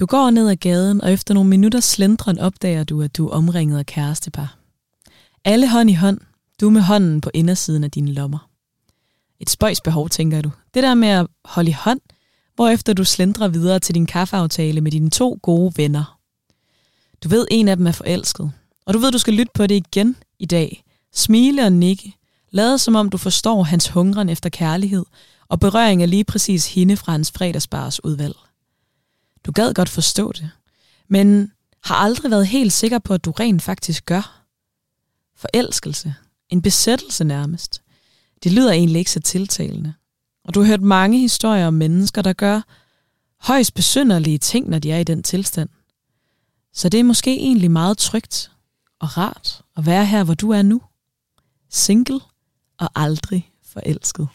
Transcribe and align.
Du 0.00 0.06
går 0.06 0.30
ned 0.30 0.48
ad 0.48 0.56
gaden, 0.56 1.00
og 1.00 1.12
efter 1.12 1.34
nogle 1.34 1.50
minutter 1.50 1.80
slendren 1.80 2.38
opdager 2.38 2.84
du, 2.84 3.02
at 3.02 3.16
du 3.16 3.28
er 3.28 3.32
omringet 3.32 3.78
af 3.78 3.86
kærestepar. 3.86 4.56
Alle 5.44 5.68
hånd 5.68 5.90
i 5.90 5.94
hånd, 5.94 6.18
du 6.60 6.70
med 6.70 6.80
hånden 6.80 7.20
på 7.20 7.30
indersiden 7.34 7.84
af 7.84 7.90
dine 7.90 8.12
lommer. 8.12 8.48
Et 9.40 9.50
spøjs 9.50 9.80
behov, 9.80 10.08
tænker 10.08 10.42
du. 10.42 10.50
Det 10.74 10.82
der 10.82 10.94
med 10.94 11.08
at 11.08 11.26
holde 11.44 11.70
i 11.70 11.76
hånd, 11.78 12.00
hvorefter 12.54 12.92
du 12.92 13.04
slendrer 13.04 13.48
videre 13.48 13.78
til 13.78 13.94
din 13.94 14.06
kaffeaftale 14.06 14.80
med 14.80 14.92
dine 14.92 15.10
to 15.10 15.38
gode 15.42 15.72
venner. 15.76 16.18
Du 17.24 17.28
ved, 17.28 17.46
en 17.50 17.68
af 17.68 17.76
dem 17.76 17.86
er 17.86 17.92
forelsket, 17.92 18.52
og 18.86 18.94
du 18.94 18.98
ved, 18.98 19.12
du 19.12 19.18
skal 19.18 19.34
lytte 19.34 19.52
på 19.54 19.66
det 19.66 19.74
igen 19.74 20.16
i 20.38 20.46
dag. 20.46 20.84
Smile 21.14 21.64
og 21.64 21.72
nikke, 21.72 22.14
Lad 22.50 22.78
som 22.78 22.96
om 22.96 23.10
du 23.10 23.18
forstår 23.18 23.62
hans 23.62 23.88
hungren 23.88 24.28
efter 24.28 24.50
kærlighed, 24.50 25.04
og 25.48 25.60
berøring 25.60 26.02
af 26.02 26.10
lige 26.10 26.24
præcis 26.24 26.74
hende 26.74 26.96
fra 26.96 27.12
hans 27.12 27.30
fredagsbars 27.30 28.04
udvalg. 28.04 28.36
Du 29.46 29.52
gad 29.52 29.74
godt 29.74 29.88
forstå 29.88 30.32
det, 30.32 30.50
men 31.08 31.52
har 31.84 31.94
aldrig 31.94 32.30
været 32.30 32.46
helt 32.46 32.72
sikker 32.72 32.98
på, 32.98 33.14
at 33.14 33.24
du 33.24 33.30
rent 33.30 33.62
faktisk 33.62 34.06
gør. 34.06 34.42
Forelskelse. 35.36 36.14
En 36.48 36.62
besættelse 36.62 37.24
nærmest. 37.24 37.82
Det 38.42 38.52
lyder 38.52 38.72
egentlig 38.72 38.98
ikke 38.98 39.10
så 39.10 39.20
tiltalende. 39.20 39.94
Og 40.44 40.54
du 40.54 40.60
har 40.60 40.66
hørt 40.66 40.82
mange 40.82 41.18
historier 41.18 41.66
om 41.66 41.74
mennesker, 41.74 42.22
der 42.22 42.32
gør 42.32 42.60
højst 43.40 43.74
besynderlige 43.74 44.38
ting, 44.38 44.68
når 44.68 44.78
de 44.78 44.92
er 44.92 44.98
i 44.98 45.04
den 45.04 45.22
tilstand. 45.22 45.68
Så 46.72 46.88
det 46.88 47.00
er 47.00 47.04
måske 47.04 47.36
egentlig 47.36 47.70
meget 47.70 47.98
trygt 47.98 48.50
og 49.00 49.16
rart 49.18 49.62
at 49.76 49.86
være 49.86 50.06
her, 50.06 50.24
hvor 50.24 50.34
du 50.34 50.50
er 50.50 50.62
nu. 50.62 50.82
Single 51.70 52.20
og 52.78 52.90
aldrig 52.94 53.52
forelsket. 53.64 54.28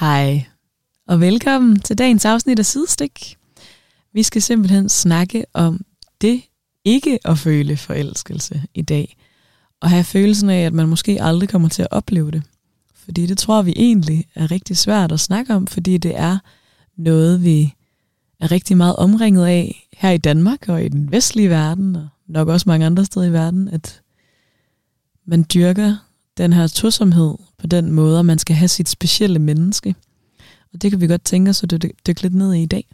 Hej, 0.00 0.44
og 1.08 1.20
velkommen 1.20 1.80
til 1.80 1.98
dagens 1.98 2.24
afsnit 2.24 2.58
af 2.58 2.66
Sidestik. 2.66 3.36
Vi 4.12 4.22
skal 4.22 4.42
simpelthen 4.42 4.88
snakke 4.88 5.44
om 5.54 5.84
det 6.20 6.42
ikke 6.84 7.18
at 7.24 7.38
føle 7.38 7.76
forelskelse 7.76 8.62
i 8.74 8.82
dag, 8.82 9.16
og 9.80 9.90
have 9.90 10.04
følelsen 10.04 10.50
af, 10.50 10.60
at 10.60 10.72
man 10.72 10.88
måske 10.88 11.22
aldrig 11.22 11.48
kommer 11.48 11.68
til 11.68 11.82
at 11.82 11.88
opleve 11.90 12.30
det. 12.30 12.42
Fordi 12.94 13.26
det 13.26 13.38
tror 13.38 13.62
vi 13.62 13.72
egentlig 13.76 14.26
er 14.34 14.50
rigtig 14.50 14.76
svært 14.76 15.12
at 15.12 15.20
snakke 15.20 15.54
om, 15.54 15.66
fordi 15.66 15.98
det 15.98 16.18
er 16.18 16.38
noget, 16.96 17.44
vi 17.44 17.74
er 18.40 18.50
rigtig 18.50 18.76
meget 18.76 18.96
omringet 18.96 19.46
af 19.46 19.88
her 19.92 20.10
i 20.10 20.18
Danmark 20.18 20.68
og 20.68 20.84
i 20.84 20.88
den 20.88 21.12
vestlige 21.12 21.50
verden, 21.50 21.96
og 21.96 22.08
nok 22.26 22.48
også 22.48 22.64
mange 22.68 22.86
andre 22.86 23.04
steder 23.04 23.26
i 23.26 23.32
verden, 23.32 23.68
at 23.68 24.02
man 25.26 25.46
dyrker 25.54 25.96
den 26.36 26.52
her 26.52 26.66
tosomhed 26.66 27.34
på 27.68 27.76
den 27.76 27.92
måde, 27.92 28.18
at 28.18 28.24
man 28.24 28.38
skal 28.38 28.56
have 28.56 28.68
sit 28.68 28.88
specielle 28.88 29.38
menneske. 29.38 29.94
Og 30.72 30.82
det 30.82 30.90
kan 30.90 31.00
vi 31.00 31.06
godt 31.06 31.24
tænke 31.24 31.48
os 31.48 31.62
at 31.62 31.70
dykke, 31.70 31.92
dykke 32.06 32.22
lidt 32.22 32.34
ned 32.34 32.54
i 32.54 32.62
i 32.62 32.66
dag. 32.66 32.86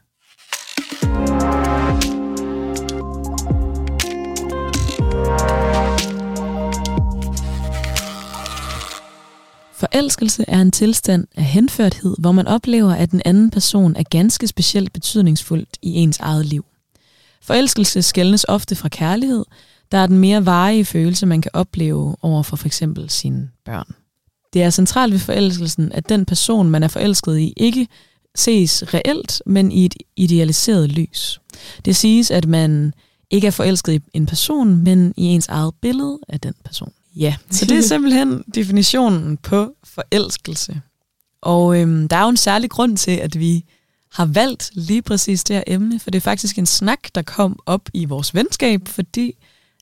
Forelskelse 9.75 10.45
er 10.49 10.61
en 10.61 10.71
tilstand 10.71 11.27
af 11.37 11.45
henførthed, 11.45 12.17
hvor 12.19 12.33
man 12.33 12.47
oplever, 12.47 12.93
at 12.93 13.11
den 13.11 13.23
anden 13.25 13.51
person 13.51 13.97
er 13.97 14.03
ganske 14.03 14.47
specielt 14.47 14.93
betydningsfuldt 14.93 15.79
i 15.83 15.93
ens 15.93 16.19
eget 16.19 16.47
liv. 16.47 16.65
Forelskelse 17.43 18.03
skældnes 18.03 18.45
ofte 18.49 18.77
fra 18.77 18.89
kærlighed, 18.89 19.45
der 19.93 19.99
er 19.99 20.07
den 20.07 20.19
mere 20.19 20.47
varige 20.47 20.85
følelse, 20.85 21.27
man 21.27 21.43
kan 21.43 21.51
opleve 21.55 22.17
over 22.23 22.43
for 22.43 22.57
f.eks. 22.57 22.83
sine 23.09 23.51
børn. 23.65 24.04
Det 24.55 24.63
er 24.63 24.71
centralt 24.71 25.13
ved 25.13 25.21
forelskelsen, 25.21 25.93
at 25.93 26.09
den 26.09 26.25
person, 26.25 26.71
man 26.71 26.83
er 26.83 26.89
forelsket 26.89 27.39
i, 27.39 27.53
ikke 27.57 27.89
ses 28.35 28.95
reelt, 28.95 29.43
men 29.47 29.73
i 29.73 29.85
et 29.85 29.95
idealiseret 30.17 30.93
lys. 30.93 31.41
Det 31.85 31.97
siges, 31.97 32.31
at 32.31 32.47
man 32.49 32.95
ikke 33.31 33.47
er 33.47 33.51
forelsket 33.51 33.93
i 33.93 34.01
en 34.13 34.27
person, 34.27 34.77
men 34.77 35.15
i 35.17 35.25
ens 35.25 35.49
eget 35.49 35.75
billede 35.83 36.19
af 36.29 36.41
den 36.41 36.55
person. 36.65 36.93
Ja, 37.17 37.37
så 37.51 37.65
det 37.65 37.79
er 37.79 37.83
simpelthen 37.95 38.45
definitionen 38.55 39.37
på 39.37 39.75
forelskelse. 39.85 40.81
Og 41.43 41.81
øhm, 41.81 42.09
der 42.09 42.17
er 42.17 42.23
jo 42.23 42.29
en 42.29 42.37
særlig 42.37 42.71
grund 42.71 42.97
til, 42.97 43.11
at 43.11 43.39
vi 43.39 43.65
har 44.13 44.27
valgt 44.27 44.71
lige 44.75 45.03
præcis 45.03 45.45
det 45.45 45.57
her 45.57 45.63
emne, 45.67 46.01
for 46.01 46.11
det 46.11 46.19
er 46.19 46.23
faktisk 46.23 46.59
en 46.59 46.67
snak, 46.67 47.01
der 47.15 47.23
kom 47.23 47.59
op 47.67 47.89
i 47.95 48.05
vores 48.05 48.35
venskab, 48.35 48.89
fordi 48.89 49.37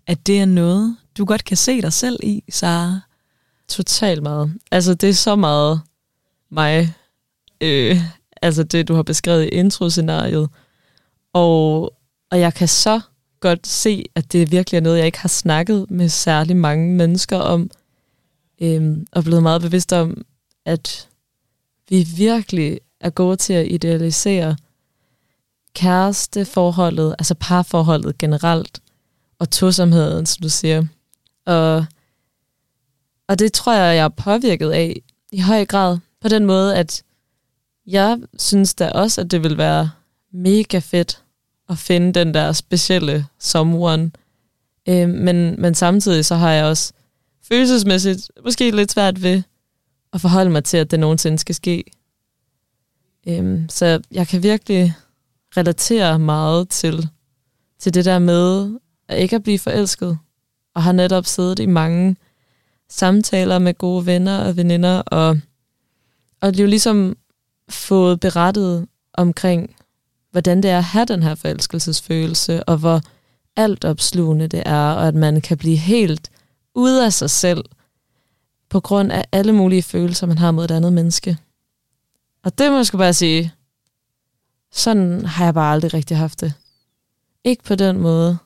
at 0.06 0.26
det 0.26 0.40
er 0.40 0.44
noget, 0.44 0.96
du 1.18 1.24
godt 1.24 1.44
kan 1.44 1.56
se 1.56 1.82
dig 1.82 1.92
selv 1.92 2.18
i, 2.22 2.42
Sara. 2.50 3.00
Totalt 3.68 4.22
meget. 4.22 4.52
Altså, 4.70 4.94
det 4.94 5.08
er 5.08 5.14
så 5.14 5.36
meget 5.36 5.80
mig. 6.50 6.94
Øh, 7.60 7.96
altså, 8.42 8.62
det 8.62 8.88
du 8.88 8.94
har 8.94 9.02
beskrevet 9.02 9.44
i 9.44 9.48
introscenariet. 9.48 10.48
Og, 11.32 11.82
og 12.30 12.40
jeg 12.40 12.54
kan 12.54 12.68
så 12.68 13.00
godt 13.40 13.66
se, 13.66 14.04
at 14.14 14.32
det 14.32 14.50
virkelig 14.50 14.78
er 14.78 14.82
noget, 14.82 14.98
jeg 14.98 15.06
ikke 15.06 15.20
har 15.20 15.28
snakket 15.28 15.90
med 15.90 16.08
særlig 16.08 16.56
mange 16.56 16.94
mennesker 16.94 17.38
om. 17.38 17.70
Øh, 18.60 18.96
og 19.12 19.24
blevet 19.24 19.42
meget 19.42 19.62
bevidst 19.62 19.92
om, 19.92 20.24
at 20.64 21.08
vi 21.88 22.06
virkelig 22.16 22.80
er 23.00 23.10
gode 23.10 23.36
til 23.36 23.52
at 23.52 23.66
idealisere 23.70 24.56
kæresteforholdet, 25.74 27.14
altså 27.18 27.34
parforholdet 27.40 28.18
generelt, 28.18 28.82
og 29.38 29.50
tosomheden, 29.50 30.26
som 30.26 30.42
du 30.42 30.48
siger. 30.48 30.84
Og, 31.46 31.86
og 33.32 33.38
det 33.38 33.52
tror 33.52 33.74
jeg, 33.74 33.96
jeg 33.96 34.04
er 34.04 34.08
påvirket 34.08 34.70
af 34.70 35.02
i 35.32 35.40
høj 35.40 35.64
grad, 35.64 35.98
på 36.20 36.28
den 36.28 36.46
måde, 36.46 36.76
at 36.76 37.02
jeg 37.86 38.18
synes 38.38 38.74
da 38.74 38.90
også, 38.90 39.20
at 39.20 39.30
det 39.30 39.42
vil 39.42 39.58
være 39.58 39.90
mega 40.32 40.78
fedt 40.78 41.22
at 41.68 41.78
finde 41.78 42.12
den 42.12 42.34
der 42.34 42.52
specielle 42.52 43.26
someone. 43.38 44.10
Øh, 44.88 45.08
men, 45.08 45.60
men 45.60 45.74
samtidig 45.74 46.24
så 46.24 46.34
har 46.34 46.50
jeg 46.50 46.64
også 46.64 46.92
følelsesmæssigt 47.48 48.30
måske 48.44 48.70
lidt 48.70 48.92
svært 48.92 49.22
ved 49.22 49.42
at 50.12 50.20
forholde 50.20 50.50
mig 50.50 50.64
til, 50.64 50.76
at 50.76 50.90
det 50.90 51.00
nogensinde 51.00 51.38
skal 51.38 51.54
ske. 51.54 51.84
Øhm, 53.28 53.68
så 53.68 54.00
jeg 54.10 54.28
kan 54.28 54.42
virkelig 54.42 54.94
relatere 55.56 56.18
meget 56.18 56.68
til, 56.68 57.08
til 57.78 57.94
det 57.94 58.04
der 58.04 58.18
med 58.18 58.70
at 59.08 59.18
ikke 59.18 59.36
at 59.36 59.42
blive 59.42 59.58
forelsket, 59.58 60.18
og 60.74 60.82
har 60.82 60.92
netop 60.92 61.26
siddet 61.26 61.58
i 61.58 61.66
mange 61.66 62.16
samtaler 62.92 63.58
med 63.58 63.74
gode 63.74 64.06
venner 64.06 64.38
og 64.38 64.56
veninder, 64.56 64.98
og, 64.98 65.38
og 66.40 66.58
jo 66.58 66.66
ligesom 66.66 67.16
fået 67.68 68.20
berettet 68.20 68.86
omkring, 69.14 69.76
hvordan 70.30 70.62
det 70.62 70.70
er 70.70 70.78
at 70.78 70.84
have 70.84 71.04
den 71.04 71.22
her 71.22 71.34
forelskelsesfølelse, 71.34 72.64
og 72.64 72.76
hvor 72.76 73.00
alt 73.56 73.84
opslugende 73.84 74.48
det 74.48 74.62
er, 74.66 74.92
og 74.92 75.08
at 75.08 75.14
man 75.14 75.40
kan 75.40 75.58
blive 75.58 75.76
helt 75.76 76.30
ude 76.74 77.04
af 77.04 77.12
sig 77.12 77.30
selv, 77.30 77.64
på 78.68 78.80
grund 78.80 79.12
af 79.12 79.24
alle 79.32 79.52
mulige 79.52 79.82
følelser, 79.82 80.26
man 80.26 80.38
har 80.38 80.50
mod 80.50 80.64
et 80.64 80.70
andet 80.70 80.92
menneske. 80.92 81.38
Og 82.44 82.58
det 82.58 82.70
må 82.70 82.76
jeg 82.76 82.86
bare 82.92 83.12
sige, 83.12 83.52
sådan 84.72 85.24
har 85.24 85.44
jeg 85.44 85.54
bare 85.54 85.72
aldrig 85.72 85.94
rigtig 85.94 86.16
haft 86.16 86.40
det. 86.40 86.54
Ikke 87.44 87.64
på 87.64 87.74
den 87.74 87.98
måde. 87.98 88.38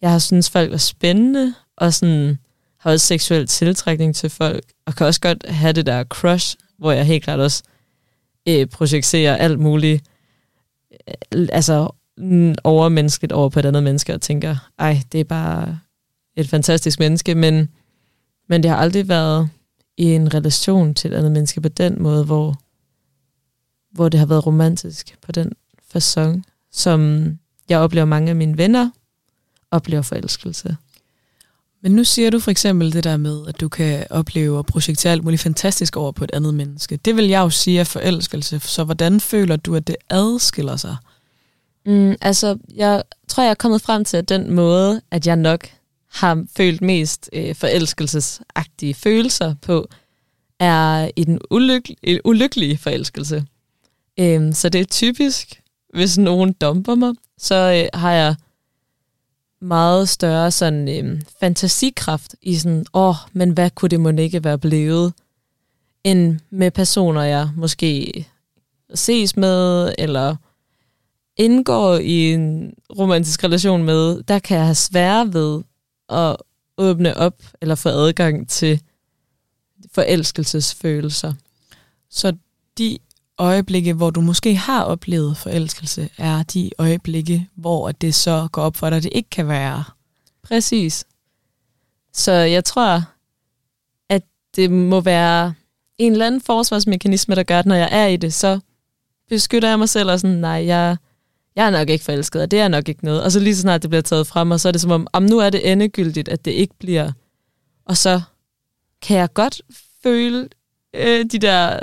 Jeg 0.00 0.10
har 0.10 0.18
synes 0.18 0.50
folk 0.50 0.72
er 0.72 0.76
spændende, 0.76 1.54
og 1.80 1.94
sådan 1.94 2.38
har 2.78 2.90
også 2.90 3.06
seksuel 3.06 3.46
tiltrækning 3.46 4.14
til 4.14 4.30
folk, 4.30 4.64
og 4.86 4.94
kan 4.94 5.06
også 5.06 5.20
godt 5.20 5.48
have 5.48 5.72
det 5.72 5.86
der 5.86 6.04
crush, 6.04 6.56
hvor 6.78 6.92
jeg 6.92 7.06
helt 7.06 7.24
klart 7.24 7.40
også 7.40 7.62
øh, 8.48 8.66
projicerer 8.66 9.36
alt 9.36 9.58
muligt, 9.60 10.04
øh, 11.08 11.48
altså 11.52 11.88
mm, 12.16 12.54
overmennesket 12.64 13.32
over 13.32 13.48
på 13.48 13.58
et 13.58 13.66
andet 13.66 13.82
menneske, 13.82 14.14
og 14.14 14.20
tænker, 14.20 14.56
ej, 14.78 15.02
det 15.12 15.20
er 15.20 15.24
bare 15.24 15.78
et 16.36 16.48
fantastisk 16.48 16.98
menneske, 16.98 17.34
men, 17.34 17.68
men 18.48 18.62
det 18.62 18.70
har 18.70 18.78
aldrig 18.78 19.08
været 19.08 19.48
i 19.96 20.04
en 20.04 20.34
relation 20.34 20.94
til 20.94 21.12
et 21.12 21.16
andet 21.16 21.32
menneske 21.32 21.60
på 21.60 21.68
den 21.68 22.02
måde, 22.02 22.24
hvor, 22.24 22.60
hvor 23.92 24.08
det 24.08 24.20
har 24.20 24.26
været 24.26 24.46
romantisk 24.46 25.16
på 25.22 25.32
den 25.32 25.52
fasong, 25.88 26.46
som 26.72 27.28
jeg 27.68 27.78
oplever 27.78 28.04
mange 28.04 28.30
af 28.30 28.36
mine 28.36 28.58
venner 28.58 28.90
oplever 29.70 30.02
forelskelse. 30.02 30.76
Men 31.82 31.92
nu 31.92 32.04
siger 32.04 32.30
du 32.30 32.38
for 32.38 32.50
eksempel 32.50 32.92
det 32.92 33.04
der 33.04 33.16
med, 33.16 33.46
at 33.48 33.60
du 33.60 33.68
kan 33.68 34.06
opleve 34.10 34.58
og 34.58 34.66
projektere 34.66 35.12
alt 35.12 35.24
muligt 35.24 35.42
fantastisk 35.42 35.96
over 35.96 36.12
på 36.12 36.24
et 36.24 36.30
andet 36.34 36.54
menneske. 36.54 36.96
Det 36.96 37.16
vil 37.16 37.28
jeg 37.28 37.40
jo 37.40 37.50
sige 37.50 37.80
er 37.80 37.84
forelskelse. 37.84 38.60
Så 38.60 38.84
hvordan 38.84 39.20
føler 39.20 39.56
du, 39.56 39.76
at 39.76 39.86
det 39.86 39.96
adskiller 40.10 40.76
sig? 40.76 40.96
Mm, 41.86 42.14
altså, 42.20 42.58
jeg 42.74 43.02
tror, 43.28 43.42
jeg 43.42 43.50
er 43.50 43.54
kommet 43.54 43.82
frem 43.82 44.04
til, 44.04 44.16
at 44.16 44.28
den 44.28 44.52
måde, 44.52 45.00
at 45.10 45.26
jeg 45.26 45.36
nok 45.36 45.68
har 46.12 46.44
følt 46.56 46.82
mest 46.82 47.30
øh, 47.32 47.54
forelskelsesagtige 47.54 48.94
følelser 48.94 49.54
på, 49.62 49.88
er 50.58 51.10
i 51.16 51.24
den 51.24 51.38
ulyk- 51.50 52.20
ulykkelige 52.24 52.78
forelskelse. 52.78 53.44
Øhm, 54.20 54.52
så 54.52 54.68
det 54.68 54.80
er 54.80 54.84
typisk, 54.84 55.60
hvis 55.94 56.18
nogen 56.18 56.52
dumper 56.52 56.94
mig, 56.94 57.14
så 57.38 57.54
øh, 57.94 58.00
har 58.00 58.12
jeg 58.12 58.34
meget 59.60 60.08
større 60.08 60.50
sådan 60.50 60.88
øh, 60.88 61.22
fantasikraft 61.40 62.34
i 62.42 62.56
sådan, 62.56 62.86
åh, 62.94 63.08
oh, 63.08 63.14
men 63.32 63.50
hvad 63.50 63.70
kunne 63.70 63.88
det 63.88 64.00
måske 64.00 64.22
ikke 64.22 64.44
være 64.44 64.58
blevet, 64.58 65.12
end 66.04 66.40
med 66.50 66.70
personer, 66.70 67.22
jeg 67.22 67.50
måske 67.56 68.26
ses 68.94 69.36
med, 69.36 69.92
eller 69.98 70.36
indgår 71.36 71.96
i 71.96 72.32
en 72.32 72.74
romantisk 72.98 73.44
relation 73.44 73.84
med, 73.84 74.22
der 74.22 74.38
kan 74.38 74.56
jeg 74.56 74.64
have 74.64 74.74
svære 74.74 75.32
ved 75.32 75.62
at 76.08 76.36
åbne 76.78 77.16
op 77.16 77.42
eller 77.60 77.74
få 77.74 77.88
adgang 77.88 78.48
til 78.48 78.82
forelskelsesfølelser. 79.92 81.32
Så 82.10 82.36
de 82.78 82.98
øjeblikke, 83.40 83.92
hvor 83.92 84.10
du 84.10 84.20
måske 84.20 84.56
har 84.56 84.82
oplevet 84.82 85.36
forelskelse, 85.36 86.08
er 86.18 86.42
de 86.42 86.70
øjeblikke, 86.78 87.48
hvor 87.54 87.92
det 87.92 88.14
så 88.14 88.48
går 88.52 88.62
op 88.62 88.76
for 88.76 88.90
dig, 88.90 88.96
at 88.96 89.02
det 89.02 89.12
ikke 89.14 89.30
kan 89.30 89.48
være. 89.48 89.84
Præcis. 90.42 91.04
Så 92.12 92.32
jeg 92.32 92.64
tror, 92.64 93.04
at 94.08 94.22
det 94.56 94.70
må 94.70 95.00
være 95.00 95.54
en 95.98 96.12
eller 96.12 96.26
anden 96.26 96.40
forsvarsmekanisme, 96.40 97.34
der 97.34 97.42
gør, 97.42 97.58
at 97.58 97.66
når 97.66 97.74
jeg 97.74 97.88
er 97.92 98.06
i 98.06 98.16
det, 98.16 98.34
så 98.34 98.60
beskytter 99.28 99.68
jeg 99.68 99.78
mig 99.78 99.88
selv 99.88 100.10
og 100.10 100.20
sådan, 100.20 100.36
nej, 100.36 100.66
jeg, 100.66 100.96
jeg 101.56 101.66
er 101.66 101.70
nok 101.70 101.88
ikke 101.88 102.04
forelsket, 102.04 102.42
og 102.42 102.50
det 102.50 102.60
er 102.60 102.68
nok 102.68 102.88
ikke 102.88 103.04
noget. 103.04 103.22
Og 103.22 103.32
så 103.32 103.40
lige 103.40 103.54
så 103.56 103.60
snart 103.60 103.82
det 103.82 103.90
bliver 103.90 104.02
taget 104.02 104.26
frem, 104.26 104.50
og 104.50 104.60
så 104.60 104.68
er 104.68 104.72
det 104.72 104.80
som 104.80 104.90
om, 104.90 105.06
om 105.12 105.22
nu 105.22 105.38
er 105.38 105.50
det 105.50 105.72
endegyldigt, 105.72 106.28
at 106.28 106.44
det 106.44 106.50
ikke 106.50 106.74
bliver. 106.78 107.12
Og 107.84 107.96
så 107.96 108.20
kan 109.02 109.16
jeg 109.16 109.32
godt 109.32 109.62
føle 110.02 110.48
øh, 110.94 111.24
de 111.24 111.38
der 111.38 111.80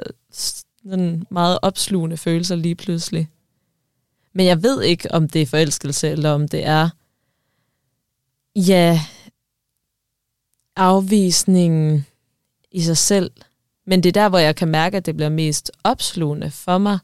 sådan 0.89 1.25
meget 1.29 1.59
opslugende 1.61 2.17
følelser 2.17 2.55
lige 2.55 2.75
pludselig. 2.75 3.29
Men 4.33 4.45
jeg 4.45 4.63
ved 4.63 4.81
ikke, 4.81 5.11
om 5.11 5.29
det 5.29 5.41
er 5.41 5.45
forelskelse, 5.45 6.09
eller 6.09 6.31
om 6.31 6.47
det 6.47 6.65
er, 6.65 6.89
ja, 8.55 9.01
afvisningen 10.75 12.05
i 12.71 12.81
sig 12.81 12.97
selv. 12.97 13.31
Men 13.85 14.03
det 14.03 14.09
er 14.09 14.21
der, 14.21 14.29
hvor 14.29 14.39
jeg 14.39 14.55
kan 14.55 14.67
mærke, 14.67 14.97
at 14.97 15.05
det 15.05 15.15
bliver 15.15 15.29
mest 15.29 15.71
opslugende 15.83 16.51
for 16.51 16.77
mig. 16.77 16.99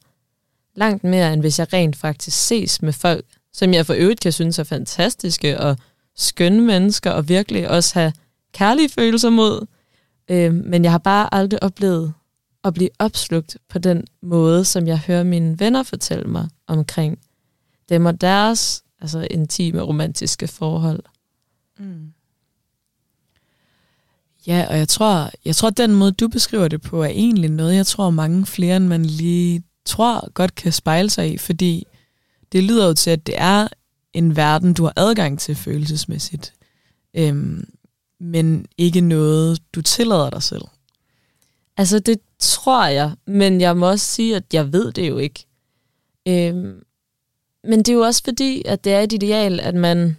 Langt 0.75 1.03
mere, 1.03 1.33
end 1.33 1.41
hvis 1.41 1.59
jeg 1.59 1.73
rent 1.73 1.95
faktisk 1.95 2.37
ses 2.47 2.81
med 2.81 2.93
folk, 2.93 3.25
som 3.53 3.73
jeg 3.73 3.85
for 3.85 3.93
øvrigt 3.93 4.19
kan 4.19 4.31
synes 4.31 4.59
er 4.59 4.63
fantastiske 4.63 5.59
og 5.59 5.77
skønne 6.15 6.61
mennesker, 6.61 7.11
og 7.11 7.29
virkelig 7.29 7.69
også 7.69 7.99
have 7.99 8.13
kærlige 8.53 8.89
følelser 8.89 9.29
mod. 9.29 9.65
Øh, 10.29 10.53
men 10.53 10.83
jeg 10.83 10.91
har 10.91 10.97
bare 10.97 11.33
aldrig 11.33 11.63
oplevet 11.63 12.13
at 12.63 12.73
blive 12.73 12.89
opslugt 12.99 13.57
på 13.69 13.79
den 13.79 14.03
måde, 14.21 14.65
som 14.65 14.87
jeg 14.87 14.99
hører 14.99 15.23
mine 15.23 15.59
venner 15.59 15.83
fortælle 15.83 16.25
mig 16.25 16.49
omkring 16.67 17.19
dem 17.89 18.05
og 18.05 18.21
deres 18.21 18.83
altså 19.01 19.27
intime 19.31 19.81
romantiske 19.81 20.47
forhold. 20.47 21.03
Mm. 21.79 22.13
Ja, 24.47 24.65
og 24.69 24.77
jeg 24.77 24.87
tror, 24.87 25.31
jeg 25.45 25.55
tror, 25.55 25.67
at 25.67 25.77
den 25.77 25.95
måde, 25.95 26.11
du 26.11 26.27
beskriver 26.27 26.67
det 26.67 26.81
på, 26.81 27.03
er 27.03 27.07
egentlig 27.07 27.49
noget, 27.49 27.75
jeg 27.75 27.85
tror, 27.85 28.09
mange 28.09 28.45
flere, 28.45 28.77
end 28.77 28.87
man 28.87 29.05
lige 29.05 29.63
tror, 29.85 30.31
godt 30.31 30.55
kan 30.55 30.71
spejle 30.71 31.09
sig 31.09 31.33
i, 31.33 31.37
fordi 31.37 31.87
det 32.51 32.63
lyder 32.63 32.87
jo 32.87 32.93
til, 32.93 33.09
at 33.09 33.27
det 33.27 33.35
er 33.37 33.67
en 34.13 34.35
verden, 34.35 34.73
du 34.73 34.83
har 34.83 34.93
adgang 34.95 35.39
til 35.39 35.55
følelsesmæssigt, 35.55 36.53
øhm, 37.13 37.67
men 38.19 38.65
ikke 38.77 39.01
noget, 39.01 39.59
du 39.73 39.81
tillader 39.81 40.29
dig 40.29 40.43
selv. 40.43 40.63
Altså, 41.77 41.99
det 41.99 42.19
tror 42.39 42.87
jeg, 42.87 43.11
men 43.25 43.61
jeg 43.61 43.77
må 43.77 43.89
også 43.89 44.05
sige, 44.05 44.35
at 44.35 44.43
jeg 44.53 44.73
ved 44.73 44.91
det 44.91 45.09
jo 45.09 45.17
ikke. 45.17 45.45
Øhm, 46.27 46.83
men 47.63 47.79
det 47.79 47.89
er 47.89 47.93
jo 47.93 48.01
også 48.01 48.21
fordi, 48.23 48.63
at 48.65 48.83
det 48.83 48.93
er 48.93 48.99
et 48.99 49.13
ideal, 49.13 49.59
at 49.59 49.75
man 49.75 50.17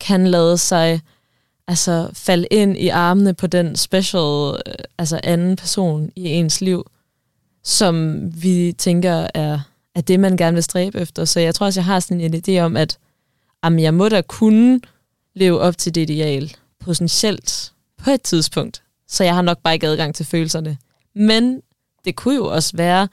kan 0.00 0.26
lade 0.26 0.58
sig 0.58 1.00
altså, 1.68 2.10
falde 2.12 2.46
ind 2.50 2.76
i 2.76 2.88
armene 2.88 3.34
på 3.34 3.46
den 3.46 3.76
special, 3.76 4.60
øh, 4.66 4.74
altså 4.98 5.20
anden 5.22 5.56
person 5.56 6.10
i 6.16 6.28
ens 6.28 6.60
liv, 6.60 6.90
som 7.64 8.20
vi 8.42 8.74
tænker 8.78 9.26
er, 9.34 9.60
er 9.94 10.00
det, 10.00 10.20
man 10.20 10.36
gerne 10.36 10.54
vil 10.54 10.62
stræbe 10.62 10.98
efter. 10.98 11.24
Så 11.24 11.40
jeg 11.40 11.54
tror 11.54 11.66
også, 11.66 11.80
jeg 11.80 11.84
har 11.84 12.00
sådan 12.00 12.20
en 12.20 12.42
idé 12.48 12.60
om, 12.60 12.76
at 12.76 12.98
jamen, 13.64 13.80
jeg 13.80 13.94
må 13.94 14.08
da 14.08 14.20
kunne 14.20 14.80
leve 15.34 15.60
op 15.60 15.78
til 15.78 15.94
det 15.94 16.00
ideal 16.00 16.56
potentielt 16.80 17.72
på 18.04 18.10
et 18.10 18.22
tidspunkt. 18.22 18.82
Så 19.08 19.24
jeg 19.24 19.34
har 19.34 19.42
nok 19.42 19.58
bare 19.58 19.74
ikke 19.74 19.86
adgang 19.86 20.14
til 20.14 20.26
følelserne. 20.26 20.78
Men 21.16 21.62
det 22.04 22.16
kunne 22.16 22.34
jo 22.34 22.46
også 22.46 22.76
være, 22.76 23.08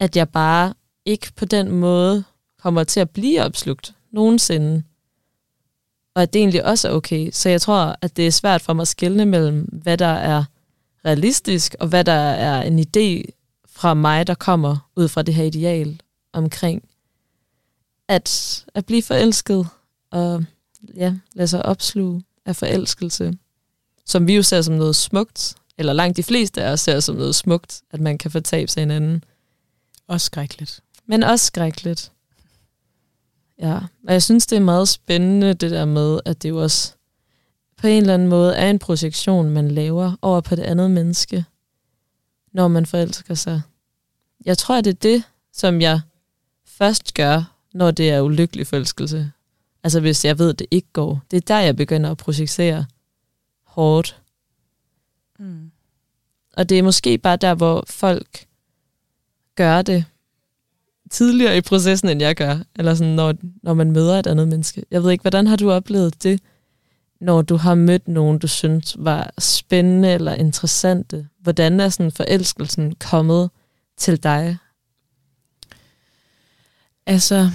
at 0.00 0.16
jeg 0.16 0.28
bare 0.28 0.74
ikke 1.04 1.32
på 1.36 1.44
den 1.44 1.70
måde 1.70 2.24
kommer 2.58 2.84
til 2.84 3.00
at 3.00 3.10
blive 3.10 3.42
opslugt 3.42 3.94
nogensinde. 4.10 4.82
Og 6.14 6.22
at 6.22 6.32
det 6.32 6.38
egentlig 6.38 6.64
også 6.64 6.88
er 6.88 6.92
okay. 6.92 7.30
Så 7.32 7.48
jeg 7.48 7.60
tror, 7.60 7.96
at 8.02 8.16
det 8.16 8.26
er 8.26 8.30
svært 8.30 8.62
for 8.62 8.72
mig 8.72 8.82
at 8.82 8.88
skelne 8.88 9.26
mellem, 9.26 9.60
hvad 9.72 9.98
der 9.98 10.06
er 10.06 10.44
realistisk, 11.04 11.74
og 11.80 11.88
hvad 11.88 12.04
der 12.04 12.12
er 12.12 12.62
en 12.62 12.78
idé 12.78 13.30
fra 13.68 13.94
mig, 13.94 14.26
der 14.26 14.34
kommer 14.34 14.90
ud 14.96 15.08
fra 15.08 15.22
det 15.22 15.34
her 15.34 15.44
ideal 15.44 16.00
omkring 16.32 16.82
at, 18.08 18.64
at 18.74 18.86
blive 18.86 19.02
forelsket 19.02 19.68
og 20.10 20.44
ja, 20.96 21.14
lade 21.34 21.48
sig 21.48 21.66
opsluge 21.66 22.22
af 22.44 22.56
forelskelse, 22.56 23.38
som 24.06 24.26
vi 24.26 24.36
jo 24.36 24.42
ser 24.42 24.62
som 24.62 24.74
noget 24.74 24.96
smukt, 24.96 25.56
eller 25.78 25.92
langt 25.92 26.16
de 26.16 26.22
fleste 26.22 26.62
af 26.62 26.72
os 26.72 26.80
ser 26.80 27.00
som 27.00 27.16
noget 27.16 27.34
smukt, 27.34 27.82
at 27.90 28.00
man 28.00 28.18
kan 28.18 28.30
fortabe 28.30 28.70
sig 28.70 28.80
hinanden. 28.80 29.24
Også 30.08 30.24
skrækkeligt. 30.24 30.80
Men 31.06 31.22
også 31.22 31.46
skrækkeligt. 31.46 32.12
Ja, 33.58 33.78
og 34.08 34.12
jeg 34.12 34.22
synes, 34.22 34.46
det 34.46 34.56
er 34.56 34.60
meget 34.60 34.88
spændende, 34.88 35.54
det 35.54 35.70
der 35.70 35.84
med, 35.84 36.20
at 36.24 36.42
det 36.42 36.48
jo 36.48 36.62
også 36.62 36.92
på 37.76 37.86
en 37.86 38.00
eller 38.00 38.14
anden 38.14 38.28
måde 38.28 38.54
er 38.54 38.70
en 38.70 38.78
projektion, 38.78 39.50
man 39.50 39.70
laver 39.70 40.16
over 40.22 40.40
på 40.40 40.56
det 40.56 40.62
andet 40.62 40.90
menneske, 40.90 41.44
når 42.52 42.68
man 42.68 42.86
forelsker 42.86 43.34
sig. 43.34 43.62
Jeg 44.44 44.58
tror, 44.58 44.80
det 44.80 44.90
er 44.90 44.94
det, 44.94 45.22
som 45.52 45.80
jeg 45.80 46.00
først 46.66 47.14
gør, 47.14 47.56
når 47.74 47.90
det 47.90 48.10
er 48.10 48.20
ulykkelig 48.20 48.66
forelskelse. 48.66 49.30
Altså 49.82 50.00
hvis 50.00 50.24
jeg 50.24 50.38
ved, 50.38 50.54
det 50.54 50.66
ikke 50.70 50.88
går. 50.92 51.22
Det 51.30 51.36
er 51.36 51.40
der, 51.40 51.58
jeg 51.58 51.76
begynder 51.76 52.10
at 52.10 52.16
projicere 52.16 52.86
hårdt. 53.64 54.20
Mm. 55.38 55.70
Og 56.56 56.68
det 56.68 56.78
er 56.78 56.82
måske 56.82 57.18
bare 57.18 57.36
der, 57.36 57.54
hvor 57.54 57.84
folk 57.88 58.46
gør 59.54 59.82
det 59.82 60.04
tidligere 61.10 61.56
i 61.56 61.60
processen, 61.60 62.08
end 62.08 62.22
jeg 62.22 62.36
gør. 62.36 62.58
Eller 62.78 62.94
sådan, 62.94 63.12
når, 63.14 63.34
når 63.62 63.74
man 63.74 63.92
møder 63.92 64.18
et 64.18 64.26
andet 64.26 64.48
menneske. 64.48 64.84
Jeg 64.90 65.02
ved 65.02 65.10
ikke, 65.10 65.22
hvordan 65.22 65.46
har 65.46 65.56
du 65.56 65.70
oplevet 65.70 66.22
det, 66.22 66.40
når 67.20 67.42
du 67.42 67.56
har 67.56 67.74
mødt 67.74 68.08
nogen, 68.08 68.38
du 68.38 68.48
synes 68.48 68.96
var 68.98 69.32
spændende 69.38 70.12
eller 70.12 70.34
interessante? 70.34 71.28
Hvordan 71.40 71.80
er 71.80 71.88
sådan 71.88 72.12
forelskelsen 72.12 72.94
kommet 72.94 73.50
til 73.96 74.22
dig? 74.22 74.56
Altså, 77.06 77.50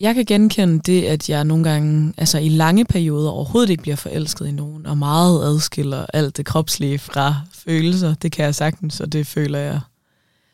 jeg 0.00 0.14
kan 0.14 0.24
genkende 0.24 0.78
det, 0.78 1.04
at 1.04 1.30
jeg 1.30 1.44
nogle 1.44 1.64
gange, 1.64 2.14
altså 2.16 2.38
i 2.38 2.48
lange 2.48 2.84
perioder, 2.84 3.30
overhovedet 3.30 3.70
ikke 3.70 3.82
bliver 3.82 3.96
forelsket 3.96 4.46
i 4.46 4.52
nogen, 4.52 4.86
og 4.86 4.98
meget 4.98 5.44
adskiller 5.44 6.06
alt 6.14 6.36
det 6.36 6.46
kropslige 6.46 6.98
fra 6.98 7.34
følelser. 7.52 8.14
Det 8.14 8.32
kan 8.32 8.44
jeg 8.44 8.54
sagtens, 8.54 9.00
og 9.00 9.12
det 9.12 9.26
føler 9.26 9.58
jeg. 9.58 9.80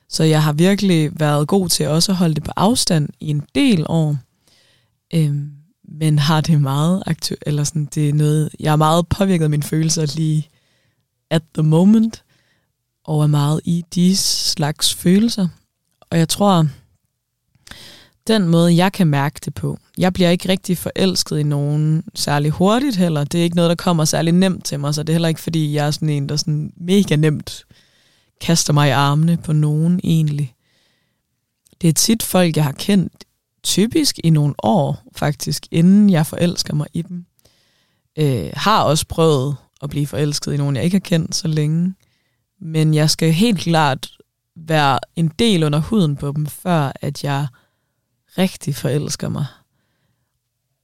Så 0.08 0.25
jeg 0.25 0.42
har 0.42 0.52
virkelig 0.52 1.20
været 1.20 1.49
god 1.49 1.68
til 1.68 1.88
også 1.88 2.12
at 2.12 2.16
holde 2.16 2.34
det 2.34 2.42
på 2.44 2.52
afstand 2.56 3.08
i 3.20 3.30
en 3.30 3.42
del 3.54 3.84
år. 3.88 4.16
Øhm, 5.14 5.50
men 5.88 6.18
har 6.18 6.40
det 6.40 6.61
meget 6.61 7.02
aktuelt, 7.06 7.42
eller 7.46 7.64
sådan, 7.64 7.88
det 7.94 8.08
er 8.08 8.14
noget, 8.14 8.50
jeg 8.61 8.72
er 8.72 8.76
meget 8.76 9.08
påvirket 9.08 9.44
af 9.44 9.50
mine 9.50 9.62
følelser 9.62 10.16
lige 10.16 10.49
at 11.30 11.42
the 11.54 11.62
moment, 11.62 12.25
og 13.04 13.22
er 13.22 13.26
meget 13.26 13.61
i 13.64 13.84
de 13.94 14.16
slags 14.16 14.94
følelser. 14.94 15.49
Og 16.11 16.18
jeg 16.18 16.28
tror, 16.28 16.66
den 18.26 18.48
måde, 18.48 18.76
jeg 18.76 18.92
kan 18.92 19.06
mærke 19.06 19.40
det 19.44 19.54
på. 19.54 19.78
Jeg 19.98 20.12
bliver 20.12 20.30
ikke 20.30 20.48
rigtig 20.48 20.78
forelsket 20.78 21.38
i 21.38 21.42
nogen 21.42 22.04
særlig 22.14 22.50
hurtigt 22.50 22.96
heller. 22.96 23.24
Det 23.24 23.40
er 23.40 23.44
ikke 23.44 23.56
noget, 23.56 23.68
der 23.68 23.74
kommer 23.74 24.04
særlig 24.04 24.32
nemt 24.32 24.64
til 24.64 24.80
mig, 24.80 24.94
så 24.94 25.02
det 25.02 25.08
er 25.08 25.14
heller 25.14 25.28
ikke, 25.28 25.40
fordi 25.40 25.74
jeg 25.74 25.86
er 25.86 25.90
sådan 25.90 26.08
en, 26.08 26.28
der 26.28 26.36
sådan 26.36 26.72
mega 26.76 27.16
nemt 27.16 27.64
kaster 28.40 28.72
mig 28.72 28.88
i 28.88 28.90
armene 28.90 29.36
på 29.36 29.52
nogen 29.52 30.00
egentlig. 30.04 30.54
Det 31.82 31.88
er 31.88 31.92
tit 31.92 32.22
folk, 32.22 32.56
jeg 32.56 32.64
har 32.64 32.72
kendt 32.72 33.24
typisk 33.62 34.18
i 34.24 34.30
nogle 34.30 34.54
år, 34.58 35.02
faktisk, 35.16 35.66
inden 35.70 36.10
jeg 36.10 36.26
forelsker 36.26 36.74
mig 36.74 36.86
i 36.94 37.02
dem. 37.02 37.26
Øh, 38.18 38.50
har 38.54 38.82
også 38.82 39.06
prøvet 39.08 39.56
at 39.82 39.90
blive 39.90 40.06
forelsket 40.06 40.52
i 40.52 40.56
nogen, 40.56 40.76
jeg 40.76 40.84
ikke 40.84 40.94
har 40.94 41.00
kendt 41.00 41.34
så 41.34 41.48
længe. 41.48 41.94
Men 42.60 42.94
jeg 42.94 43.10
skal 43.10 43.32
helt 43.32 43.58
klart 43.58 44.10
være 44.56 44.98
en 45.16 45.28
del 45.38 45.64
under 45.64 45.78
huden 45.78 46.16
på 46.16 46.32
dem, 46.36 46.46
før 46.46 46.92
at 47.00 47.24
jeg 47.24 47.46
rigtig 48.38 48.74
forelsker 48.74 49.28
mig. 49.28 49.46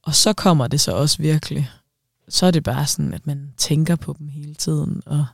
Og 0.03 0.15
så 0.15 0.33
kommer 0.33 0.67
det 0.67 0.81
så 0.81 0.91
også 0.91 1.17
virkelig. 1.17 1.69
Så 2.29 2.45
er 2.45 2.51
det 2.51 2.63
bare 2.63 2.87
sådan, 2.87 3.13
at 3.13 3.27
man 3.27 3.53
tænker 3.57 3.95
på 3.95 4.15
dem 4.19 4.27
hele 4.27 4.55
tiden, 4.55 5.01
og 5.05 5.25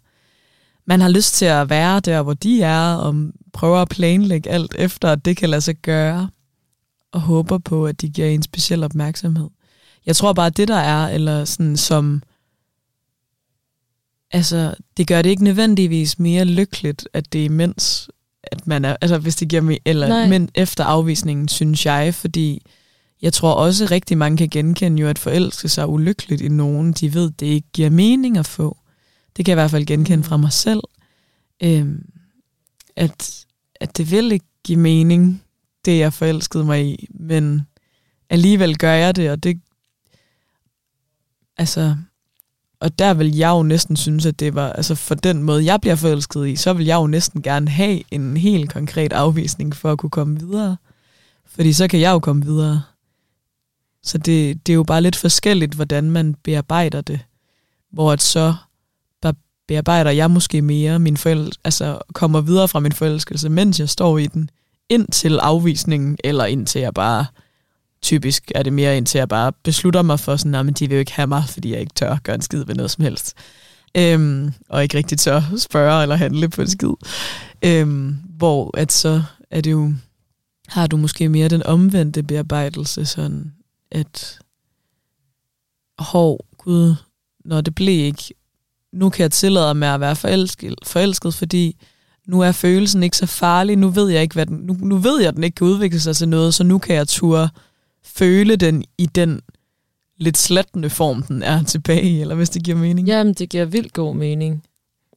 man 0.86 1.02
har 1.02 1.10
lyst 1.10 1.34
til 1.34 1.46
at 1.46 1.70
være 1.70 2.00
der, 2.00 2.22
hvor 2.22 2.34
de 2.34 2.62
er, 2.62 2.94
og 2.96 3.16
prøver 3.54 3.82
at 3.82 3.90
planlægge 3.90 4.50
alt 4.50 4.76
efter, 4.78 5.12
at 5.12 5.26
det 5.26 5.38
kan 5.38 5.50
lade 5.50 5.62
sig 5.62 5.76
gøre, 5.76 6.30
og 7.12 7.22
håber 7.22 7.58
på, 7.58 7.86
at 7.86 8.02
de 8.02 8.10
giver 8.10 8.28
en 8.28 8.44
speciel 8.44 8.84
opmærksomhed. 8.84 9.50
Jeg 10.06 10.16
tror 10.16 10.34
bare, 10.34 10.46
at 10.46 10.58
det 10.58 10.68
der 10.68 10.78
er, 10.78 11.08
eller 11.08 11.46
sådan 11.46 11.78
som, 11.78 12.24
altså, 14.32 14.76
det 14.98 15.08
gør 15.08 15.22
det 15.22 15.30
ikke 15.30 15.44
nødvendigvis 15.44 16.20
mere 16.20 16.46
lykkeligt, 16.46 17.08
at 17.14 17.34
det 17.34 17.46
er 17.46 17.50
mens, 17.50 18.10
at 18.52 18.68
man 18.68 18.86
er, 18.86 18.96
altså 19.02 19.18
hvis 19.18 19.36
det 19.36 19.48
giver 19.48 19.62
mig, 19.62 19.80
eller 19.86 20.28
men 20.28 20.50
efter 20.56 20.84
afvisningen, 20.84 21.48
synes 21.48 21.86
jeg, 21.86 22.16
fordi 22.16 22.62
jeg 23.22 23.34
tror 23.34 23.54
også 23.54 23.88
rigtig 23.92 24.18
mange 24.18 24.38
kan 24.38 24.50
genkende 24.50 25.02
jo, 25.02 25.08
at 25.08 25.20
forelske 25.20 25.70
sig 25.70 25.88
ulykkeligt 25.88 26.42
i 26.42 26.48
nogen, 26.48 26.94
de 26.94 27.14
ved, 27.14 27.32
det 27.32 27.46
ikke 27.46 27.68
giver 27.74 27.90
mening 27.90 28.38
at 28.38 28.46
få. 28.46 28.78
Det 29.38 29.46
kan 29.46 29.52
jeg 29.52 29.56
i 29.56 29.62
hvert 29.62 29.72
fald 29.72 29.86
genkende 29.86 30.24
fra 30.24 30.38
mig 30.38 30.54
selv. 30.54 30.82
Øhm, 31.64 32.06
at, 32.96 33.46
at 33.82 33.98
det 33.98 34.12
vil 34.12 34.32
ikke 34.32 34.46
give 34.64 34.80
mening, 34.80 35.44
det 35.86 36.00
jeg 36.00 36.14
forelskede 36.14 36.64
mig 36.64 36.86
i, 36.86 37.08
men 37.10 37.62
alligevel 38.30 38.78
gør 38.78 38.94
jeg 38.94 39.16
det, 39.16 39.32
og 39.32 39.44
det 39.44 39.60
altså, 41.58 41.96
og 42.80 43.00
der 43.00 43.14
vil 43.14 43.36
jeg 43.36 43.50
jo 43.50 43.64
næsten 43.64 43.96
synes, 43.96 44.26
at 44.26 44.40
det 44.40 44.56
var, 44.56 44.72
altså 44.72 44.96
for 44.96 45.16
den 45.16 45.44
måde, 45.44 45.66
jeg 45.66 45.82
bliver 45.82 45.96
forelsket 45.96 46.48
i, 46.48 46.56
så 46.56 46.74
vil 46.74 46.86
jeg 46.86 46.96
jo 46.96 47.08
næsten 47.08 47.42
gerne 47.42 47.70
have 47.70 48.02
en 48.12 48.38
helt 48.38 48.74
konkret 48.74 49.14
afvisning 49.14 49.76
for 49.76 49.92
at 49.92 49.98
kunne 49.98 50.10
komme 50.10 50.40
videre. 50.40 50.78
Fordi 51.46 51.74
så 51.74 51.88
kan 51.88 52.00
jeg 52.00 52.12
jo 52.12 52.20
komme 52.20 52.46
videre. 52.46 52.82
Så 54.04 54.18
det, 54.18 54.68
det 54.68 54.74
er 54.74 54.76
jo 54.76 54.84
bare 54.84 55.02
lidt 55.02 55.16
forskelligt, 55.16 55.74
hvordan 55.74 56.12
man 56.12 56.36
bearbejder 56.44 57.02
det. 57.02 57.20
Hvor 57.92 58.12
at 58.12 58.22
så 58.22 58.56
bearbejder 59.68 60.12
jeg 60.12 60.32
måske 60.32 60.62
mere 60.62 61.00
min 61.00 61.18
forelskelse, 61.18 61.60
altså 61.64 62.00
kommer 62.14 62.42
videre 62.42 62.68
fra 62.68 62.80
min 62.80 62.92
forelskelse, 62.92 63.50
mens 63.50 63.80
jeg 63.80 63.90
står 63.90 64.18
i 64.18 64.28
den, 64.28 64.50
indtil 64.90 65.40
afvisningen, 65.40 66.18
eller 66.24 66.46
indtil 66.46 66.82
jeg 66.82 66.94
bare, 66.94 67.26
typisk 68.06 68.52
er 68.56 68.64
det 68.64 68.74
mere 68.74 68.98
indtil 68.98 69.18
jeg 69.18 69.30
bare 69.30 69.52
beslutter 69.64 70.02
mig 70.02 70.20
for 70.20 70.36
sådan, 70.36 70.70
at 70.70 70.80
de 70.80 70.88
vil 70.88 70.96
jo 70.96 71.00
ikke 71.00 71.14
have 71.14 71.28
mig, 71.28 71.44
fordi 71.50 71.72
jeg 71.72 71.80
ikke 71.80 71.94
tør 71.96 72.18
gøre 72.24 72.36
en 72.36 72.42
skid 72.42 72.66
ved 72.66 72.76
noget 72.76 72.92
som 72.92 73.04
helst. 73.04 73.34
Øhm, 73.98 74.54
og 74.70 74.84
ikke 74.84 74.98
rigtig 74.98 75.18
tør 75.20 75.42
spørge 75.58 76.02
eller 76.02 76.16
handle 76.16 76.50
på 76.50 76.62
en 76.62 76.70
skid. 76.70 76.94
Øhm, 77.62 78.18
hvor 78.38 78.78
at 78.78 78.92
så 78.92 79.24
er 79.52 79.62
det 79.62 79.72
jo, 79.72 79.94
har 80.68 80.88
du 80.88 80.98
måske 80.98 81.30
mere 81.30 81.48
den 81.48 81.64
omvendte 81.64 82.24
bearbejdelse, 82.24 83.06
sådan 83.06 83.54
at, 83.92 84.40
hov, 86.00 86.46
gud, 86.58 86.96
når 87.46 87.62
det 87.62 87.76
blev 87.76 88.06
ikke 88.06 88.34
nu 88.96 89.10
kan 89.10 89.24
jeg 89.24 89.32
tillade 89.32 89.74
mig 89.74 89.94
at 89.94 90.00
være 90.00 90.16
forelsket, 90.16 90.76
forelsket, 90.84 91.34
fordi 91.34 91.78
nu 92.28 92.42
er 92.42 92.52
følelsen 92.52 93.04
ikke 93.04 93.18
så 93.18 93.26
farlig, 93.26 93.76
nu 93.76 93.90
ved 93.90 94.10
jeg 94.10 94.22
ikke, 94.22 94.34
hvad 94.34 94.46
den, 94.46 94.58
nu, 94.58 94.74
nu 94.74 94.98
ved 94.98 95.20
jeg, 95.20 95.28
at 95.28 95.36
den 95.36 95.44
ikke 95.44 95.56
kan 95.56 95.68
udvikle 95.68 96.00
sig 96.00 96.16
til 96.16 96.30
noget, 96.30 96.54
så 96.54 96.64
nu 96.64 96.78
kan 96.78 96.96
jeg 96.96 97.08
ture 97.08 97.50
føle 98.06 98.56
den 98.56 98.84
i 98.98 99.06
den 99.06 99.42
lidt 100.18 100.38
slattende 100.38 100.90
form, 100.90 101.24
den 101.24 101.44
er 101.44 101.64
tilbage 101.64 102.22
eller 102.22 102.36
hvis 102.36 102.50
det 102.50 102.64
giver 102.64 102.78
mening. 102.78 103.08
Jamen, 103.08 103.34
det 103.34 103.50
giver 103.50 103.66
vildt 103.66 103.94
god 103.94 104.16
mening. 104.16 104.64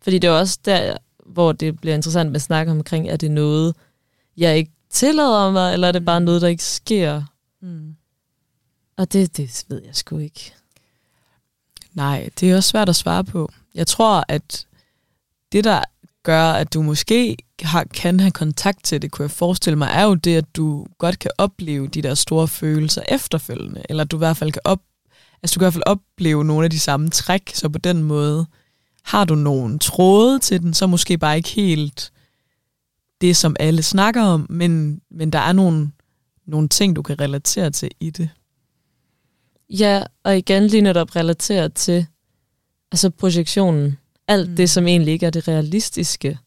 Fordi 0.03 0.19
det 0.19 0.29
er 0.29 0.33
også 0.33 0.59
der, 0.65 0.97
hvor 1.27 1.53
det 1.53 1.81
bliver 1.81 1.95
interessant 1.95 2.31
med 2.31 2.37
at 2.37 2.43
snakke 2.43 2.73
omkring, 2.73 3.09
er 3.09 3.17
det 3.17 3.31
noget, 3.31 3.77
jeg 4.37 4.57
ikke 4.57 4.73
tillader 4.91 5.51
mig, 5.51 5.73
eller 5.73 5.89
er 5.89 5.93
det 5.93 6.05
bare 6.05 6.21
noget, 6.21 6.43
der 6.43 6.49
ikke 6.49 6.65
sker? 6.65 7.23
Mm. 7.63 7.97
Og 8.97 9.13
det, 9.13 9.37
det 9.37 9.65
ved 9.69 9.83
jeg 9.85 9.97
sgu 9.97 10.19
ikke. 10.19 10.55
Nej, 11.93 12.29
det 12.41 12.51
er 12.51 12.57
også 12.57 12.69
svært 12.69 12.89
at 12.89 12.97
svare 12.97 13.25
på. 13.25 13.53
Jeg 13.75 13.87
tror, 13.87 14.25
at 14.29 14.67
det, 15.53 15.65
der 15.65 15.83
gør, 16.23 16.53
at 16.53 16.75
du 16.75 16.83
måske 16.83 17.37
har, 17.63 17.85
kan 17.85 18.21
have 18.21 18.31
kontakt 18.31 18.85
til 18.85 19.03
det, 19.03 19.11
kunne 19.11 19.23
jeg 19.23 19.31
forestille 19.31 19.79
mig, 19.79 19.89
er 19.93 20.05
jo 20.05 20.15
det, 20.15 20.37
at 20.37 20.57
du 20.57 20.87
godt 20.99 21.19
kan 21.19 21.31
opleve 21.39 21.87
de 21.87 22.03
der 22.03 22.15
store 22.15 22.49
følelser 22.49 23.03
efterfølgende, 23.09 23.83
eller 23.89 24.05
du 24.05 24.17
i 24.17 24.19
hvert 24.19 24.37
fald 24.37 24.53
kan 24.53 24.63
op, 24.65 24.81
altså 25.43 25.55
du 25.55 25.59
kan 25.59 25.65
i 25.65 25.67
hvert 25.67 25.73
fald 25.73 25.87
opleve 25.87 26.45
nogle 26.45 26.65
af 26.65 26.71
de 26.71 26.79
samme 26.79 27.11
træk, 27.11 27.51
så 27.55 27.69
på 27.69 27.79
den 27.79 28.03
måde 28.03 28.47
har 29.05 29.25
du 29.25 29.35
nogen 29.35 29.79
tråde 29.79 30.39
til 30.39 30.61
den, 30.61 30.75
så 30.75 30.87
måske 30.87 31.19
bare 31.19 31.37
ikke 31.37 31.49
helt 31.49 32.13
det, 33.21 33.37
som 33.37 33.57
alle 33.61 33.83
snakker 33.83 34.23
om, 34.23 34.47
men, 34.51 35.01
men 35.11 35.33
der 35.33 35.39
er 35.39 35.53
nogle, 35.53 35.91
nogle 36.47 36.69
ting, 36.69 36.97
du 36.97 37.03
kan 37.03 37.21
relatere 37.21 37.71
til 37.71 37.91
i 38.01 38.11
det. 38.11 38.31
Ja, 39.71 40.03
og 40.25 40.39
igen 40.39 40.67
lige 40.67 40.81
netop 40.81 41.17
relateret 41.17 41.75
til 41.75 42.07
altså 42.93 43.11
projektionen. 43.11 43.99
Alt 44.29 44.51
mm. 44.51 44.57
det, 44.57 44.71
som 44.71 44.87
egentlig 44.87 45.13
ikke 45.13 45.27
er 45.27 45.31
det 45.31 45.49
realistiske. 45.49 46.39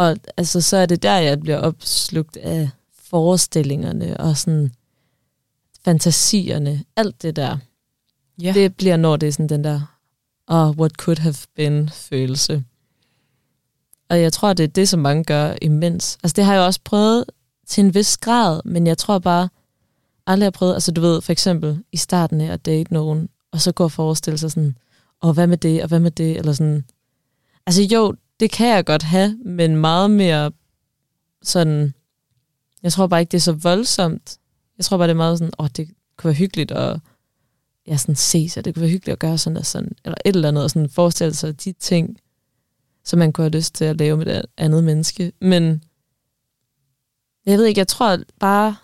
Og 0.00 0.16
altså, 0.36 0.60
så 0.60 0.76
er 0.76 0.86
det 0.86 1.02
der, 1.02 1.16
jeg 1.16 1.40
bliver 1.40 1.58
opslugt 1.58 2.36
af 2.36 2.70
forestillingerne 3.04 4.16
og 4.16 4.36
sådan 4.36 4.72
fantasierne. 5.84 6.84
Alt 6.96 7.22
det 7.22 7.36
der. 7.36 7.58
Yeah. 8.42 8.54
Det 8.54 8.76
bliver, 8.76 8.96
når 8.96 9.16
det 9.16 9.26
er 9.26 9.32
sådan 9.32 9.48
den 9.48 9.64
der, 9.64 9.80
oh, 10.46 10.78
what 10.78 10.92
could 10.92 11.18
have 11.18 11.34
been 11.56 11.88
følelse. 11.88 12.64
Og 14.08 14.20
jeg 14.20 14.32
tror, 14.32 14.52
det 14.52 14.64
er 14.64 14.68
det, 14.68 14.88
som 14.88 15.00
mange 15.00 15.24
gør 15.24 15.54
imens. 15.62 16.18
Altså, 16.22 16.34
det 16.36 16.44
har 16.44 16.54
jeg 16.54 16.62
også 16.62 16.80
prøvet 16.84 17.24
til 17.66 17.84
en 17.84 17.94
vis 17.94 18.16
grad, 18.16 18.60
men 18.64 18.86
jeg 18.86 18.98
tror 18.98 19.18
bare, 19.18 19.48
aldrig 20.26 20.46
har 20.46 20.50
prøvet, 20.50 20.74
altså 20.74 20.92
du 20.92 21.00
ved, 21.00 21.20
for 21.20 21.32
eksempel 21.32 21.84
i 21.92 21.96
starten 21.96 22.40
af 22.40 22.52
at 22.52 22.66
date 22.66 22.92
nogen, 22.92 23.28
og 23.52 23.60
så 23.60 23.72
gå 23.72 23.84
og 23.84 23.92
forestille 23.92 24.38
sig 24.38 24.50
sådan, 24.50 24.76
og 25.20 25.32
hvad 25.32 25.46
med 25.46 25.56
det, 25.56 25.82
og 25.82 25.88
hvad 25.88 26.00
med 26.00 26.10
det, 26.10 26.36
eller 26.36 26.52
sådan. 26.52 26.84
Altså 27.66 27.82
jo, 27.82 28.14
det 28.40 28.50
kan 28.50 28.68
jeg 28.68 28.86
godt 28.86 29.02
have, 29.02 29.38
men 29.44 29.76
meget 29.76 30.10
mere 30.10 30.52
sådan, 31.42 31.94
jeg 32.82 32.92
tror 32.92 33.06
bare 33.06 33.20
ikke, 33.20 33.30
det 33.30 33.36
er 33.36 33.40
så 33.40 33.52
voldsomt. 33.52 34.38
Jeg 34.78 34.84
tror 34.84 34.96
bare, 34.96 35.08
det 35.08 35.14
er 35.14 35.16
meget 35.16 35.38
sådan, 35.38 35.52
åh, 35.58 35.64
oh, 35.64 35.70
det 35.76 35.88
kunne 36.16 36.28
være 36.28 36.34
hyggeligt 36.34 36.70
at 36.70 37.00
ja, 37.86 37.96
sådan 37.96 38.16
se 38.16 38.48
sig, 38.48 38.64
det 38.64 38.74
kunne 38.74 38.80
være 38.80 38.90
hyggeligt 38.90 39.12
at 39.12 39.18
gøre 39.18 39.38
sådan 39.38 39.56
og 39.56 39.66
sådan, 39.66 39.92
eller 40.04 40.16
et 40.24 40.34
eller 40.34 40.48
andet, 40.48 40.64
og 40.64 40.70
sådan 40.70 40.90
forestille 40.90 41.34
sig 41.34 41.64
de 41.64 41.72
ting, 41.72 42.18
som 43.04 43.18
man 43.18 43.32
kunne 43.32 43.44
have 43.44 43.56
lyst 43.56 43.74
til 43.74 43.84
at 43.84 43.96
lave 43.96 44.16
med 44.16 44.26
et 44.26 44.46
andet 44.56 44.84
menneske. 44.84 45.32
Men 45.40 45.82
jeg 47.46 47.58
ved 47.58 47.66
ikke, 47.66 47.78
jeg 47.78 47.88
tror 47.88 48.18
bare, 48.40 48.76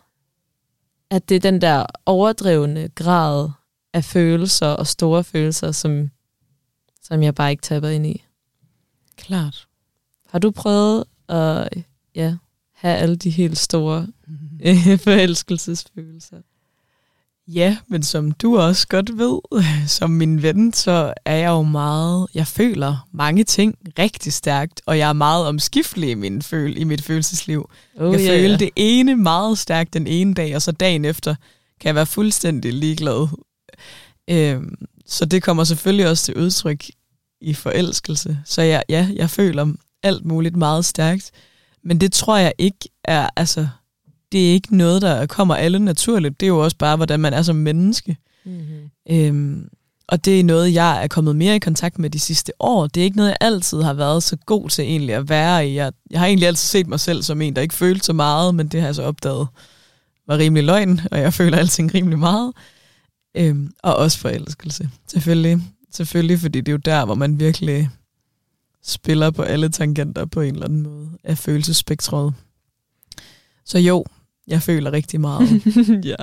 at 1.10 1.28
det 1.28 1.34
er 1.34 1.40
den 1.40 1.60
der 1.60 1.86
overdrevne 2.06 2.88
grad 2.88 3.50
af 3.92 4.04
følelser 4.04 4.66
og 4.66 4.86
store 4.86 5.24
følelser, 5.24 5.72
som 5.72 6.10
som 7.02 7.22
jeg 7.22 7.34
bare 7.34 7.50
ikke 7.50 7.62
tapper 7.62 7.88
ind 7.88 8.06
i. 8.06 8.25
Klart. 9.26 9.66
Har 10.28 10.38
du 10.38 10.50
prøvet 10.50 11.04
at 11.28 11.68
ja, 12.14 12.34
have 12.74 12.96
alle 12.96 13.16
de 13.16 13.30
helt 13.30 13.58
store 13.58 14.06
mm-hmm. 14.26 14.98
forelskelsesfølelser? 15.04 16.36
Ja, 17.48 17.76
men 17.86 18.02
som 18.02 18.30
du 18.30 18.58
også 18.58 18.88
godt 18.88 19.18
ved, 19.18 19.40
som 19.98 20.10
min 20.10 20.42
ven, 20.42 20.72
så 20.72 21.14
er 21.24 21.36
jeg 21.36 21.48
jo 21.48 21.62
meget, 21.62 22.26
jeg 22.34 22.46
føler 22.46 23.08
mange 23.12 23.44
ting 23.44 23.78
rigtig 23.98 24.32
stærkt, 24.32 24.82
og 24.86 24.98
jeg 24.98 25.08
er 25.08 25.12
meget 25.12 25.46
omskiftelig 25.46 26.10
i, 26.10 26.14
min 26.14 26.42
føl, 26.42 26.78
i 26.78 26.84
mit 26.84 27.02
følelsesliv. 27.02 27.70
Oh, 27.96 28.12
jeg 28.12 28.20
yeah, 28.20 28.40
føler 28.40 28.56
det 28.56 28.70
ene 28.76 29.16
meget 29.16 29.58
stærkt 29.58 29.94
den 29.94 30.06
ene 30.06 30.34
dag, 30.34 30.56
og 30.56 30.62
så 30.62 30.72
dagen 30.72 31.04
efter 31.04 31.34
kan 31.80 31.88
jeg 31.88 31.94
være 31.94 32.06
fuldstændig 32.06 32.72
ligeglad. 32.72 33.28
Øhm, 34.30 34.74
så 35.06 35.24
det 35.24 35.42
kommer 35.42 35.64
selvfølgelig 35.64 36.08
også 36.08 36.24
til 36.24 36.36
udtryk 36.36 36.84
i 37.40 37.54
forelskelse. 37.54 38.38
Så 38.44 38.62
jeg, 38.62 38.82
ja, 38.88 39.08
jeg 39.14 39.30
føler 39.30 39.72
alt 40.02 40.24
muligt 40.24 40.56
meget 40.56 40.84
stærkt. 40.84 41.30
Men 41.82 42.00
det 42.00 42.12
tror 42.12 42.36
jeg 42.36 42.52
ikke 42.58 42.88
er, 43.04 43.28
altså, 43.36 43.68
det 44.32 44.48
er 44.48 44.52
ikke 44.52 44.76
noget, 44.76 45.02
der 45.02 45.26
kommer 45.26 45.54
alle 45.54 45.78
naturligt. 45.78 46.40
Det 46.40 46.46
er 46.46 46.50
jo 46.50 46.64
også 46.64 46.76
bare, 46.76 46.96
hvordan 46.96 47.20
man 47.20 47.32
er 47.32 47.42
som 47.42 47.56
menneske. 47.56 48.16
Mm-hmm. 48.44 48.90
Øhm, 49.10 49.68
og 50.08 50.24
det 50.24 50.40
er 50.40 50.44
noget, 50.44 50.74
jeg 50.74 51.02
er 51.04 51.08
kommet 51.08 51.36
mere 51.36 51.56
i 51.56 51.58
kontakt 51.58 51.98
med 51.98 52.10
de 52.10 52.20
sidste 52.20 52.52
år. 52.60 52.86
Det 52.86 53.00
er 53.00 53.04
ikke 53.04 53.16
noget, 53.16 53.30
jeg 53.30 53.36
altid 53.40 53.82
har 53.82 53.92
været 53.92 54.22
så 54.22 54.36
god 54.46 54.68
til 54.68 54.84
egentlig 54.84 55.14
at 55.14 55.28
være 55.28 55.68
i. 55.68 55.74
Jeg, 55.74 55.92
jeg 56.10 56.20
har 56.20 56.26
egentlig 56.26 56.48
altid 56.48 56.66
set 56.66 56.86
mig 56.86 57.00
selv 57.00 57.22
som 57.22 57.42
en, 57.42 57.56
der 57.56 57.62
ikke 57.62 57.74
følte 57.74 58.04
så 58.04 58.12
meget, 58.12 58.54
men 58.54 58.68
det 58.68 58.80
har 58.80 58.88
jeg 58.88 58.94
så 58.94 59.02
opdaget 59.02 59.48
var 60.26 60.38
rimelig 60.38 60.64
løgn, 60.64 61.00
og 61.10 61.20
jeg 61.20 61.32
føler 61.32 61.58
alting 61.58 61.94
rimelig 61.94 62.18
meget. 62.18 62.52
Øhm, 63.36 63.72
og 63.82 63.96
også 63.96 64.18
forelskelse, 64.18 64.90
selvfølgelig. 65.08 65.62
Selvfølgelig, 65.96 66.38
fordi 66.38 66.60
det 66.60 66.68
er 66.68 66.72
jo 66.72 66.78
der, 66.84 67.04
hvor 67.04 67.14
man 67.14 67.40
virkelig 67.40 67.90
spiller 68.82 69.30
på 69.30 69.42
alle 69.42 69.68
tangenter 69.68 70.24
på 70.24 70.40
en 70.40 70.54
eller 70.54 70.66
anden 70.66 70.82
måde 70.82 71.10
af 71.24 71.38
følelsesspektret. 71.38 72.34
Så 73.64 73.78
jo, 73.78 74.04
jeg 74.46 74.62
føler 74.62 74.92
rigtig 74.92 75.20
meget. 75.20 75.62
ja. 76.12 76.16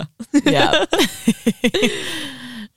ja. 0.58 0.70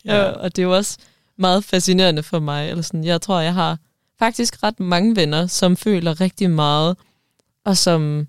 ja. 0.05 0.23
Og 0.23 0.57
det 0.57 0.63
er 0.63 0.67
jo 0.67 0.77
også, 0.77 0.99
meget 1.39 1.65
fascinerende 1.65 2.23
for 2.23 2.39
mig. 2.39 2.71
Eller 2.71 2.83
sådan. 2.83 3.05
Jeg 3.05 3.21
tror, 3.21 3.41
jeg 3.41 3.55
har 3.55 3.79
faktisk 4.19 4.63
ret 4.63 4.81
mange 4.81 5.17
venner, 5.17 5.47
som 5.47 5.77
føler 5.77 6.21
rigtig 6.21 6.51
meget, 6.51 6.97
og 7.65 7.77
som 7.77 8.27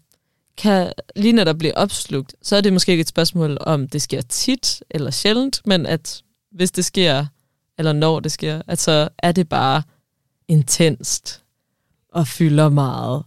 kan 0.58 0.92
lige 1.16 1.34
når 1.34 1.44
der 1.44 1.54
bliver 1.54 1.74
opslugt, 1.74 2.36
så 2.42 2.56
er 2.56 2.62
det 2.62 2.74
måske 2.74 2.92
ikke 2.92 3.02
et 3.02 3.08
spørgsmål 3.08 3.58
om, 3.62 3.88
det 3.88 4.02
sker 4.02 4.22
tit 4.22 4.84
eller 4.90 5.12
sjældent, 5.12 5.62
men 5.66 5.86
at 5.86 6.22
hvis 6.52 6.72
det 6.72 6.86
sker, 6.86 7.26
eller 7.78 7.94
når 7.94 8.20
det 8.20 8.32
sker, 8.32 8.62
at 8.68 8.80
så 8.80 9.10
er 9.18 9.32
det 9.32 9.50
bare 9.50 9.84
intenst 10.48 11.44
og 12.12 12.28
fylder 12.28 12.70
meget. 12.70 13.24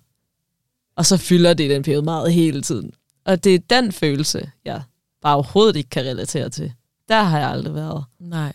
Og 0.97 1.07
så 1.07 1.17
fylder 1.17 1.55
det 1.55 1.65
i 1.65 1.75
den 1.75 1.83
periode 1.83 2.03
meget 2.03 2.33
hele 2.33 2.63
tiden. 2.63 2.93
Og 3.25 3.45
det 3.45 3.55
er 3.55 3.59
den 3.59 3.93
følelse, 3.93 4.51
jeg 4.65 4.83
bare 5.23 5.35
overhovedet 5.35 5.77
ikke 5.77 5.91
kan 5.91 6.05
relatere 6.05 6.49
til. 6.49 6.73
Der 7.09 7.23
har 7.23 7.39
jeg 7.39 7.51
aldrig 7.51 7.75
været. 7.75 8.05
Nej. 8.19 8.53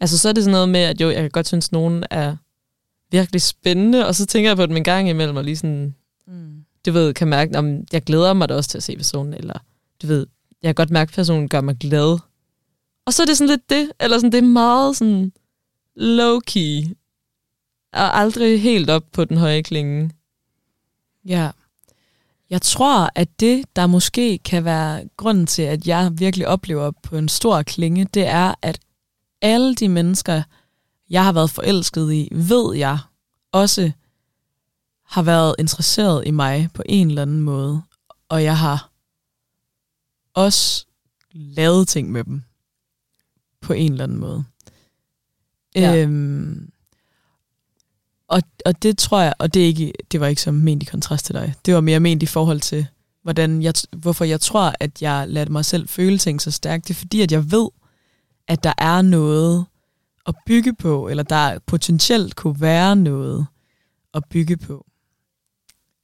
Altså 0.00 0.18
så 0.18 0.28
er 0.28 0.32
det 0.32 0.44
sådan 0.44 0.52
noget 0.52 0.68
med, 0.68 0.80
at 0.80 1.00
jo, 1.00 1.10
jeg 1.10 1.20
kan 1.22 1.30
godt 1.30 1.46
synes, 1.46 1.68
at 1.68 1.72
nogen 1.72 2.04
er 2.10 2.36
virkelig 3.10 3.42
spændende, 3.42 4.06
og 4.06 4.14
så 4.14 4.26
tænker 4.26 4.50
jeg 4.50 4.56
på 4.56 4.66
dem 4.66 4.76
en 4.76 4.84
gang 4.84 5.08
imellem, 5.08 5.36
og 5.36 5.44
lige 5.44 5.56
sådan, 5.56 5.94
mm. 6.26 6.64
du 6.86 6.92
ved, 6.92 7.14
kan 7.14 7.28
mærke, 7.28 7.58
om 7.58 7.84
jeg 7.92 8.02
glæder 8.02 8.32
mig 8.32 8.48
da 8.48 8.54
også 8.54 8.70
til 8.70 8.78
at 8.78 8.82
se 8.82 8.96
personen, 8.96 9.34
eller 9.34 9.58
du 10.02 10.06
ved, 10.06 10.26
jeg 10.62 10.68
kan 10.68 10.74
godt 10.74 10.90
mærke, 10.90 11.10
at 11.10 11.14
personen 11.14 11.48
gør 11.48 11.60
mig 11.60 11.76
glad. 11.76 12.18
Og 13.06 13.12
så 13.12 13.22
er 13.22 13.26
det 13.26 13.38
sådan 13.38 13.48
lidt 13.48 13.70
det, 13.70 13.92
eller 14.00 14.18
sådan, 14.18 14.32
det 14.32 14.38
er 14.38 14.42
meget 14.42 14.96
sådan 14.96 15.32
low-key, 15.96 16.94
og 17.92 18.18
aldrig 18.18 18.62
helt 18.62 18.90
op 18.90 19.04
på 19.12 19.24
den 19.24 19.36
høje 19.36 19.62
klinge. 19.62 20.10
Ja. 21.24 21.50
Jeg 22.50 22.62
tror, 22.62 23.10
at 23.14 23.40
det, 23.40 23.64
der 23.76 23.86
måske 23.86 24.38
kan 24.38 24.64
være 24.64 25.08
grunden 25.16 25.46
til, 25.46 25.62
at 25.62 25.86
jeg 25.86 26.10
virkelig 26.14 26.48
oplever 26.48 26.90
på 27.02 27.16
en 27.16 27.28
stor 27.28 27.62
klinge, 27.62 28.04
det 28.04 28.26
er, 28.26 28.54
at 28.62 28.80
alle 29.42 29.74
de 29.74 29.88
mennesker, 29.88 30.42
jeg 31.10 31.24
har 31.24 31.32
været 31.32 31.50
forelsket 31.50 32.12
i, 32.12 32.28
ved 32.32 32.76
jeg 32.76 32.98
også 33.52 33.92
har 35.04 35.22
været 35.22 35.54
interesseret 35.58 36.26
i 36.26 36.30
mig 36.30 36.68
på 36.74 36.82
en 36.86 37.08
eller 37.08 37.22
anden 37.22 37.40
måde. 37.40 37.82
Og 38.28 38.44
jeg 38.44 38.58
har 38.58 38.90
også 40.34 40.86
lavet 41.32 41.88
ting 41.88 42.10
med 42.10 42.24
dem 42.24 42.42
på 43.62 43.72
en 43.72 43.92
eller 43.92 44.04
anden 44.04 44.18
måde. 44.18 44.44
Ja. 45.74 45.96
Øhm, 45.96 46.70
og, 48.28 48.42
og 48.66 48.82
det 48.82 48.98
tror 48.98 49.20
jeg, 49.20 49.34
og 49.38 49.54
det, 49.54 49.62
er 49.62 49.66
ikke, 49.66 49.92
det 50.12 50.20
var 50.20 50.26
ikke 50.26 50.42
som 50.42 50.54
ment 50.54 50.82
i 50.82 50.86
kontrast 50.86 51.26
til 51.26 51.34
dig, 51.34 51.54
det 51.66 51.74
var 51.74 51.80
mere 51.80 52.00
ment 52.00 52.22
i 52.22 52.26
forhold 52.26 52.60
til, 52.60 52.86
hvordan 53.22 53.62
jeg, 53.62 53.74
hvorfor 53.96 54.24
jeg 54.24 54.40
tror, 54.40 54.74
at 54.80 55.02
jeg 55.02 55.28
lader 55.28 55.50
mig 55.50 55.64
selv 55.64 55.88
føle 55.88 56.18
ting 56.18 56.42
så 56.42 56.50
stærkt. 56.50 56.88
Det 56.88 56.94
er 56.94 56.98
fordi, 56.98 57.20
at 57.20 57.32
jeg 57.32 57.50
ved, 57.52 57.68
at 58.48 58.64
der 58.64 58.72
er 58.78 59.02
noget 59.02 59.66
at 60.26 60.34
bygge 60.46 60.74
på, 60.74 61.08
eller 61.08 61.22
der 61.22 61.58
potentielt 61.66 62.36
kunne 62.36 62.60
være 62.60 62.96
noget 62.96 63.46
at 64.14 64.24
bygge 64.30 64.56
på. 64.56 64.86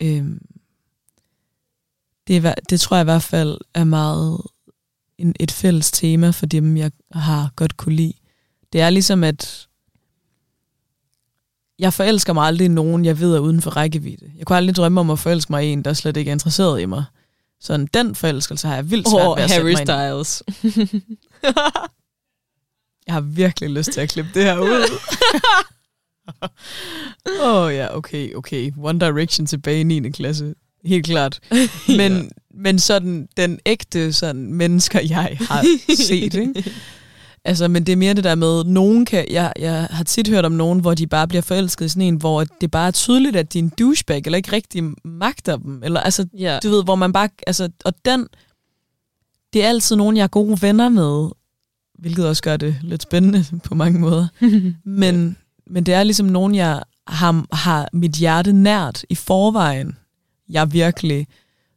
Øhm, 0.03 0.41
det, 2.27 2.47
er, 2.47 2.55
det 2.71 2.81
tror 2.81 2.97
jeg 2.97 3.03
i 3.03 3.05
hvert 3.05 3.23
fald 3.23 3.59
er 3.75 3.85
meget 3.85 4.43
en, 5.19 5.35
et 5.41 5.51
fælles 5.51 5.91
tema 5.91 6.31
for 6.31 6.47
dem, 6.47 6.77
jeg 6.77 6.91
har 7.13 7.51
godt 7.57 7.77
kunne 7.77 7.95
lide. 7.95 8.13
Det 8.73 8.81
er 8.81 8.91
ligesom, 8.91 9.25
at 9.25 9.69
jeg 11.79 11.93
forelsker 11.93 12.33
mig 12.33 12.47
aldrig 12.47 12.69
nogen, 12.69 13.05
jeg 13.05 13.21
ved 13.21 13.35
er 13.35 13.41
uden 13.41 13.63
for 13.63 13.71
rækkevidde. 13.71 14.33
Jeg 14.39 14.47
kunne 14.47 14.57
aldrig 14.57 14.77
drømme 14.77 15.01
om 15.01 15.11
at 15.11 15.19
forelske 15.19 15.53
mig 15.53 15.67
i 15.67 15.69
en, 15.69 15.85
der 15.85 15.93
slet 15.93 16.17
ikke 16.17 16.29
er 16.29 16.33
interesseret 16.33 16.81
i 16.81 16.87
mig. 16.87 17.05
Sådan 17.61 17.89
den 17.95 18.15
forelskelse 18.15 18.69
har 18.69 18.75
jeg 18.75 18.91
vildt 18.91 19.09
svært 19.09 19.27
oh, 19.27 19.37
ved 19.37 19.45
at 19.45 19.51
Harry 19.51 19.75
Styles. 19.75 20.43
jeg 23.07 23.15
har 23.15 23.21
virkelig 23.21 23.71
lyst 23.71 23.93
til 23.93 24.01
at 24.01 24.09
klippe 24.09 24.31
det 24.35 24.45
her 24.45 24.59
ud. 24.59 25.01
Åh 27.43 27.65
oh, 27.65 27.75
ja, 27.75 27.97
okay, 27.97 28.35
okay. 28.35 28.73
One 28.79 29.01
Direction 29.01 29.47
tilbage 29.47 29.81
i 29.81 29.83
9. 29.83 30.11
klasse. 30.11 30.55
Helt 30.85 31.07
klart. 31.07 31.41
Men, 31.99 32.13
ja. 32.13 32.23
men 32.55 32.79
sådan 32.79 33.29
den 33.37 33.59
ægte 33.67 34.13
sådan, 34.13 34.53
mennesker, 34.53 35.01
jeg 35.01 35.37
har 35.41 35.65
set, 35.97 36.35
ikke? 36.35 36.65
Altså, 37.45 37.69
men 37.69 37.87
det 37.87 37.93
er 37.93 37.97
mere 37.97 38.15
det 38.15 38.25
der 38.25 38.35
med, 38.35 38.65
nogen 38.65 39.05
kan, 39.05 39.27
jeg, 39.31 39.53
jeg 39.59 39.89
har 39.91 40.05
tit 40.05 40.29
hørt 40.29 40.45
om 40.45 40.53
nogen, 40.53 40.81
hvor 40.81 40.95
de 40.95 41.07
bare 41.07 41.29
bliver 41.29 41.43
forelsket 41.43 41.85
i 41.85 41.89
sådan 41.89 42.03
en, 42.03 42.17
hvor 42.17 42.45
det 42.61 42.71
bare 42.71 42.87
er 42.87 42.91
tydeligt, 42.91 43.37
at 43.37 43.53
de 43.53 43.59
er 43.59 43.63
en 43.63 43.73
douchebag, 43.79 44.23
eller 44.25 44.37
ikke 44.37 44.53
rigtig 44.53 44.85
magter 45.05 45.57
dem, 45.57 45.83
eller 45.85 46.01
altså, 46.01 46.27
yeah. 46.41 46.61
du 46.63 46.71
ved, 46.71 46.85
hvor 46.85 46.95
man 46.95 47.13
bare, 47.13 47.29
altså, 47.47 47.69
og 47.85 47.95
den, 48.05 48.27
det 49.53 49.65
er 49.65 49.69
altid 49.69 49.97
nogen, 49.97 50.17
jeg 50.17 50.23
er 50.23 50.29
gode 50.29 50.63
venner 50.63 50.89
med, 50.89 51.29
hvilket 51.99 52.29
også 52.29 52.43
gør 52.43 52.57
det 52.57 52.77
lidt 52.83 53.03
spændende 53.03 53.45
på 53.69 53.75
mange 53.75 54.01
måder, 54.01 54.27
men, 54.85 55.37
men 55.67 55.87
det 55.87 55.95
er 55.95 56.03
ligesom 56.03 56.27
nogen, 56.27 56.55
jeg 56.55 56.83
har, 57.07 57.57
har 57.57 57.89
mit 57.93 58.13
hjerte 58.13 58.53
nært 58.53 59.05
i 59.11 59.15
forvejen, 59.15 59.97
jeg 60.49 60.73
virkelig, 60.73 61.27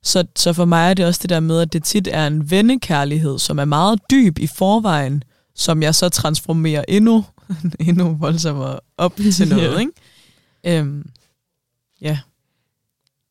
så, 0.03 0.23
så 0.35 0.53
for 0.53 0.65
mig 0.65 0.89
er 0.89 0.93
det 0.93 1.05
også 1.05 1.19
det 1.21 1.29
der 1.29 1.39
med, 1.39 1.61
at 1.61 1.73
det 1.73 1.83
tit 1.83 2.07
er 2.11 2.27
en 2.27 2.51
vennekærlighed, 2.51 3.39
som 3.39 3.59
er 3.59 3.65
meget 3.65 3.99
dyb 4.11 4.39
i 4.39 4.47
forvejen, 4.47 5.23
som 5.55 5.83
jeg 5.83 5.95
så 5.95 6.09
transformerer 6.09 6.83
endnu, 6.87 7.25
endnu 7.87 8.17
voldsommere 8.19 8.79
op 8.97 9.15
til 9.35 9.49
noget, 9.49 9.73
ja. 9.73 9.79
ikke? 9.79 10.79
Øhm, 10.79 11.09
ja, 12.01 12.19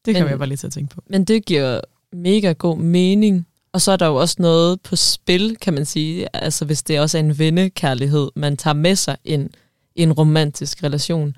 det 0.05 0.14
kan 0.14 0.24
men, 0.24 0.31
jeg 0.31 0.38
bare 0.38 0.48
lige 0.48 0.59
til 0.59 0.66
at 0.66 0.72
tænke 0.72 0.94
på. 0.94 1.03
Men 1.07 1.24
det 1.24 1.44
giver 1.44 1.81
mega 2.12 2.53
god 2.53 2.79
mening, 2.79 3.46
og 3.72 3.81
så 3.81 3.92
er 3.92 3.96
der 3.96 4.07
jo 4.07 4.14
også 4.14 4.37
noget 4.38 4.81
på 4.81 4.96
spil, 4.96 5.57
kan 5.57 5.74
man 5.74 5.87
sige, 5.87 6.37
altså 6.37 6.64
hvis 6.64 6.83
det 6.83 7.00
også 7.00 7.18
er 7.18 7.22
en 7.22 7.38
vennekærlighed, 7.38 8.31
man 8.37 8.57
tager 8.57 8.74
med 8.74 8.96
sig 8.96 9.16
ind 9.24 9.50
i 9.94 10.03
en 10.03 10.12
romantisk 10.12 10.83
relation, 10.83 11.37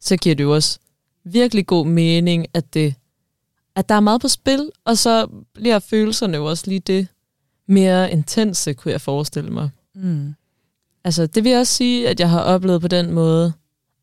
så 0.00 0.16
giver 0.16 0.34
det 0.34 0.44
jo 0.44 0.54
også 0.54 0.78
virkelig 1.24 1.66
god 1.66 1.86
mening, 1.86 2.46
at, 2.54 2.74
det, 2.74 2.94
at 3.76 3.88
der 3.88 3.94
er 3.94 4.00
meget 4.00 4.20
på 4.20 4.28
spil, 4.28 4.70
og 4.84 4.98
så 4.98 5.28
bliver 5.54 5.78
følelserne 5.78 6.36
jo 6.36 6.44
også 6.44 6.64
lige 6.66 6.80
det 6.80 7.08
mere 7.66 8.12
intense, 8.12 8.72
kunne 8.72 8.92
jeg 8.92 9.00
forestille 9.00 9.50
mig. 9.50 9.70
Mm. 9.94 10.34
Altså, 11.04 11.26
det 11.26 11.44
vil 11.44 11.50
jeg 11.50 11.60
også 11.60 11.74
sige, 11.74 12.08
at 12.08 12.20
jeg 12.20 12.30
har 12.30 12.40
oplevet 12.40 12.80
på 12.80 12.88
den 12.88 13.10
måde, 13.10 13.52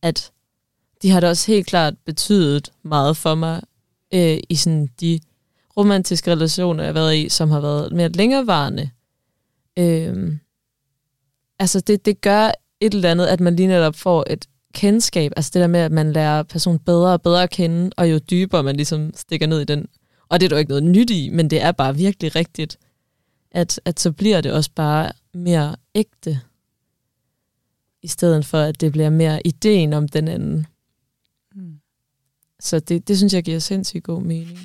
at 0.01 0.31
de 1.01 1.09
har 1.09 1.19
da 1.19 1.29
også 1.29 1.51
helt 1.51 1.67
klart 1.67 1.93
betydet 2.05 2.71
meget 2.83 3.17
for 3.17 3.35
mig 3.35 3.61
øh, 4.13 4.39
i 4.49 4.55
sådan 4.55 4.89
de 5.01 5.19
romantiske 5.77 6.31
relationer, 6.31 6.83
jeg 6.83 6.87
har 6.87 6.93
været 7.01 7.17
i, 7.17 7.29
som 7.29 7.51
har 7.51 7.59
været 7.59 7.91
mere 7.91 8.09
længerevarende. 8.09 8.89
Øh, 9.79 10.37
altså, 11.59 11.79
det, 11.79 12.05
det 12.05 12.21
gør 12.21 12.51
et 12.79 12.93
eller 12.93 13.11
andet, 13.11 13.27
at 13.27 13.39
man 13.39 13.55
lige 13.55 13.67
netop 13.67 13.95
får 13.95 14.25
et 14.29 14.45
kendskab, 14.73 15.31
altså 15.35 15.51
det 15.53 15.59
der 15.59 15.67
med, 15.67 15.79
at 15.79 15.91
man 15.91 16.13
lærer 16.13 16.43
personen 16.43 16.79
bedre 16.79 17.13
og 17.13 17.21
bedre 17.21 17.43
at 17.43 17.49
kende, 17.49 17.91
og 17.97 18.11
jo 18.11 18.17
dybere 18.17 18.63
man 18.63 18.75
ligesom 18.75 19.11
stikker 19.15 19.47
ned 19.47 19.61
i 19.61 19.65
den. 19.65 19.87
Og 20.29 20.39
det 20.39 20.45
er 20.45 20.49
der 20.49 20.55
jo 20.55 20.59
ikke 20.59 20.69
noget 20.69 20.83
nyt 20.83 21.09
i, 21.09 21.29
men 21.29 21.49
det 21.49 21.61
er 21.61 21.71
bare 21.71 21.95
virkelig 21.95 22.35
rigtigt, 22.35 22.77
at, 23.51 23.81
at 23.85 23.99
så 23.99 24.11
bliver 24.11 24.41
det 24.41 24.51
også 24.51 24.71
bare 24.75 25.11
mere 25.33 25.75
ægte, 25.95 26.39
i 28.03 28.07
stedet 28.07 28.45
for 28.45 28.57
at 28.57 28.81
det 28.81 28.91
bliver 28.91 29.09
mere 29.09 29.47
ideen 29.47 29.93
om 29.93 30.07
den 30.07 30.27
anden. 30.27 30.67
Mm. 31.55 31.79
Så 32.59 32.79
det, 32.79 33.07
det 33.07 33.17
synes 33.17 33.33
jeg 33.33 33.43
giver 33.43 33.59
sindssygt 33.59 34.03
god 34.03 34.21
mening. 34.21 34.59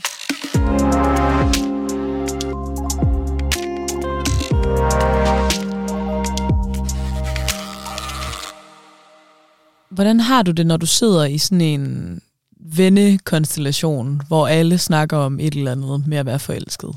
Hvordan 9.97 10.21
har 10.21 10.43
du 10.43 10.51
det, 10.51 10.67
når 10.67 10.77
du 10.77 10.87
sidder 10.87 11.25
i 11.25 11.39
sådan 11.39 11.61
en 11.61 12.21
vennekonstellation, 12.61 14.21
hvor 14.29 14.47
alle 14.47 14.79
snakker 14.79 15.17
om 15.17 15.41
et 15.41 15.55
eller 15.55 15.73
andet 15.73 16.07
med 16.07 16.19
at 16.19 16.27
være 16.27 16.39
forelsket? 16.39 16.97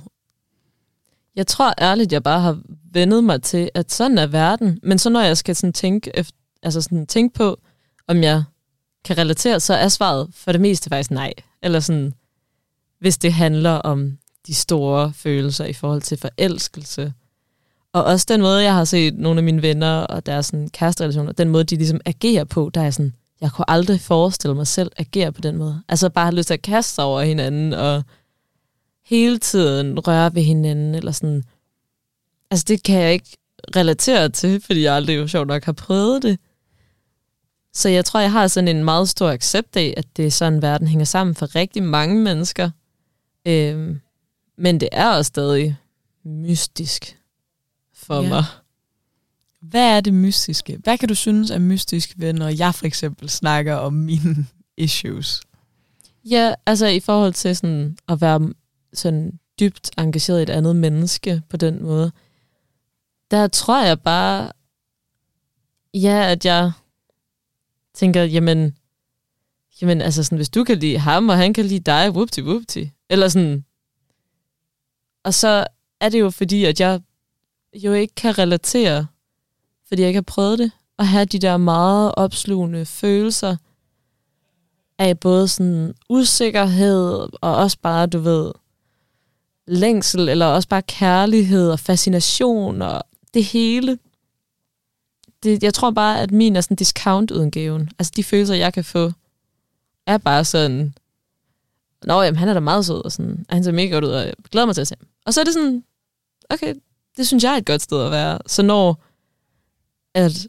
Jeg 1.36 1.48
tror 1.48 1.74
ærligt, 1.82 2.12
jeg 2.12 2.24
bare 2.24 2.42
har 2.42 2.60
vendet 2.92 3.24
mig 3.24 3.42
til, 3.42 3.70
at 3.74 3.92
sådan 3.92 4.18
er 4.18 4.28
verden. 4.28 4.80
Men 4.84 5.00
så 5.00 5.10
når 5.10 5.22
jeg 5.22 5.38
skal 5.38 5.56
sådan 5.56 5.74
tænke, 5.74 6.12
efter, 6.14 6.38
altså 6.64 6.82
sådan 6.82 7.08
tænke 7.08 7.34
på, 7.34 7.60
om 8.08 8.24
jeg 8.24 8.44
kan 9.06 9.18
relatere, 9.18 9.60
så 9.60 9.74
er 9.74 9.88
svaret 9.88 10.30
for 10.34 10.52
det 10.52 10.62
meste 10.62 10.90
faktisk 10.90 11.12
nej. 11.12 11.34
Eller 11.64 11.80
sådan, 11.80 12.14
hvis 13.00 13.18
det 13.18 13.34
handler 13.34 13.72
om 13.72 14.18
de 14.48 14.54
store 14.54 15.14
følelser 15.14 15.66
i 15.66 15.74
forhold 15.74 16.02
til 16.02 16.18
forelskelse. 16.18 17.14
Og 17.94 18.04
også 18.04 18.26
den 18.30 18.42
måde, 18.42 18.64
jeg 18.64 18.74
har 18.74 18.84
set 18.84 19.18
nogle 19.18 19.40
af 19.40 19.44
mine 19.44 19.62
venner 19.62 20.00
og 20.00 20.26
deres 20.26 20.46
sådan, 20.46 20.70
kæresterelationer, 20.70 21.32
den 21.32 21.50
måde, 21.50 21.64
de 21.64 21.76
ligesom 21.76 22.02
agerer 22.06 22.44
på, 22.44 22.72
der 22.74 22.82
er 22.82 22.92
sådan, 22.92 23.14
jeg 23.42 23.52
kunne 23.52 23.70
aldrig 23.70 24.02
forestille 24.02 24.56
mig 24.56 24.68
selv 24.68 24.92
agere 24.98 25.32
på 25.32 25.42
den 25.42 25.58
måde. 25.58 25.82
Altså 25.90 26.10
bare 26.10 26.26
have 26.26 26.36
lyst 26.36 26.48
til 26.48 26.54
at 26.54 26.62
kaste 26.62 26.94
sig 26.94 27.04
over 27.04 27.22
hinanden 27.22 27.74
og 27.74 28.04
hele 29.06 29.38
tiden 29.38 30.00
røre 30.00 30.36
ved 30.36 30.42
hinanden, 30.42 30.96
eller 30.96 31.12
sådan. 31.12 31.44
Altså, 32.52 32.66
det 32.68 32.84
kan 32.84 33.02
jeg 33.02 33.14
ikke 33.14 33.38
relatere 33.76 34.30
til, 34.30 34.62
fordi 34.62 34.84
jeg 34.84 34.96
aldrig 34.96 35.18
jo 35.18 35.28
sjovt 35.28 35.48
nok 35.48 35.64
har 35.64 35.74
prøvet 35.74 36.24
det. 36.24 36.40
Så 37.74 37.90
jeg 37.90 38.06
tror, 38.06 38.20
jeg 38.20 38.32
har 38.32 38.48
sådan 38.48 38.68
en 38.68 38.84
meget 38.84 39.10
stor 39.10 39.30
accept 39.30 39.76
af, 39.76 39.94
at 39.98 40.06
det 40.18 40.26
er 40.26 40.32
sådan, 40.32 40.62
verden 40.62 40.88
hænger 40.88 41.06
sammen 41.06 41.36
for 41.36 41.56
rigtig 41.56 41.84
mange 41.84 42.24
mennesker. 42.24 42.70
Øhm, 43.48 44.02
men 44.58 44.80
det 44.80 44.90
er 44.92 45.10
også 45.10 45.28
stadig 45.28 45.78
mystisk 46.26 47.19
for 48.10 48.22
ja. 48.22 48.30
mig. 48.30 48.44
Hvad 49.62 49.98
er 49.98 50.02
det 50.02 50.14
mystiske? 50.14 50.78
Hvad 50.84 50.98
kan 50.98 51.10
du 51.10 51.16
synes 51.16 51.52
er 51.52 51.60
mystisk 51.60 52.14
ved, 52.18 52.34
når 52.34 52.48
jeg 52.48 52.76
for 52.76 52.86
eksempel 52.86 53.30
snakker 53.30 53.76
om 53.76 53.94
mine 53.94 54.48
issues? 54.78 55.42
Ja, 56.26 56.54
altså 56.66 56.88
i 56.88 57.00
forhold 57.00 57.34
til 57.34 57.56
sådan 57.56 57.98
at 58.08 58.22
være 58.22 58.54
sådan 58.94 59.40
dybt 59.60 59.90
engageret 59.98 60.40
i 60.40 60.44
et 60.44 60.50
andet 60.50 60.76
menneske 60.76 61.42
på 61.50 61.58
den 61.58 61.84
måde, 61.84 62.12
der 63.32 63.48
tror 63.48 63.84
jeg 63.84 64.02
bare, 64.02 64.52
ja, 65.94 66.32
at 66.32 66.46
jeg 66.46 66.72
tænker, 67.94 68.24
jamen, 68.24 68.78
jamen 69.82 70.02
altså 70.02 70.24
sådan, 70.24 70.36
hvis 70.36 70.50
du 70.50 70.64
kan 70.64 70.78
lide 70.78 70.98
ham, 70.98 71.30
og 71.30 71.38
han 71.38 71.54
kan 71.54 71.66
lide 71.66 71.80
dig, 71.80 72.12
whoopty 72.12 72.40
whoopty. 72.40 72.84
Eller 73.10 73.28
sådan. 73.28 73.66
Og 75.24 75.34
så 75.34 75.68
er 76.00 76.10
det 76.10 76.20
jo 76.20 76.30
fordi, 76.30 76.66
at 76.66 76.80
jeg 76.80 77.02
jo 77.74 77.94
ikke 77.94 78.16
kan 78.16 78.38
relatere, 78.38 79.08
fordi 79.88 80.02
jeg 80.02 80.10
ikke 80.10 80.18
har 80.18 80.22
prøvet 80.22 80.60
det, 80.60 80.72
at 81.00 81.08
have 81.08 81.26
de 81.26 81.40
der 81.40 81.58
meget 81.58 82.12
opslugende 82.16 82.86
følelser 82.86 83.56
af 84.98 85.20
både 85.20 85.48
sådan 85.48 85.94
usikkerhed, 86.10 87.30
og 87.42 87.56
også 87.56 87.78
bare, 87.82 88.08
du 88.08 88.20
ved, 88.20 88.52
længsel, 89.68 90.30
eller 90.30 90.46
også 90.46 90.68
bare 90.68 90.82
kærlighed 90.82 91.72
og 91.72 91.80
fascination, 91.80 92.82
og 92.82 93.04
det 93.34 93.44
hele. 93.44 94.00
Det, 95.44 95.64
jeg 95.64 95.74
tror 95.74 95.92
bare, 95.92 96.22
at 96.22 96.32
min 96.32 96.56
er 96.56 96.62
sådan 96.62 96.78
discount-udgaven. 96.78 97.90
Altså 98.00 98.14
de 98.16 98.24
følelser, 98.24 98.56
jeg 98.56 98.74
kan 98.74 98.84
få, 98.84 99.12
er 100.06 100.18
bare 100.18 100.46
sådan, 100.46 100.94
Nå, 102.04 102.22
jamen, 102.22 102.38
han 102.38 102.50
er 102.50 102.54
da 102.54 102.60
meget 102.60 102.86
sød, 102.86 103.06
og 103.06 103.12
sådan, 103.12 103.46
han 103.50 103.64
ser 103.64 103.72
mega 103.72 103.94
godt 103.94 104.06
ud, 104.06 104.10
og 104.10 104.26
jeg 104.26 104.34
glæder 104.52 104.66
mig 104.66 104.76
til 104.76 104.82
at 104.82 104.88
se 104.88 104.96
ham. 105.00 105.08
Og 105.26 105.34
så 105.34 105.40
er 105.40 105.44
det 105.44 105.54
sådan, 105.54 105.84
okay, 106.50 106.74
det 107.20 107.28
synes 107.28 107.44
jeg 107.44 107.54
er 107.54 107.58
et 107.58 107.66
godt 107.66 107.82
sted 107.82 108.06
at 108.06 108.12
være. 108.12 108.40
Så 108.46 108.62
når 108.62 109.04
at, 110.14 110.48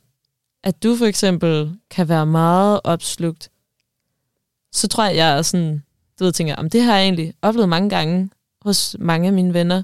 at 0.64 0.82
du 0.82 0.96
for 0.96 1.06
eksempel 1.06 1.78
kan 1.90 2.08
være 2.08 2.26
meget 2.26 2.80
opslugt, 2.84 3.50
så 4.72 4.88
tror 4.88 5.04
jeg, 5.04 5.16
jeg 5.16 5.38
er 5.38 5.42
sådan, 5.42 5.82
du 6.18 6.24
ved, 6.24 6.32
tænker, 6.32 6.56
om 6.56 6.70
det 6.70 6.82
har 6.82 6.96
jeg 6.96 7.04
egentlig 7.04 7.34
oplevet 7.42 7.68
mange 7.68 7.90
gange 7.90 8.30
hos 8.62 8.96
mange 8.98 9.26
af 9.26 9.32
mine 9.32 9.54
venner. 9.54 9.82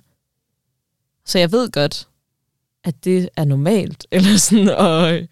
Så 1.25 1.39
jeg 1.39 1.53
ved 1.53 1.71
godt, 1.71 2.09
at 2.85 3.05
det 3.05 3.29
er 3.37 3.45
normalt, 3.45 4.07
eller 4.13 4.37
sådan, 4.37 4.69
og, 4.69 5.29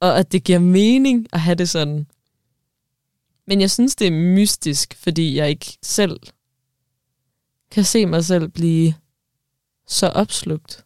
og 0.00 0.18
at 0.18 0.32
det 0.32 0.44
giver 0.44 0.58
mening 0.58 1.26
at 1.32 1.40
have 1.40 1.54
det 1.54 1.68
sådan. 1.68 2.06
Men 3.46 3.60
jeg 3.60 3.70
synes, 3.70 3.96
det 3.96 4.06
er 4.06 4.10
mystisk, 4.36 4.94
fordi 4.94 5.36
jeg 5.36 5.48
ikke 5.48 5.78
selv 5.82 6.20
kan 7.70 7.84
se 7.84 8.06
mig 8.06 8.24
selv 8.24 8.48
blive 8.48 8.94
så 9.92 10.06
opslugt. 10.06 10.84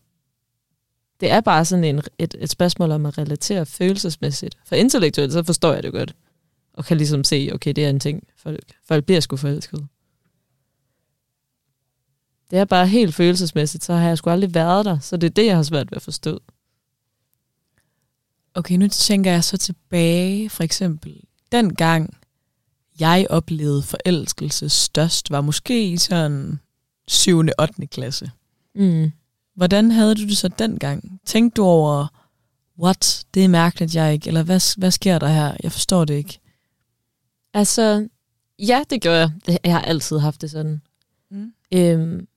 Det 1.21 1.31
er 1.31 1.41
bare 1.41 1.65
sådan 1.65 1.85
en, 1.85 2.03
et, 2.19 2.37
et 2.39 2.51
spørgsmål 2.51 2.91
om 2.91 3.07
at 3.07 3.19
relatere 3.19 3.67
følelsesmæssigt. 3.67 4.57
For 4.67 4.75
intellektuelt, 4.75 5.33
så 5.33 5.43
forstår 5.43 5.73
jeg 5.73 5.83
det 5.83 5.93
godt. 5.93 6.15
Og 6.73 6.85
kan 6.85 6.97
ligesom 6.97 7.25
se, 7.25 7.51
okay, 7.55 7.73
det 7.73 7.85
er 7.85 7.91
en 7.91 8.01
ting. 8.01 8.23
Folk, 8.37 8.75
folk 8.89 9.05
bliver 9.05 9.21
sgu 9.21 9.37
forelsket. 9.37 9.87
Det 12.51 12.59
er 12.59 12.65
bare 12.65 12.87
helt 12.87 13.15
følelsesmæssigt, 13.15 13.85
så 13.85 13.95
har 13.95 14.09
jeg 14.09 14.19
sgu 14.19 14.31
aldrig 14.31 14.55
været 14.55 14.85
der. 14.85 14.99
Så 14.99 15.17
det 15.17 15.27
er 15.27 15.35
det, 15.35 15.47
jeg 15.47 15.57
har 15.57 15.63
svært 15.63 15.91
ved 15.91 15.97
at 15.97 16.03
forstå. 16.03 16.41
Okay, 18.55 18.77
nu 18.77 18.89
tænker 18.89 19.31
jeg 19.33 19.45
så 19.45 19.57
tilbage, 19.57 20.51
for 20.51 20.63
eksempel, 20.63 21.21
den 21.53 21.75
gang, 21.75 22.17
jeg 23.01 23.27
oplevede 23.31 23.83
forelskelse 23.83 24.69
størst, 24.69 25.31
var 25.31 25.41
måske 25.41 25.89
i 25.89 25.97
sådan 25.97 26.61
7. 27.09 27.39
og 27.39 27.47
8. 27.59 27.87
klasse. 27.87 28.31
Mm. 28.77 29.13
Hvordan 29.55 29.91
havde 29.91 30.15
du 30.15 30.23
det 30.23 30.37
så 30.37 30.49
dengang? 30.49 31.21
Tænkte 31.25 31.57
du 31.57 31.65
over, 31.65 32.07
what, 32.79 33.25
det 33.35 33.45
er 33.45 33.49
mærkeligt, 33.49 33.95
jeg 33.95 34.13
ikke, 34.13 34.29
eller 34.29 34.43
hvad, 34.43 34.79
hvad 34.79 34.91
sker 34.91 35.19
der 35.19 35.29
her? 35.29 35.57
Jeg 35.63 35.73
forstår 35.73 36.05
det 36.05 36.15
ikke. 36.15 36.39
Altså, 37.55 38.09
ja, 38.59 38.83
det 38.91 39.03
gør 39.03 39.15
jeg. 39.15 39.31
Jeg 39.65 39.73
har 39.73 39.83
altid 39.83 40.19
haft 40.19 40.41
det 40.41 40.51
sådan. 40.51 40.83
Mm. 41.31 41.53
Øhm, 41.75 42.29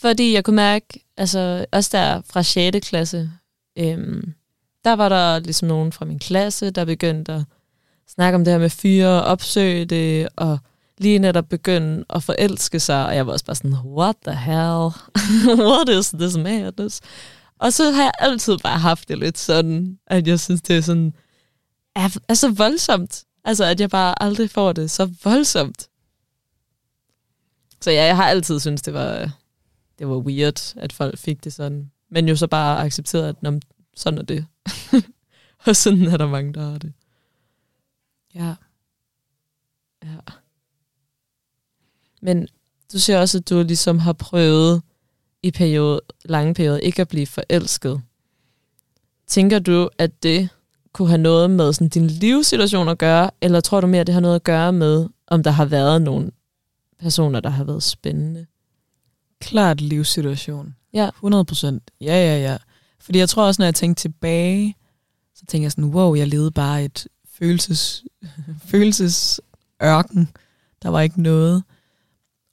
fordi 0.00 0.34
jeg 0.34 0.44
kunne 0.44 0.56
mærke, 0.56 1.04
altså 1.16 1.66
også 1.72 1.90
der 1.92 2.22
fra 2.26 2.42
6. 2.42 2.88
klasse, 2.88 3.30
øhm, 3.76 4.34
der 4.84 4.92
var 4.92 5.08
der 5.08 5.38
ligesom 5.38 5.68
nogen 5.68 5.92
fra 5.92 6.04
min 6.04 6.18
klasse, 6.18 6.70
der 6.70 6.84
begyndte 6.84 7.32
at 7.32 7.42
snakke 8.08 8.36
om 8.36 8.44
det 8.44 8.52
her 8.52 8.60
med 8.60 8.70
fyre, 8.70 9.24
opsøge 9.24 9.84
det, 9.84 10.28
og 10.36 10.58
lige 10.98 11.18
netop 11.18 11.48
begynde 11.48 12.04
at 12.10 12.22
forelske 12.22 12.80
sig, 12.80 13.06
og 13.06 13.16
jeg 13.16 13.26
var 13.26 13.32
også 13.32 13.44
bare 13.44 13.56
sådan, 13.56 13.76
what 13.84 14.16
the 14.26 14.36
hell? 14.36 14.90
what 15.68 15.88
is 15.88 16.08
this 16.08 16.36
madness? 16.36 17.00
Og 17.58 17.72
så 17.72 17.90
har 17.90 18.02
jeg 18.02 18.12
altid 18.18 18.58
bare 18.58 18.78
haft 18.78 19.08
det 19.08 19.18
lidt 19.18 19.38
sådan, 19.38 19.98
at 20.06 20.26
jeg 20.26 20.40
synes, 20.40 20.62
det 20.62 20.76
er 20.76 20.80
sådan, 20.80 21.14
er, 21.96 22.18
er 22.28 22.34
så 22.34 22.50
voldsomt. 22.50 23.24
Altså, 23.44 23.64
at 23.64 23.80
jeg 23.80 23.90
bare 23.90 24.22
aldrig 24.22 24.50
får 24.50 24.72
det 24.72 24.90
så 24.90 25.10
voldsomt. 25.24 25.88
Så 27.80 27.90
ja, 27.90 28.04
jeg 28.04 28.16
har 28.16 28.28
altid 28.28 28.60
syntes, 28.60 28.82
det 28.82 28.94
var, 28.94 29.30
det 29.98 30.08
var 30.08 30.16
weird, 30.16 30.74
at 30.76 30.92
folk 30.92 31.18
fik 31.18 31.44
det 31.44 31.52
sådan. 31.52 31.90
Men 32.10 32.28
jo 32.28 32.36
så 32.36 32.46
bare 32.46 32.84
accepteret, 32.84 33.28
at 33.28 33.42
når, 33.42 33.60
sådan 33.96 34.18
er 34.18 34.22
det. 34.22 34.46
og 35.66 35.76
sådan 35.76 36.06
er 36.06 36.16
der 36.16 36.26
mange, 36.26 36.52
der 36.52 36.70
har 36.70 36.78
det. 36.78 36.92
Ja. 38.34 38.54
Ja. 40.04 40.16
Men 42.24 42.48
du 42.92 42.98
siger 42.98 43.20
også, 43.20 43.38
at 43.38 43.50
du 43.50 43.62
ligesom 43.62 43.98
har 43.98 44.12
prøvet 44.12 44.82
i 45.42 45.50
periode, 45.50 46.00
lange 46.24 46.54
perioder 46.54 46.78
ikke 46.78 47.02
at 47.02 47.08
blive 47.08 47.26
forelsket. 47.26 48.02
Tænker 49.26 49.58
du, 49.58 49.88
at 49.98 50.22
det 50.22 50.48
kunne 50.92 51.08
have 51.08 51.18
noget 51.18 51.50
med 51.50 51.72
sådan 51.72 51.88
din 51.88 52.06
livssituation 52.06 52.88
at 52.88 52.98
gøre, 52.98 53.30
eller 53.40 53.60
tror 53.60 53.80
du 53.80 53.86
mere, 53.86 54.00
at 54.00 54.06
det 54.06 54.12
har 54.12 54.20
noget 54.20 54.34
at 54.34 54.44
gøre 54.44 54.72
med, 54.72 55.08
om 55.26 55.42
der 55.42 55.50
har 55.50 55.64
været 55.64 56.02
nogle 56.02 56.30
personer, 56.98 57.40
der 57.40 57.50
har 57.50 57.64
været 57.64 57.82
spændende? 57.82 58.46
Klart 59.40 59.80
livssituation. 59.80 60.74
Ja. 60.92 61.08
100 61.08 61.44
procent. 61.44 61.90
Ja, 62.00 62.14
ja, 62.14 62.38
ja. 62.38 62.56
Fordi 63.00 63.18
jeg 63.18 63.28
tror 63.28 63.46
også, 63.46 63.62
når 63.62 63.66
jeg 63.66 63.74
tænker 63.74 63.94
tilbage, 63.94 64.76
så 65.34 65.44
tænker 65.48 65.64
jeg 65.64 65.72
sådan, 65.72 65.84
wow, 65.84 66.14
jeg 66.14 66.28
levede 66.28 66.50
bare 66.50 66.84
et 66.84 67.06
følelses, 67.38 68.04
følelsesørken. 68.70 70.28
Der 70.82 70.88
var 70.88 71.00
ikke 71.00 71.22
noget. 71.22 71.62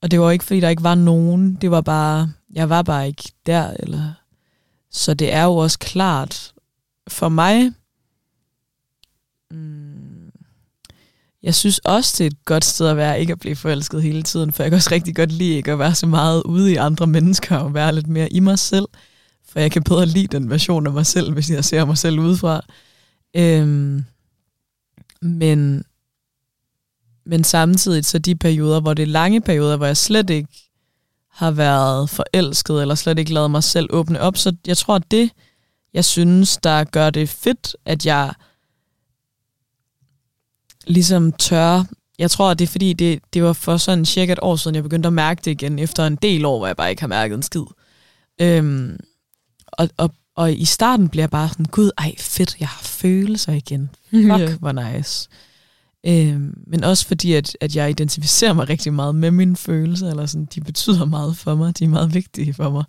Og 0.01 0.11
det 0.11 0.19
var 0.19 0.31
ikke, 0.31 0.45
fordi 0.45 0.59
der 0.59 0.69
ikke 0.69 0.83
var 0.83 0.95
nogen. 0.95 1.55
Det 1.55 1.71
var 1.71 1.81
bare, 1.81 2.31
jeg 2.53 2.69
var 2.69 2.81
bare 2.81 3.07
ikke 3.07 3.31
der. 3.45 3.73
Eller. 3.79 4.13
Så 4.91 5.13
det 5.13 5.33
er 5.33 5.43
jo 5.43 5.55
også 5.55 5.79
klart, 5.79 6.53
for 7.07 7.29
mig, 7.29 7.71
mm, 9.51 10.31
jeg 11.43 11.55
synes 11.55 11.79
også, 11.79 12.15
det 12.17 12.23
er 12.23 12.29
et 12.29 12.45
godt 12.45 12.65
sted 12.65 12.87
at 12.87 12.97
være, 12.97 13.19
ikke 13.19 13.31
at 13.31 13.39
blive 13.39 13.55
forelsket 13.55 14.03
hele 14.03 14.23
tiden, 14.23 14.51
for 14.51 14.63
jeg 14.63 14.71
kan 14.71 14.75
også 14.75 14.91
rigtig 14.91 15.15
godt 15.15 15.31
lide 15.31 15.55
ikke 15.55 15.71
at 15.71 15.79
være 15.79 15.95
så 15.95 16.07
meget 16.07 16.43
ude 16.43 16.71
i 16.71 16.75
andre 16.75 17.07
mennesker, 17.07 17.57
og 17.57 17.73
være 17.73 17.95
lidt 17.95 18.07
mere 18.07 18.33
i 18.33 18.39
mig 18.39 18.59
selv, 18.59 18.87
for 19.49 19.59
jeg 19.59 19.71
kan 19.71 19.83
bedre 19.83 20.05
lide 20.05 20.27
den 20.27 20.49
version 20.49 20.87
af 20.87 20.93
mig 20.93 21.05
selv, 21.05 21.33
hvis 21.33 21.49
jeg 21.49 21.65
ser 21.65 21.85
mig 21.85 21.97
selv 21.97 22.19
udefra. 22.19 22.65
Øhm, 23.35 24.05
men, 25.21 25.83
men 27.25 27.43
samtidig 27.43 28.05
så 28.05 28.19
de 28.19 28.35
perioder, 28.35 28.81
hvor 28.81 28.93
det 28.93 29.03
er 29.03 29.07
lange 29.07 29.41
perioder, 29.41 29.77
hvor 29.77 29.85
jeg 29.85 29.97
slet 29.97 30.29
ikke 30.29 30.49
har 31.31 31.51
været 31.51 32.09
forelsket, 32.09 32.81
eller 32.81 32.95
slet 32.95 33.19
ikke 33.19 33.33
lavet 33.33 33.51
mig 33.51 33.63
selv 33.63 33.87
åbne 33.89 34.21
op, 34.21 34.37
så 34.37 34.55
jeg 34.67 34.77
tror, 34.77 34.95
at 34.95 35.11
det, 35.11 35.31
jeg 35.93 36.05
synes, 36.05 36.57
der 36.57 36.83
gør 36.83 37.09
det 37.09 37.29
fedt, 37.29 37.75
at 37.85 38.05
jeg 38.05 38.33
ligesom 40.87 41.31
tør. 41.31 41.83
Jeg 42.19 42.31
tror, 42.31 42.51
at 42.51 42.59
det 42.59 42.65
er 42.65 42.71
fordi, 42.71 42.93
det, 42.93 43.19
det 43.33 43.43
var 43.43 43.53
for 43.53 43.77
sådan 43.77 44.05
cirka 44.05 44.31
et 44.31 44.39
år 44.41 44.55
siden, 44.55 44.75
jeg 44.75 44.83
begyndte 44.83 45.07
at 45.07 45.13
mærke 45.13 45.41
det 45.45 45.51
igen, 45.51 45.79
efter 45.79 46.07
en 46.07 46.15
del 46.15 46.45
år, 46.45 46.57
hvor 46.57 46.67
jeg 46.67 46.77
bare 46.77 46.89
ikke 46.89 47.01
har 47.01 47.07
mærket 47.07 47.35
en 47.35 47.43
skid. 47.43 47.63
Øhm, 48.41 48.99
og, 49.67 49.89
og, 49.97 50.11
og 50.35 50.53
i 50.53 50.65
starten 50.65 51.09
bliver 51.09 51.23
jeg 51.23 51.29
bare 51.29 51.49
sådan, 51.49 51.65
gud, 51.65 51.91
ej 51.97 52.15
fedt, 52.19 52.55
jeg 52.59 52.67
har 52.67 52.83
følelser 52.83 53.53
igen. 53.53 53.89
Fuck, 54.11 54.39
yeah. 54.39 54.59
hvor 54.59 54.71
nice. 54.71 55.29
Øh, 56.07 56.41
men 56.67 56.83
også 56.83 57.07
fordi, 57.07 57.33
at, 57.33 57.57
at 57.61 57.75
jeg 57.75 57.89
identificerer 57.89 58.53
mig 58.53 58.69
rigtig 58.69 58.93
meget 58.93 59.15
med 59.15 59.31
mine 59.31 59.55
følelser, 59.55 60.09
eller 60.09 60.25
sådan, 60.25 60.47
de 60.55 60.61
betyder 60.61 61.05
meget 61.05 61.37
for 61.37 61.55
mig, 61.55 61.79
de 61.79 61.83
er 61.83 61.89
meget 61.89 62.13
vigtige 62.13 62.53
for 62.53 62.69
mig. 62.69 62.83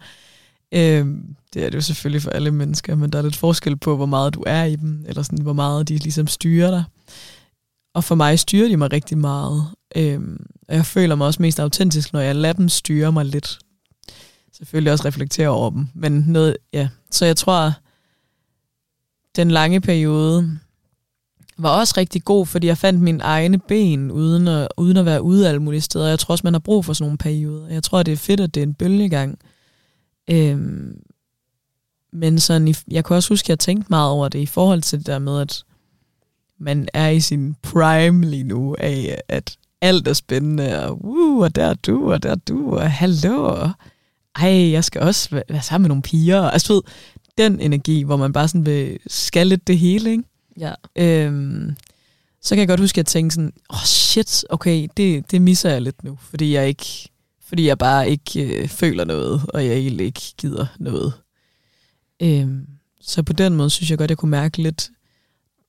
Øh, 0.75 1.07
det 1.55 1.65
er 1.65 1.71
det 1.71 1.75
jo 1.75 1.81
selvfølgelig 1.81 2.23
for 2.23 2.31
alle 2.31 2.51
mennesker, 2.51 2.95
men 2.95 3.11
der 3.11 3.19
er 3.19 3.23
lidt 3.23 3.37
forskel 3.37 3.77
på, 3.77 3.97
hvor 3.97 4.07
meget 4.07 4.35
du 4.35 4.45
er 4.47 4.65
i 4.65 4.77
dem, 4.77 5.05
eller 5.09 5.23
sådan, 5.23 5.43
hvor 5.43 5.53
meget 5.53 5.89
de 5.89 5.97
ligesom 5.97 6.27
styrer 6.27 6.71
dig. 6.71 6.85
Og 7.95 8.05
for 8.05 8.15
mig 8.15 8.39
styrer 8.39 8.69
de 8.69 8.77
mig 8.77 8.93
rigtig 8.93 9.19
meget. 9.19 9.67
Øh, 9.97 10.21
og 10.69 10.75
jeg 10.75 10.87
føler 10.87 11.15
mig 11.15 11.27
også 11.27 11.43
mest 11.43 11.61
autentisk, 11.61 12.13
når 12.13 12.21
jeg 12.21 12.37
lader 12.37 12.53
dem 12.53 12.69
styre 12.69 13.13
mig 13.13 13.25
lidt. 13.25 13.59
Selvfølgelig 14.53 14.93
også 14.93 15.05
reflektere 15.05 15.49
over 15.49 15.71
dem. 15.71 15.89
Men 15.95 16.25
noget, 16.27 16.57
ja. 16.73 16.89
Så 17.11 17.27
jeg 17.27 17.37
tror, 17.37 17.73
den 19.37 19.51
lange 19.51 19.81
periode 19.81 20.59
var 21.59 21.81
også 21.81 21.95
rigtig 21.97 22.25
god, 22.25 22.47
fordi 22.47 22.67
jeg 22.67 22.79
fandt 22.79 23.01
mine 23.01 23.23
egne 23.23 23.59
ben, 23.59 24.11
uden 24.11 24.49
at, 24.49 24.69
uden 24.77 24.97
at 24.97 25.05
være 25.05 25.23
ude 25.23 25.49
alle 25.49 25.63
mulige 25.63 25.81
steder. 25.81 26.09
Jeg 26.09 26.19
tror 26.19 26.33
også, 26.33 26.47
man 26.47 26.55
har 26.55 26.61
brug 26.61 26.85
for 26.85 26.93
sådan 26.93 27.05
nogle 27.05 27.19
perioder. 27.19 27.69
Jeg 27.69 27.83
tror, 27.83 28.03
det 28.03 28.13
er 28.13 28.17
fedt, 28.17 28.41
at 28.41 28.55
det 28.55 28.61
er 28.61 28.67
en 28.67 28.75
bølgegang. 28.75 29.39
Øhm, 30.31 30.99
men 32.13 32.41
sådan, 32.41 32.75
jeg 32.91 33.05
kan 33.05 33.17
også 33.17 33.29
huske, 33.29 33.47
at 33.47 33.49
jeg 33.49 33.59
tænkte 33.59 33.87
meget 33.91 34.11
over 34.11 34.29
det 34.29 34.39
i 34.39 34.47
forhold 34.47 34.83
til 34.83 34.99
det 34.99 35.07
der 35.07 35.19
med, 35.19 35.41
at 35.41 35.65
man 36.59 36.89
er 36.95 37.09
i 37.09 37.21
sin 37.21 37.57
prime 37.63 38.27
lige 38.27 38.45
nu 38.45 38.77
af, 38.79 39.21
at 39.29 39.57
alt 39.81 40.09
er 40.09 40.13
spændende, 40.13 40.85
og, 40.85 40.99
uh, 41.05 41.43
og 41.43 41.57
der 41.57 41.67
er 41.67 41.75
du, 41.75 42.13
og 42.13 42.23
der 42.23 42.31
er 42.31 42.35
du, 42.35 42.77
og 42.77 42.91
hallo, 42.91 43.69
ej, 44.37 44.71
jeg 44.71 44.85
skal 44.85 45.01
også 45.01 45.29
være, 45.31 45.63
sammen 45.63 45.83
med 45.83 45.89
nogle 45.89 46.03
piger. 46.03 46.43
Altså, 46.43 46.69
du 46.69 46.75
ved, 46.75 46.83
den 47.39 47.61
energi, 47.61 48.03
hvor 48.03 48.17
man 48.17 48.33
bare 48.33 48.49
sådan 48.49 48.67
vil 48.67 48.99
skalle 49.07 49.57
det 49.57 49.79
hele, 49.79 50.11
ikke? 50.11 50.25
Ja. 50.61 50.75
Øhm, 50.97 51.77
så 52.43 52.55
kan 52.55 52.59
jeg 52.59 52.69
godt 52.69 52.81
huske, 52.81 52.95
at 52.95 52.99
jeg 52.99 53.07
tænkte 53.07 53.35
sådan, 53.35 53.53
åh 53.71 53.77
oh 53.77 53.85
shit, 53.85 54.45
okay, 54.51 54.89
det, 54.97 55.31
det 55.31 55.43
misser 55.43 55.71
jeg 55.71 55.83
lidt 55.83 56.05
nu, 56.05 56.19
fordi 56.21 56.55
jeg 56.55 56.69
ikke, 56.69 57.09
fordi 57.49 57.67
jeg 57.67 57.79
bare 57.79 58.11
ikke 58.11 58.63
øh, 58.63 58.69
føler 58.69 59.05
noget, 59.05 59.43
og 59.49 59.67
jeg 59.67 59.75
egentlig 59.75 60.07
ikke 60.07 60.35
gider 60.39 60.67
noget. 60.79 61.13
Øhm, 62.23 62.67
så 63.01 63.23
på 63.23 63.33
den 63.33 63.55
måde 63.55 63.71
synes 63.71 63.91
jeg 63.91 63.99
godt, 63.99 64.11
jeg 64.11 64.19
kunne 64.19 64.31
mærke 64.31 64.63
lidt 64.63 64.91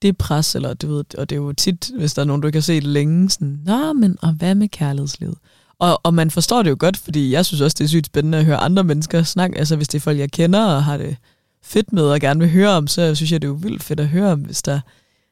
det 0.01 0.17
pres, 0.17 0.55
eller 0.55 0.73
du 0.73 0.87
ved, 0.87 1.17
og 1.17 1.29
det 1.29 1.35
er 1.35 1.39
jo 1.39 1.53
tit, 1.53 1.91
hvis 1.97 2.13
der 2.13 2.21
er 2.21 2.25
nogen, 2.25 2.41
du 2.41 2.47
ikke 2.47 2.57
har 2.57 2.61
set 2.61 2.83
længe, 2.83 3.29
sådan, 3.29 3.59
nå, 3.65 3.93
men 3.93 4.17
og 4.21 4.33
hvad 4.33 4.55
med 4.55 4.67
kærlighedslivet? 4.67 5.37
Og, 5.79 5.99
og 6.03 6.13
man 6.13 6.31
forstår 6.31 6.63
det 6.63 6.69
jo 6.69 6.75
godt, 6.79 6.97
fordi 6.97 7.31
jeg 7.31 7.45
synes 7.45 7.61
også, 7.61 7.75
det 7.79 7.83
er 7.83 7.87
sygt 7.87 8.05
spændende 8.05 8.37
at 8.37 8.45
høre 8.45 8.57
andre 8.57 8.83
mennesker 8.83 9.23
snakke, 9.23 9.57
altså 9.57 9.75
hvis 9.75 9.87
det 9.87 9.97
er 9.97 10.01
folk, 10.01 10.19
jeg 10.19 10.31
kender 10.31 10.65
og 10.65 10.83
har 10.83 10.97
det 10.97 11.17
fedt 11.63 11.93
med 11.93 12.03
og 12.03 12.19
gerne 12.19 12.39
vil 12.39 12.49
høre 12.49 12.69
om, 12.69 12.87
så 12.87 13.15
synes 13.15 13.31
jeg, 13.31 13.41
det 13.41 13.47
er 13.47 13.51
jo 13.51 13.59
vildt 13.61 13.83
fedt 13.83 13.99
at 13.99 14.07
høre 14.07 14.31
om, 14.31 14.39
hvis 14.41 14.61
der 14.61 14.79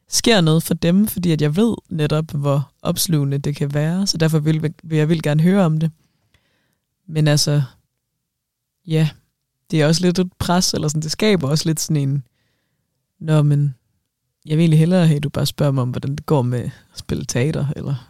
sker 0.10 0.42
noget 0.42 0.64
for 0.64 0.74
dem, 0.74 1.08
fordi 1.08 1.32
at 1.32 1.42
jeg 1.42 1.56
ved 1.56 1.76
netop, 1.90 2.32
hvor 2.32 2.72
opslugende 2.82 3.38
det 3.38 3.56
kan 3.56 3.74
være, 3.74 4.08
så 4.08 4.18
derfor 4.18 4.40
vil, 4.40 4.74
vil 4.84 4.98
jeg 4.98 5.10
vil 5.10 5.22
gerne 5.22 5.44
høre 5.44 5.66
om 5.66 5.78
det. 5.80 5.92
Men 7.08 7.28
altså, 7.28 7.62
ja, 8.88 9.10
det 9.72 9.82
er 9.82 9.88
også 9.88 10.02
lidt 10.02 10.20
et 10.20 10.34
pres, 10.40 10.74
eller 10.74 10.88
sådan, 10.88 11.02
det 11.02 11.12
skaber 11.12 11.48
også 11.50 11.70
lidt 11.70 11.80
sådan 11.80 12.10
en, 12.10 12.24
nå, 13.20 13.42
men 13.42 13.76
jeg 14.46 14.58
vil 14.58 14.62
egentlig 14.64 14.80
hellere 14.80 15.08
have, 15.08 15.18
at 15.18 15.24
du 15.24 15.30
bare 15.30 15.46
spørger 15.46 15.72
mig 15.72 15.82
om, 15.82 15.90
hvordan 15.90 16.16
det 16.16 16.26
går 16.26 16.42
med 16.42 16.60
at 16.64 16.72
spille 17.00 17.26
teater, 17.26 17.66
eller 17.76 18.08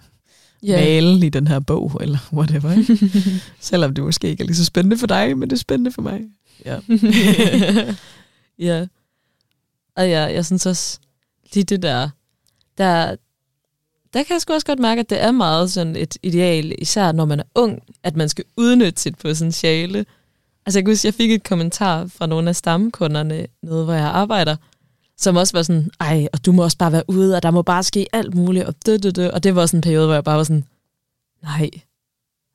Ja. 0.64 0.76
male 0.78 1.26
i 1.26 1.30
den 1.30 1.48
her 1.48 1.60
bog, 1.60 1.98
eller 2.02 2.18
whatever. 2.34 2.72
Ikke? 2.72 3.00
Selvom 3.60 3.94
det 3.94 4.04
måske 4.04 4.30
ikke 4.30 4.42
er 4.42 4.46
lige 4.46 4.56
så 4.56 4.66
spændende 4.66 4.98
for 4.98 5.08
dig, 5.08 5.38
men 5.38 5.50
det 5.50 5.56
er 5.56 5.60
spændende 5.60 5.92
for 5.92 6.02
mig. 6.02 6.22
Ja. 6.66 6.80
ja. 8.68 8.88
Og 9.96 10.10
ja, 10.10 10.22
jeg 10.22 10.46
synes 10.46 10.66
også, 10.66 11.00
lige 11.54 11.64
det 11.64 11.82
der, 11.82 12.10
der, 12.78 13.16
der 14.14 14.24
kan 14.24 14.34
jeg 14.34 14.42
sgu 14.42 14.54
også 14.54 14.68
godt 14.68 14.80
mærke, 14.80 15.00
at 15.00 15.10
det 15.10 15.22
er 15.22 15.32
meget 15.32 15.72
sådan 15.72 15.96
et 15.96 16.18
ideal, 16.24 16.76
især 16.78 17.12
når 17.12 17.26
man 17.26 17.40
er 17.40 17.44
ung, 17.56 17.84
at 18.04 18.16
man 18.16 18.30
skal 18.30 18.46
udnytte 18.58 19.02
sit 19.02 19.18
potentiale. 19.18 20.06
Altså 20.66 20.80
jeg 20.80 20.86
kan 20.86 20.92
huske, 20.92 21.06
jeg 21.06 21.14
fik 21.14 21.32
et 21.32 21.44
kommentar 21.44 22.06
fra 22.06 22.26
nogle 22.26 22.50
af 22.50 22.56
stamkunderne, 22.56 23.48
nede 23.64 23.84
hvor 23.84 23.94
jeg 23.94 24.08
arbejder, 24.08 24.56
som 25.18 25.36
også 25.36 25.58
var 25.58 25.64
sådan, 25.64 25.90
ej, 26.00 26.28
og 26.34 26.46
du 26.46 26.52
må 26.52 26.64
også 26.64 26.78
bare 26.78 26.92
være 26.92 27.04
ude, 27.08 27.36
og 27.36 27.44
der 27.44 27.52
må 27.52 27.62
bare 27.62 27.84
ske 27.84 28.06
alt 28.14 28.36
muligt, 28.36 28.66
og 28.66 28.76
det, 28.86 29.04
det, 29.04 29.16
det. 29.16 29.32
Og 29.32 29.44
det 29.44 29.56
var 29.56 29.66
sådan 29.66 29.78
en 29.78 29.82
periode, 29.82 30.06
hvor 30.06 30.14
jeg 30.14 30.24
bare 30.24 30.38
var 30.38 30.44
sådan, 30.44 30.66
nej, 31.44 31.70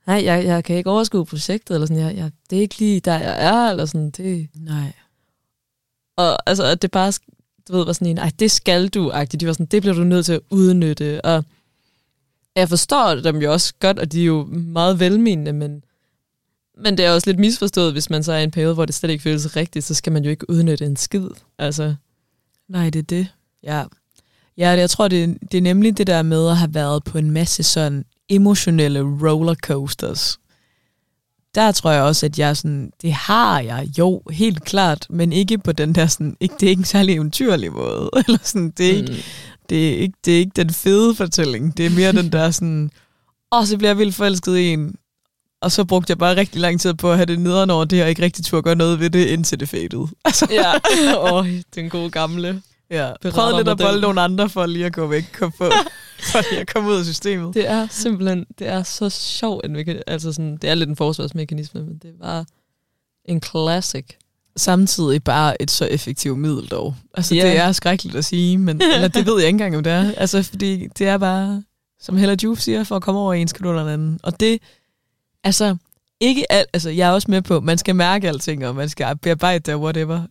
nej, 0.07 0.25
jeg, 0.25 0.45
jeg 0.45 0.65
kan 0.65 0.77
ikke 0.77 0.91
overskue 0.91 1.27
projektet, 1.27 1.75
eller 1.75 1.87
sådan, 1.87 2.03
jeg, 2.03 2.17
jeg, 2.17 2.31
det 2.51 2.57
er 2.57 2.61
ikke 2.61 2.79
lige 2.79 3.01
der, 3.01 3.19
jeg 3.19 3.45
er, 3.45 3.71
eller 3.71 3.87
sådan, 3.87 4.11
det, 4.11 4.49
Nej. 4.55 4.93
og 6.17 6.49
altså, 6.49 6.65
at 6.65 6.83
det 6.83 6.91
bare, 6.91 7.13
du 7.69 7.77
ved, 7.77 7.85
var 7.85 7.93
sådan 7.93 8.09
en, 8.09 8.19
ej, 8.19 8.31
det 8.39 8.51
skal 8.51 8.89
du, 8.89 9.11
agtigt. 9.11 9.41
De 9.41 9.47
var 9.47 9.53
sådan, 9.53 9.67
det 9.67 9.83
bliver 9.83 9.95
du 9.95 10.05
nødt 10.05 10.27
til 10.27 10.33
at 10.33 10.41
udnytte. 10.51 11.25
Og 11.25 11.45
jeg 12.57 12.69
forstår 12.69 13.15
dem 13.15 13.37
jo 13.37 13.53
også 13.53 13.75
godt, 13.81 13.99
og 13.99 14.13
de 14.13 14.21
er 14.21 14.25
jo 14.25 14.45
meget 14.45 15.01
velmenende, 15.01 15.53
men, 15.53 15.85
men 16.79 16.99
det 16.99 17.07
er 17.07 17.13
også 17.13 17.31
lidt 17.31 17.39
misforstået, 17.39 17.93
hvis 17.93 18.11
man 18.11 18.23
så 18.25 18.33
er 18.33 18.39
i 18.39 18.45
en 18.45 18.51
periode, 18.51 18.75
hvor 18.75 18.85
det 18.85 18.95
slet 18.95 19.11
ikke 19.11 19.23
føles 19.23 19.57
rigtigt, 19.57 19.85
så 19.85 19.95
skal 19.95 20.13
man 20.13 20.25
jo 20.25 20.31
ikke 20.31 20.51
udnytte 20.51 20.87
en 20.87 20.97
skid. 20.97 21.29
Altså, 21.59 21.95
Nej, 22.69 22.91
det 22.91 22.99
er 22.99 23.03
det. 23.03 23.29
Ja. 23.63 23.85
Ja, 24.57 24.71
jeg 24.71 24.91
tror, 24.91 25.09
det, 25.09 25.39
det 25.53 25.59
er 25.59 25.63
nemlig 25.63 25.99
det 25.99 26.07
der 26.07 26.23
med 26.23 26.49
at 26.49 26.57
have 26.57 26.75
været 26.75 27.05
på 27.05 27.19
en 27.19 27.31
masse 27.31 27.63
sådan 27.63 28.05
emotionelle 28.29 29.01
rollercoasters. 29.03 30.39
Der 31.55 31.73
tror 31.73 31.91
jeg 31.91 32.03
også, 32.03 32.27
at 32.27 32.39
jeg 32.39 32.57
sådan, 32.57 32.93
det 33.03 33.13
har 33.13 33.61
jeg 33.61 33.89
jo, 33.99 34.23
helt 34.31 34.65
klart, 34.65 35.07
men 35.11 35.33
ikke 35.33 35.59
på 35.59 35.73
den 35.73 35.95
der 35.95 36.07
sådan, 36.07 36.37
ikke, 36.41 36.55
det 36.61 36.67
er 36.67 36.71
ikke 36.71 36.81
en 36.81 36.85
særlig 36.85 37.15
eventyrlig 37.15 37.73
måde. 37.73 38.11
Eller 38.27 38.39
sådan, 38.43 38.71
det, 38.71 38.91
er 38.91 38.97
ikke, 38.97 39.13
mm, 39.13 39.19
det, 39.69 39.89
er 39.89 39.99
ikke, 39.99 40.15
det 40.25 40.35
er 40.35 40.39
ikke 40.39 40.53
den 40.57 40.71
fede 40.71 41.15
fortælling. 41.15 41.77
Det 41.77 41.87
er 41.87 41.91
mere 41.91 42.13
den 42.13 42.33
der 42.33 42.51
sådan, 42.51 42.91
åh, 43.53 43.67
så 43.67 43.79
bliver 43.79 43.91
jeg 43.91 43.99
vildt 43.99 44.15
forelsket 44.15 44.59
i 44.59 44.73
en, 44.73 44.97
og 45.61 45.73
så 45.73 45.85
brugte 45.85 46.11
jeg 46.11 46.19
bare 46.19 46.37
rigtig 46.37 46.61
lang 46.61 46.81
tid 46.81 46.95
på 46.95 47.11
at 47.11 47.17
have 47.17 47.27
det 47.27 47.41
nederen 47.41 47.71
over 47.71 47.85
det, 47.85 48.03
og 48.03 48.09
ikke 48.09 48.23
rigtig 48.23 48.45
turde 48.45 48.63
gøre 48.63 48.77
noget 48.77 49.01
ved 49.01 49.11
det, 49.11 49.27
indtil 49.27 49.61
det 49.61 49.69
fadede. 49.69 50.09
Altså, 50.25 50.47
ja, 50.51 50.73
åh, 51.33 51.49
den 51.75 51.91
gode 51.91 52.11
gamle. 52.11 52.63
Ja, 52.91 53.13
prøvede 53.31 53.57
lidt 53.57 53.69
at 53.69 53.79
bolde 53.79 54.01
nogle 54.01 54.21
andre 54.21 54.49
for 54.49 54.67
lige 54.67 54.87
at 54.87 54.93
gå 54.93 55.07
væk, 55.07 55.25
kom 55.33 55.53
på, 55.53 55.65
for 56.33 56.51
lige 56.51 56.61
at 56.61 56.73
komme 56.75 56.91
ud 56.91 56.99
af 56.99 57.05
systemet. 57.05 57.55
Det 57.55 57.69
er 57.69 57.87
simpelthen, 57.91 58.47
det 58.59 58.69
er 58.69 58.83
så 58.83 59.11
sjovt, 59.11 59.67
en 59.67 59.77
meka- 59.77 60.03
altså 60.07 60.33
sådan, 60.33 60.57
det 60.57 60.71
er 60.71 60.75
lidt 60.75 60.89
en 60.89 60.97
forsvarsmekanisme, 60.97 61.83
men 61.83 61.99
det 61.99 62.13
var 62.21 62.45
en 63.25 63.43
classic. 63.43 64.05
Samtidig 64.57 65.25
bare 65.25 65.63
et 65.63 65.71
så 65.71 65.85
effektivt 65.85 66.39
middel 66.39 66.69
dog. 66.69 66.95
Altså 67.15 67.35
yeah. 67.35 67.47
det 67.47 67.59
er 67.59 67.73
skrækkeligt 67.73 68.17
at 68.17 68.25
sige, 68.25 68.59
men 68.59 68.83
eller, 68.95 69.09
det 69.09 69.27
ved 69.27 69.35
jeg 69.39 69.47
ikke 69.47 69.49
engang, 69.49 69.77
om 69.77 69.83
det 69.85 69.93
er. 69.93 70.13
Altså 70.17 70.43
fordi 70.43 70.87
det 70.99 71.09
er 71.09 71.19
bare, 71.19 71.63
som 72.01 72.17
Hella 72.17 72.37
Juf 72.43 72.59
siger, 72.59 72.85
for 72.85 72.97
at 72.97 73.03
komme 73.03 73.21
over 73.21 73.35
en 73.35 73.49
skal 73.49 73.65
du 73.65 73.69
under 73.69 73.93
anden. 73.93 74.21
Og 74.23 74.41
det, 74.41 74.59
altså 75.45 75.77
ikke 76.21 76.53
alt, 76.53 76.69
altså 76.73 76.91
jeg 76.91 77.09
er 77.09 77.13
også 77.13 77.31
med 77.31 77.43
på, 77.43 77.61
man 77.61 77.79
skal 77.79 77.97
mærke 77.97 78.29
alting, 78.29 78.67
og 78.67 78.75
man 78.75 78.89
skal 78.89 79.17
bearbejde 79.17 79.73
det 79.73 79.77
whatever. 79.81 80.23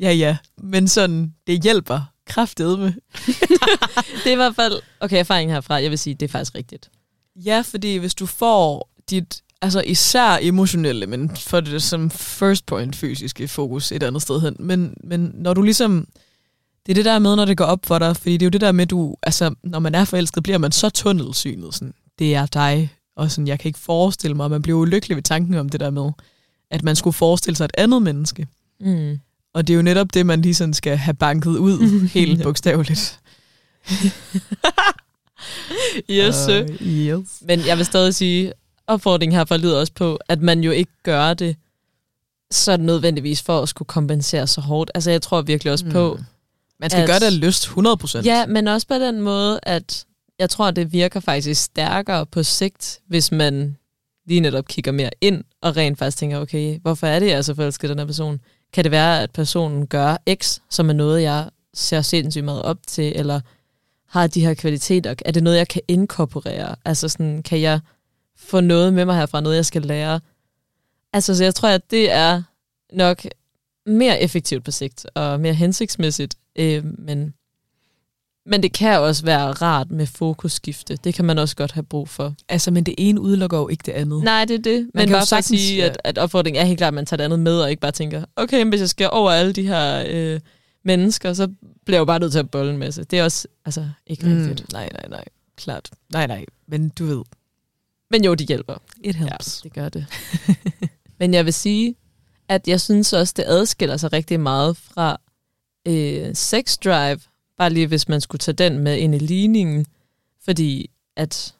Ja, 0.00 0.12
ja, 0.12 0.36
men 0.58 0.88
sådan, 0.88 1.34
det 1.46 1.62
hjælper 1.62 2.00
kraftedme. 2.26 2.84
Det 4.24 4.26
er 4.26 4.32
i 4.32 4.34
hvert 4.34 4.56
fald, 4.56 4.80
okay, 5.00 5.18
erfaring 5.18 5.52
herfra, 5.52 5.74
jeg 5.74 5.90
vil 5.90 5.98
sige, 5.98 6.14
det 6.14 6.26
er 6.26 6.30
faktisk 6.30 6.54
rigtigt. 6.54 6.90
Ja, 7.36 7.60
fordi 7.60 7.96
hvis 7.96 8.14
du 8.14 8.26
får 8.26 8.90
dit, 9.10 9.42
altså 9.62 9.80
især 9.80 10.38
emotionelle, 10.40 11.06
men 11.06 11.36
for 11.36 11.60
det 11.60 11.82
som 11.82 12.10
first 12.10 12.66
point 12.66 12.96
fysiske 12.96 13.48
fokus 13.48 13.92
et 13.92 14.02
andet 14.02 14.22
sted 14.22 14.40
hen, 14.40 14.56
men, 14.58 14.94
men 15.04 15.30
når 15.34 15.54
du 15.54 15.62
ligesom, 15.62 16.08
det 16.86 16.92
er 16.92 16.94
det 16.94 17.04
der 17.04 17.18
med, 17.18 17.36
når 17.36 17.44
det 17.44 17.56
går 17.56 17.64
op 17.64 17.86
for 17.86 17.98
dig, 17.98 18.16
fordi 18.16 18.32
det 18.32 18.42
er 18.42 18.46
jo 18.46 18.50
det 18.50 18.60
der 18.60 18.72
med, 18.72 18.86
du, 18.86 19.16
altså 19.22 19.54
når 19.62 19.78
man 19.78 19.94
er 19.94 20.04
forelsket, 20.04 20.42
bliver 20.42 20.58
man 20.58 20.72
så 20.72 20.90
tunnelsynet, 20.90 21.74
sådan, 21.74 21.94
det 22.18 22.34
er 22.34 22.46
dig, 22.46 22.94
og 23.16 23.30
sådan, 23.30 23.48
jeg 23.48 23.58
kan 23.58 23.68
ikke 23.68 23.78
forestille 23.78 24.36
mig, 24.36 24.44
og 24.44 24.50
man 24.50 24.62
bliver 24.62 24.78
ulykkelig 24.78 25.16
ved 25.16 25.22
tanken 25.22 25.54
om 25.54 25.68
det 25.68 25.80
der 25.80 25.90
med, 25.90 26.10
at 26.70 26.82
man 26.82 26.96
skulle 26.96 27.14
forestille 27.14 27.56
sig 27.56 27.64
et 27.64 27.70
andet 27.78 28.02
menneske. 28.02 28.46
Mm. 28.80 29.18
Og 29.54 29.66
det 29.66 29.72
er 29.72 29.76
jo 29.76 29.82
netop 29.82 30.14
det, 30.14 30.26
man 30.26 30.42
lige 30.42 30.54
sådan 30.54 30.74
skal 30.74 30.96
have 30.96 31.14
banket 31.14 31.50
ud, 31.50 32.00
helt 32.18 32.42
bogstaveligt. 32.42 33.18
Yes, 36.10 36.48
uh, 36.48 36.86
yes. 36.86 37.28
Men 37.40 37.66
jeg 37.66 37.76
vil 37.76 37.84
stadig 37.86 38.14
sige, 38.14 38.52
opfordringen 38.86 39.36
herfra 39.38 39.56
lyder 39.56 39.80
også 39.80 39.92
på, 39.92 40.18
at 40.28 40.40
man 40.42 40.64
jo 40.64 40.70
ikke 40.70 40.92
gør 41.02 41.34
det 41.34 41.56
så 42.50 42.76
nødvendigvis 42.76 43.42
for 43.42 43.62
at 43.62 43.68
skulle 43.68 43.86
kompensere 43.86 44.46
så 44.46 44.60
hårdt. 44.60 44.90
Altså 44.94 45.10
jeg 45.10 45.22
tror 45.22 45.42
virkelig 45.42 45.72
også 45.72 45.84
mm. 45.84 45.92
på, 45.92 46.18
Man 46.80 46.90
skal 46.90 47.02
at- 47.02 47.08
gøre 47.08 47.18
det 47.18 47.26
af 47.26 47.40
lyst, 47.40 47.66
100%. 47.66 48.22
ja, 48.24 48.46
men 48.46 48.68
også 48.68 48.86
på 48.86 48.94
den 48.94 49.20
måde, 49.20 49.60
at 49.62 50.04
jeg 50.38 50.50
tror, 50.50 50.70
det 50.70 50.92
virker 50.92 51.20
faktisk 51.20 51.62
stærkere 51.62 52.26
på 52.26 52.42
sigt, 52.42 53.00
hvis 53.06 53.32
man 53.32 53.76
lige 54.26 54.40
netop 54.40 54.66
kigger 54.68 54.92
mere 54.92 55.10
ind, 55.20 55.44
og 55.62 55.76
rent 55.76 55.98
faktisk 55.98 56.16
tænker, 56.18 56.38
okay, 56.40 56.78
hvorfor 56.82 57.06
er 57.06 57.18
det, 57.18 57.26
jeg 57.26 57.34
er 57.38 57.42
så 57.42 57.54
forelsket 57.54 57.90
den 57.90 57.98
her 57.98 58.06
person? 58.06 58.40
Kan 58.72 58.84
det 58.84 58.90
være, 58.90 59.22
at 59.22 59.30
personen 59.30 59.86
gør 59.86 60.16
X, 60.34 60.58
som 60.70 60.88
er 60.88 60.92
noget, 60.92 61.22
jeg 61.22 61.50
ser 61.74 62.02
sindssygt 62.02 62.44
meget 62.44 62.62
op 62.62 62.78
til, 62.86 63.12
eller 63.16 63.40
har 64.08 64.26
de 64.26 64.40
her 64.40 64.54
kvaliteter? 64.54 65.14
Er 65.24 65.32
det 65.32 65.42
noget, 65.42 65.56
jeg 65.56 65.68
kan 65.68 65.82
inkorporere? 65.88 66.76
Altså 66.84 67.08
sådan, 67.08 67.42
kan 67.42 67.60
jeg 67.60 67.80
få 68.36 68.60
noget 68.60 68.94
med 68.94 69.04
mig 69.04 69.16
herfra, 69.16 69.40
noget 69.40 69.56
jeg 69.56 69.66
skal 69.66 69.82
lære? 69.82 70.20
Altså, 71.12 71.36
så 71.36 71.44
jeg 71.44 71.54
tror, 71.54 71.68
at 71.68 71.90
det 71.90 72.10
er 72.10 72.42
nok 72.92 73.26
mere 73.86 74.20
effektivt 74.20 74.64
på 74.64 74.70
sigt, 74.70 75.06
og 75.14 75.40
mere 75.40 75.54
hensigtsmæssigt, 75.54 76.34
øh, 76.56 76.84
men, 76.98 77.34
men 78.50 78.62
det 78.62 78.72
kan 78.72 79.00
også 79.00 79.24
være 79.24 79.52
rart 79.52 79.90
med 79.90 80.06
fokusskifte. 80.06 80.96
Det 80.96 81.14
kan 81.14 81.24
man 81.24 81.38
også 81.38 81.56
godt 81.56 81.72
have 81.72 81.82
brug 81.82 82.08
for. 82.08 82.34
Altså, 82.48 82.70
men 82.70 82.84
det 82.84 82.94
ene 82.98 83.20
udelukker 83.20 83.58
jo 83.58 83.68
ikke 83.68 83.82
det 83.86 83.92
andet. 83.92 84.22
Nej, 84.22 84.44
det 84.44 84.54
er 84.54 84.62
det. 84.62 84.80
Man 84.80 84.90
Men 84.94 85.00
kan 85.00 85.08
jo 85.08 85.18
bare 85.18 85.26
for 85.26 85.36
at 85.36 85.44
sige, 85.44 85.84
at, 85.84 86.00
at 86.04 86.18
opfordringen 86.18 86.62
er 86.62 86.66
helt 86.66 86.78
klart, 86.78 86.88
at 86.88 86.94
man 86.94 87.06
tager 87.06 87.16
det 87.16 87.24
andet 87.24 87.38
med, 87.38 87.60
og 87.60 87.70
ikke 87.70 87.80
bare 87.80 87.92
tænker, 87.92 88.24
okay, 88.36 88.58
men 88.58 88.68
hvis 88.68 88.80
jeg 88.80 88.88
skal 88.88 89.08
over 89.12 89.30
alle 89.30 89.52
de 89.52 89.66
her 89.66 90.04
øh, 90.08 90.40
mennesker, 90.84 91.32
så 91.32 91.46
bliver 91.84 91.96
jeg 91.96 92.00
jo 92.00 92.04
bare 92.04 92.18
nødt 92.18 92.32
til 92.32 92.38
at 92.38 92.50
bolle 92.50 92.72
en 92.72 92.78
masse. 92.78 93.04
Det 93.04 93.18
er 93.18 93.24
også 93.24 93.48
altså, 93.64 93.88
ikke 94.06 94.26
mm. 94.26 94.36
rigtigt. 94.48 94.72
nej, 94.72 94.88
nej, 94.92 95.06
nej. 95.08 95.24
Klart. 95.56 95.90
Nej, 96.12 96.26
nej. 96.26 96.44
Men 96.68 96.88
du 96.88 97.06
ved, 97.06 97.22
Men 98.10 98.24
jo, 98.24 98.34
de 98.34 98.44
hjælper. 98.44 98.74
it 99.04 99.16
Ja, 99.20 99.36
det 99.62 99.72
gør 99.72 99.88
det. 99.88 100.06
Men 101.18 101.34
jeg 101.34 101.44
vil 101.44 101.54
sige, 101.54 101.94
at 102.48 102.68
jeg 102.68 102.80
synes 102.80 103.12
også, 103.12 103.34
det 103.36 103.44
adskiller 103.46 103.96
sig 103.96 104.12
rigtig 104.12 104.40
meget 104.40 104.76
fra 104.76 105.20
øh, 105.86 106.34
sex 106.34 106.78
drive, 106.84 107.20
bare 107.60 107.70
lige 107.70 107.86
hvis 107.86 108.08
man 108.08 108.20
skulle 108.20 108.38
tage 108.38 108.54
den 108.54 108.78
med 108.78 108.96
ind 108.96 109.14
i 109.14 109.18
ligningen, 109.18 109.86
fordi 110.44 110.90
at 111.16 111.54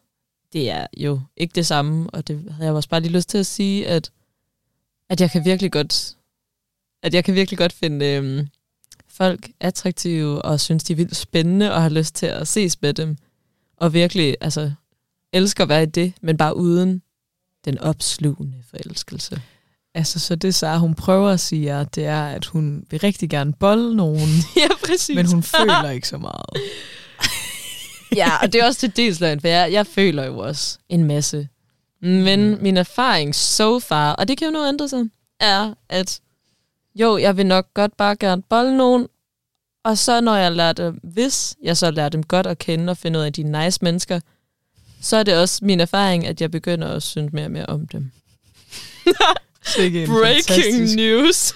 det 0.53 0.71
er 0.71 0.87
jo 0.97 1.21
ikke 1.37 1.55
det 1.55 1.67
samme, 1.67 2.11
og 2.11 2.29
det 2.29 2.53
havde 2.53 2.67
jeg 2.67 2.75
også 2.75 2.89
bare 2.89 3.01
lige 3.01 3.13
lyst 3.13 3.29
til 3.29 3.39
at 3.39 3.47
sige, 3.47 3.87
at, 3.89 4.11
at 5.09 5.21
jeg 5.21 5.31
kan 5.31 5.45
virkelig 5.45 5.73
godt 5.73 6.17
at 7.03 7.15
jeg 7.15 7.25
kan 7.25 7.35
virkelig 7.35 7.59
godt 7.59 7.73
finde 7.73 8.07
øhm, 8.07 8.49
folk 9.09 9.51
attraktive 9.61 10.43
og 10.43 10.61
synes, 10.61 10.85
de 10.85 10.93
er 10.93 10.97
vildt 10.97 11.17
spændende 11.17 11.73
og 11.73 11.83
har 11.83 11.89
lyst 11.89 12.15
til 12.15 12.27
at 12.27 12.49
ses 12.49 12.83
med 12.83 12.95
dem. 12.95 13.17
Og 13.77 13.93
virkelig, 13.93 14.37
altså, 14.41 14.73
elsker 15.33 15.65
at 15.65 15.69
være 15.69 15.83
i 15.83 15.87
det, 15.87 16.13
men 16.21 16.37
bare 16.37 16.57
uden 16.57 17.03
den 17.65 17.79
opslugende 17.79 18.63
forelskelse. 18.71 19.43
Altså, 19.95 20.19
så 20.19 20.37
det 20.37 20.55
Sara, 20.55 20.79
hun 20.79 20.95
prøver 20.95 21.29
at 21.29 21.41
sige, 21.41 21.69
er, 21.69 21.85
det 21.85 22.05
er, 22.05 22.23
at 22.25 22.45
hun 22.45 22.85
vil 22.91 23.01
rigtig 23.01 23.31
gerne 23.31 23.53
bolle 23.53 23.97
nogen, 23.97 24.29
ja, 24.57 24.69
præcis. 24.87 25.17
men 25.17 25.27
hun 25.27 25.43
føler 25.43 25.91
ikke 25.91 26.09
så 26.09 26.19
meget. 26.19 26.51
ja, 28.17 28.37
og 28.43 28.53
det 28.53 28.61
er 28.61 28.67
også 28.67 28.81
til 28.81 28.97
dels 28.97 29.21
løgn, 29.21 29.41
for 29.41 29.49
jeg, 29.49 29.73
jeg 29.73 29.87
føler 29.87 30.25
jo 30.25 30.39
også 30.39 30.79
en 30.89 31.05
masse. 31.05 31.49
Men 32.03 32.51
mm. 32.51 32.63
min 32.63 32.77
erfaring 32.77 33.35
so 33.35 33.79
far, 33.79 34.13
og 34.13 34.29
det 34.29 34.39
kan 34.39 34.47
jo 34.47 34.53
nu 34.53 34.69
ændre 34.69 34.89
sig, 34.89 35.05
er, 35.41 35.75
at 35.89 36.21
jo, 36.95 37.19
jeg 37.19 37.37
vil 37.37 37.47
nok 37.47 37.75
godt 37.75 37.97
bare 37.97 38.17
gerne 38.17 38.43
bolle 38.43 38.77
nogen, 38.77 39.07
og 39.85 39.99
så 39.99 40.21
når 40.21 40.37
jeg 40.37 40.53
lærer 40.53 40.73
dem, 40.73 41.01
hvis 41.03 41.57
jeg 41.63 41.77
så 41.77 41.91
lærer 41.91 42.09
dem 42.09 42.23
godt 42.23 42.47
at 42.47 42.59
kende 42.59 42.91
og 42.91 42.97
finde 42.97 43.19
ud 43.19 43.25
af, 43.25 43.33
de 43.33 43.43
nice 43.43 43.79
mennesker, 43.83 44.21
så 45.01 45.17
er 45.17 45.23
det 45.23 45.39
også 45.39 45.65
min 45.65 45.81
erfaring, 45.81 46.27
at 46.27 46.41
jeg 46.41 46.51
begynder 46.51 46.89
at 46.89 47.03
synes 47.03 47.33
mere 47.33 47.45
og 47.45 47.51
mere 47.51 47.67
om 47.67 47.87
dem. 47.87 48.11
Breaking 49.65 50.09
fantastisk. 50.09 50.97
news. 50.97 51.53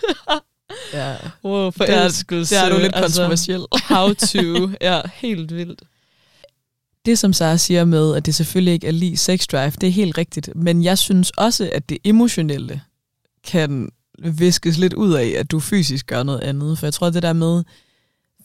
ja. 0.92 1.16
Wow, 1.44 1.70
forelskelse. 1.70 2.54
Det 2.54 2.62
er, 2.62 2.64
det 2.64 2.72
er 2.72 2.76
du 2.76 2.82
lidt 2.82 2.96
altså, 2.96 3.20
kontroversiel. 3.20 3.64
how 3.88 4.12
to. 4.12 4.70
Ja, 4.88 5.00
helt 5.14 5.54
vildt. 5.54 5.82
Det, 7.06 7.18
som 7.18 7.32
Sara 7.32 7.56
siger 7.56 7.84
med, 7.84 8.16
at 8.16 8.26
det 8.26 8.34
selvfølgelig 8.34 8.74
ikke 8.74 8.86
er 8.86 8.92
lige 8.92 9.16
sex 9.16 9.46
drive, 9.46 9.70
det 9.70 9.86
er 9.86 9.90
helt 9.90 10.18
rigtigt. 10.18 10.50
Men 10.56 10.84
jeg 10.84 10.98
synes 10.98 11.30
også, 11.30 11.70
at 11.72 11.88
det 11.88 11.98
emotionelle 12.04 12.80
kan 13.46 13.88
viskes 14.18 14.78
lidt 14.78 14.92
ud 14.92 15.12
af, 15.14 15.34
at 15.38 15.50
du 15.50 15.60
fysisk 15.60 16.06
gør 16.06 16.22
noget 16.22 16.40
andet. 16.40 16.78
For 16.78 16.86
jeg 16.86 16.94
tror, 16.94 17.10
det 17.10 17.22
der 17.22 17.32
med 17.32 17.64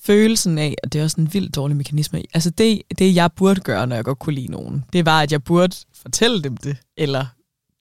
følelsen 0.02 0.58
af, 0.58 0.76
at 0.84 0.94
det 0.94 1.00
er 1.00 1.04
også 1.04 1.22
en 1.22 1.34
vild 1.34 1.50
dårlig 1.52 1.78
mekanisme. 1.78 2.24
Altså 2.34 2.50
det, 2.50 2.82
det, 3.00 3.16
jeg 3.16 3.32
burde 3.32 3.62
gøre, 3.62 3.88
når 3.88 3.96
jeg 3.96 4.06
godt 4.06 4.20
kunne 4.20 4.36
lide 4.36 4.52
nogen, 4.52 4.86
det 4.94 5.06
var, 5.06 5.22
at 5.22 5.32
jeg 5.32 5.44
burde 5.44 5.76
fortælle 5.94 6.42
dem 6.44 6.58
det, 6.58 6.78
eller 6.98 7.26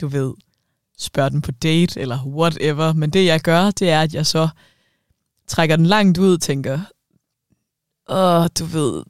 du 0.01 0.09
ved, 0.09 0.33
spørge 0.99 1.31
dem 1.31 1.43
på 1.43 1.53
date, 1.53 2.01
eller 2.01 2.27
whatever. 2.27 2.93
Men 2.93 3.11
det, 3.11 3.27
jeg 3.27 3.41
gør, 3.41 3.71
det 3.71 3.91
er, 3.91 4.03
at 4.03 4.15
jeg 4.15 4.27
så 4.27 4.49
trækker 5.49 5.77
den 5.77 5.87
langt 5.87 6.19
ud 6.19 6.35
og 6.35 6.41
tænker, 6.41 6.81
åh, 8.09 8.47
du 8.59 8.65
ved, 8.65 9.03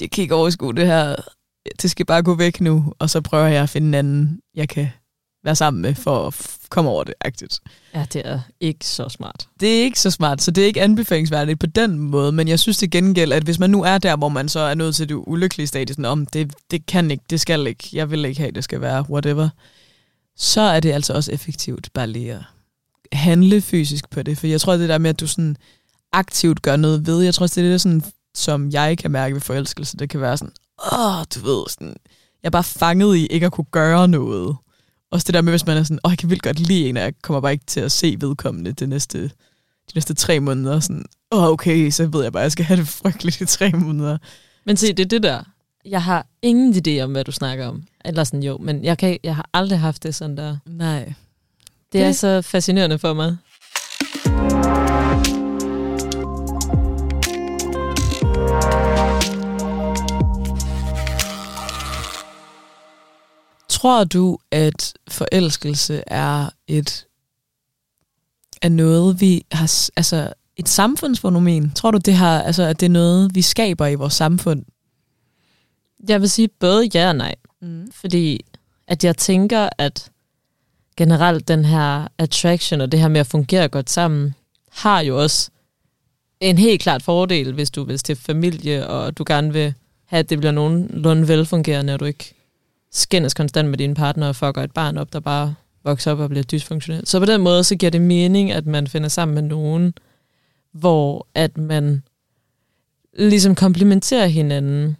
jeg 0.00 0.10
kan 0.10 0.22
ikke 0.22 0.34
overskue 0.34 0.74
det 0.74 0.86
her, 0.86 1.16
det 1.82 1.90
skal 1.90 2.06
bare 2.06 2.22
gå 2.22 2.34
væk 2.34 2.60
nu, 2.60 2.94
og 2.98 3.10
så 3.10 3.20
prøver 3.20 3.46
jeg 3.46 3.62
at 3.62 3.70
finde 3.70 3.88
en 3.88 3.94
anden, 3.94 4.40
jeg 4.54 4.68
kan 4.68 4.88
være 5.44 5.56
sammen 5.56 5.82
med 5.82 5.94
for 5.94 6.26
at 6.26 6.56
komme 6.68 6.90
over 6.90 7.04
det. 7.04 7.14
Agtigt. 7.20 7.60
Ja, 7.94 8.06
det 8.12 8.22
er 8.26 8.40
ikke 8.60 8.86
så 8.86 9.08
smart. 9.08 9.48
Det 9.60 9.78
er 9.78 9.82
ikke 9.82 10.00
så 10.00 10.10
smart, 10.10 10.42
så 10.42 10.50
det 10.50 10.62
er 10.62 10.66
ikke 10.66 10.82
anbefalingsværdigt 10.82 11.60
på 11.60 11.66
den 11.66 11.98
måde, 11.98 12.32
men 12.32 12.48
jeg 12.48 12.60
synes 12.60 12.78
det 12.78 12.90
gengæld, 12.90 13.32
at 13.32 13.42
hvis 13.42 13.58
man 13.58 13.70
nu 13.70 13.82
er 13.82 13.98
der, 13.98 14.16
hvor 14.16 14.28
man 14.28 14.48
så 14.48 14.60
er 14.60 14.74
nødt 14.74 14.96
til 14.96 15.08
det 15.08 15.14
ulykkelige 15.26 15.66
stadie, 15.66 15.94
sådan 15.94 16.04
om 16.04 16.26
det, 16.26 16.54
det 16.70 16.86
kan 16.86 17.10
ikke, 17.10 17.24
det 17.30 17.40
skal 17.40 17.66
ikke, 17.66 17.88
jeg 17.92 18.10
vil 18.10 18.24
ikke 18.24 18.40
have, 18.40 18.52
det 18.52 18.64
skal 18.64 18.80
være 18.80 19.10
whatever, 19.10 19.48
så 20.36 20.60
er 20.60 20.80
det 20.80 20.92
altså 20.92 21.12
også 21.12 21.32
effektivt 21.32 21.88
bare 21.94 22.06
lige 22.06 22.32
at 22.32 22.42
handle 23.12 23.60
fysisk 23.60 24.10
på 24.10 24.22
det, 24.22 24.38
for 24.38 24.46
jeg 24.46 24.60
tror, 24.60 24.76
det 24.76 24.88
der 24.88 24.98
med, 24.98 25.10
at 25.10 25.20
du 25.20 25.26
sådan 25.26 25.56
aktivt 26.12 26.62
gør 26.62 26.76
noget 26.76 27.06
ved, 27.06 27.22
jeg 27.22 27.34
tror 27.34 27.44
også, 27.44 27.60
det 27.60 27.66
er 27.66 27.72
det, 27.72 27.80
sådan, 27.80 28.02
som 28.34 28.70
jeg 28.70 28.98
kan 28.98 29.10
mærke 29.10 29.34
ved 29.34 29.40
forelskelse, 29.40 29.96
det 29.96 30.10
kan 30.10 30.20
være 30.20 30.38
sådan, 30.38 30.52
åh, 30.92 31.24
du 31.34 31.40
ved, 31.40 31.64
sådan, 31.68 31.96
jeg 32.42 32.48
er 32.48 32.50
bare 32.50 32.64
fanget 32.64 33.16
i 33.16 33.26
ikke 33.26 33.46
at 33.46 33.52
kunne 33.52 33.64
gøre 33.70 34.08
noget. 34.08 34.56
Også 35.10 35.24
det 35.24 35.34
der 35.34 35.42
med, 35.42 35.52
hvis 35.52 35.66
man 35.66 35.76
er 35.76 35.82
sådan, 35.82 35.98
åh, 36.04 36.10
jeg 36.10 36.18
kan 36.18 36.30
vildt 36.30 36.42
godt 36.42 36.60
lide 36.60 36.88
en, 36.88 36.96
og 36.96 37.02
jeg 37.02 37.14
kommer 37.22 37.40
bare 37.40 37.52
ikke 37.52 37.66
til 37.66 37.80
at 37.80 37.92
se 37.92 38.16
vedkommende 38.20 38.72
det 38.72 38.88
næste, 38.88 39.22
de 39.22 39.94
næste 39.94 40.14
tre 40.14 40.40
måneder. 40.40 40.80
Sådan, 40.80 41.04
åh, 41.30 41.44
okay, 41.44 41.90
så 41.90 42.06
ved 42.06 42.22
jeg 42.22 42.32
bare, 42.32 42.42
at 42.42 42.44
jeg 42.44 42.52
skal 42.52 42.64
have 42.64 42.80
det 42.80 42.88
frygteligt 42.88 43.40
i 43.40 43.46
tre 43.46 43.70
måneder. 43.70 44.18
Men 44.66 44.76
se, 44.76 44.92
det 44.92 45.00
er 45.00 45.08
det 45.08 45.22
der. 45.22 45.44
Jeg 45.84 46.02
har 46.02 46.26
ingen 46.42 46.74
idé 46.74 47.02
om, 47.02 47.12
hvad 47.12 47.24
du 47.24 47.32
snakker 47.32 47.66
om. 47.66 47.82
Eller 48.04 48.24
sådan, 48.24 48.42
jo, 48.42 48.58
men 48.58 48.84
jeg, 48.84 48.98
kan, 48.98 49.18
jeg 49.24 49.36
har 49.36 49.50
aldrig 49.52 49.78
haft 49.78 50.02
det 50.02 50.14
sådan 50.14 50.36
der. 50.36 50.56
Nej. 50.66 51.04
Det, 51.04 51.14
det 51.92 52.02
er 52.02 52.12
så 52.12 52.42
fascinerende 52.42 52.98
for 52.98 53.14
mig. 53.14 53.36
Tror 63.68 64.04
du, 64.04 64.38
at 64.50 64.94
forelskelse 65.08 66.02
er 66.06 66.50
et 66.66 67.06
er 68.62 68.68
noget, 68.68 69.20
vi 69.20 69.46
har, 69.52 69.90
altså 69.96 70.32
et 70.56 70.68
samfundsfænomen? 70.68 71.70
Tror 71.70 71.90
du, 71.90 71.98
det 71.98 72.14
har, 72.14 72.42
altså, 72.42 72.62
at 72.62 72.80
det 72.80 72.86
er 72.86 72.90
noget, 72.90 73.34
vi 73.34 73.42
skaber 73.42 73.86
i 73.86 73.94
vores 73.94 74.14
samfund? 74.14 74.64
Jeg 76.08 76.20
vil 76.20 76.30
sige 76.30 76.48
både 76.48 76.88
ja 76.94 77.08
og 77.08 77.16
nej. 77.16 77.34
Mm. 77.60 77.90
Fordi 77.92 78.40
at 78.86 79.04
jeg 79.04 79.16
tænker, 79.16 79.68
at 79.78 80.10
generelt 80.96 81.48
den 81.48 81.64
her 81.64 82.08
attraction 82.18 82.80
og 82.80 82.92
det 82.92 83.00
her 83.00 83.08
med 83.08 83.20
at 83.20 83.26
fungere 83.26 83.68
godt 83.68 83.90
sammen, 83.90 84.34
har 84.70 85.00
jo 85.00 85.22
også 85.22 85.50
en 86.40 86.58
helt 86.58 86.82
klart 86.82 87.02
fordel, 87.02 87.52
hvis 87.52 87.70
du 87.70 87.84
vil 87.84 87.98
til 87.98 88.16
familie, 88.16 88.86
og 88.86 89.18
du 89.18 89.24
gerne 89.26 89.52
vil 89.52 89.74
have, 90.04 90.18
at 90.18 90.30
det 90.30 90.38
bliver 90.38 90.52
nogenlunde 90.52 91.28
velfungerende, 91.28 91.94
og 91.94 92.00
du 92.00 92.04
ikke 92.04 92.34
skændes 92.92 93.34
konstant 93.34 93.68
med 93.68 93.78
dine 93.78 93.94
partner 93.94 94.28
og 94.28 94.36
fucker 94.36 94.62
et 94.62 94.72
barn 94.72 94.98
op, 94.98 95.12
der 95.12 95.20
bare 95.20 95.54
vokser 95.84 96.12
op 96.12 96.18
og 96.18 96.28
bliver 96.28 96.44
dysfunktionelt. 96.44 97.08
Så 97.08 97.18
på 97.18 97.24
den 97.24 97.40
måde, 97.40 97.64
så 97.64 97.76
giver 97.76 97.90
det 97.90 98.00
mening, 98.00 98.52
at 98.52 98.66
man 98.66 98.86
finder 98.86 99.08
sammen 99.08 99.34
med 99.34 99.42
nogen, 99.42 99.94
hvor 100.72 101.26
at 101.34 101.58
man 101.58 102.02
ligesom 103.18 103.54
komplementerer 103.54 104.26
hinanden, 104.26 104.96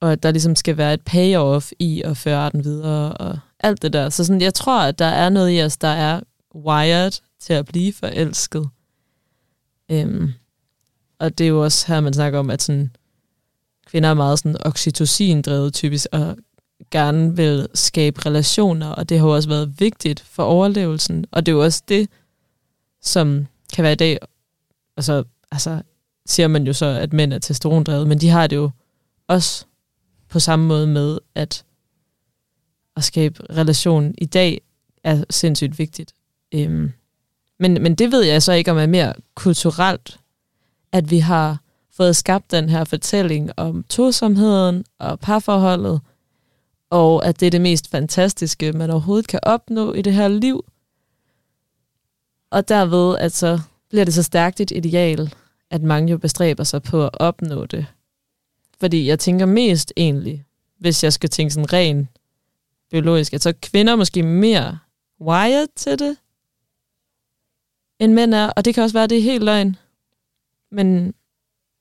og 0.00 0.12
at 0.12 0.22
der 0.22 0.30
ligesom 0.30 0.56
skal 0.56 0.76
være 0.76 0.94
et 0.94 1.02
payoff 1.02 1.70
i 1.78 2.02
at 2.02 2.16
føre 2.16 2.36
arten 2.36 2.64
videre, 2.64 3.12
og 3.12 3.38
alt 3.60 3.82
det 3.82 3.92
der. 3.92 4.10
Så 4.10 4.24
sådan, 4.24 4.40
jeg 4.40 4.54
tror, 4.54 4.80
at 4.80 4.98
der 4.98 5.04
er 5.04 5.28
noget 5.28 5.58
i 5.58 5.62
os, 5.62 5.76
der 5.76 5.88
er 5.88 6.20
wired 6.54 7.20
til 7.40 7.52
at 7.52 7.66
blive 7.66 7.92
forelsket. 7.92 8.68
Øhm, 9.90 10.32
og 11.18 11.38
det 11.38 11.44
er 11.44 11.48
jo 11.48 11.64
også 11.64 11.86
her, 11.86 12.00
man 12.00 12.12
snakker 12.12 12.38
om, 12.38 12.50
at 12.50 12.62
sådan, 12.62 12.90
kvinder 13.86 14.08
er 14.08 14.14
meget 14.14 14.38
sådan 14.38 14.56
oxytocin-drevet 14.66 15.74
typisk, 15.74 16.06
og 16.12 16.36
gerne 16.90 17.36
vil 17.36 17.68
skabe 17.74 18.26
relationer, 18.26 18.88
og 18.88 19.08
det 19.08 19.18
har 19.18 19.26
jo 19.26 19.34
også 19.34 19.48
været 19.48 19.80
vigtigt 19.80 20.20
for 20.20 20.42
overlevelsen, 20.42 21.26
og 21.30 21.46
det 21.46 21.52
er 21.52 21.56
jo 21.56 21.64
også 21.64 21.82
det, 21.88 22.08
som 23.02 23.46
kan 23.72 23.82
være 23.82 23.92
i 23.92 23.96
dag, 23.96 24.18
og 24.96 25.04
så 25.04 25.24
altså, 25.50 25.82
siger 26.26 26.48
man 26.48 26.66
jo 26.66 26.72
så, 26.72 26.86
at 26.86 27.12
mænd 27.12 27.32
er 27.32 27.38
testosterondrevet, 27.38 28.06
men 28.06 28.18
de 28.18 28.28
har 28.28 28.46
det 28.46 28.56
jo 28.56 28.70
også 29.28 29.64
på 30.28 30.40
samme 30.40 30.66
måde 30.66 30.86
med, 30.86 31.18
at 31.34 31.64
at 32.98 33.04
skabe 33.04 33.42
relation 33.50 34.14
i 34.18 34.24
dag 34.24 34.60
er 35.04 35.24
sindssygt 35.30 35.78
vigtigt. 35.78 36.14
Øhm, 36.54 36.92
men, 37.58 37.82
men 37.82 37.94
det 37.94 38.12
ved 38.12 38.22
jeg 38.22 38.42
så 38.42 38.52
ikke, 38.52 38.70
om 38.70 38.78
er 38.78 38.86
mere 38.86 39.14
kulturelt, 39.34 40.20
at 40.92 41.10
vi 41.10 41.18
har 41.18 41.60
fået 41.92 42.16
skabt 42.16 42.50
den 42.50 42.68
her 42.68 42.84
fortælling 42.84 43.50
om 43.56 43.84
tosomheden 43.88 44.84
og 44.98 45.20
parforholdet, 45.20 46.00
og 46.90 47.26
at 47.26 47.40
det 47.40 47.46
er 47.46 47.50
det 47.50 47.60
mest 47.60 47.90
fantastiske, 47.90 48.72
man 48.72 48.90
overhovedet 48.90 49.28
kan 49.28 49.40
opnå 49.42 49.92
i 49.92 50.02
det 50.02 50.14
her 50.14 50.28
liv. 50.28 50.64
Og 52.50 52.68
derved, 52.68 53.18
at 53.18 53.32
så 53.32 53.60
bliver 53.90 54.04
det 54.04 54.14
så 54.14 54.22
stærkt 54.22 54.60
et 54.60 54.70
ideal, 54.70 55.34
at 55.70 55.82
mange 55.82 56.10
jo 56.10 56.18
bestræber 56.18 56.64
sig 56.64 56.82
på 56.82 57.04
at 57.04 57.10
opnå 57.12 57.66
det. 57.66 57.86
Fordi 58.80 59.08
jeg 59.08 59.18
tænker 59.18 59.46
mest 59.46 59.92
egentlig, 59.96 60.44
hvis 60.78 61.04
jeg 61.04 61.12
skal 61.12 61.30
tænke 61.30 61.54
sådan 61.54 61.72
ren 61.72 62.08
biologisk, 62.90 63.34
at 63.34 63.42
så 63.42 63.52
kvinder 63.62 63.96
måske 63.96 64.22
mere 64.22 64.78
wired 65.20 65.66
til 65.76 65.98
det, 65.98 66.16
end 67.98 68.12
mænd 68.12 68.34
er. 68.34 68.46
Og 68.50 68.64
det 68.64 68.74
kan 68.74 68.82
også 68.82 68.92
være, 68.92 69.04
at 69.04 69.10
det 69.10 69.18
er 69.18 69.22
helt 69.22 69.44
løgn. 69.44 69.76
Men, 70.70 71.14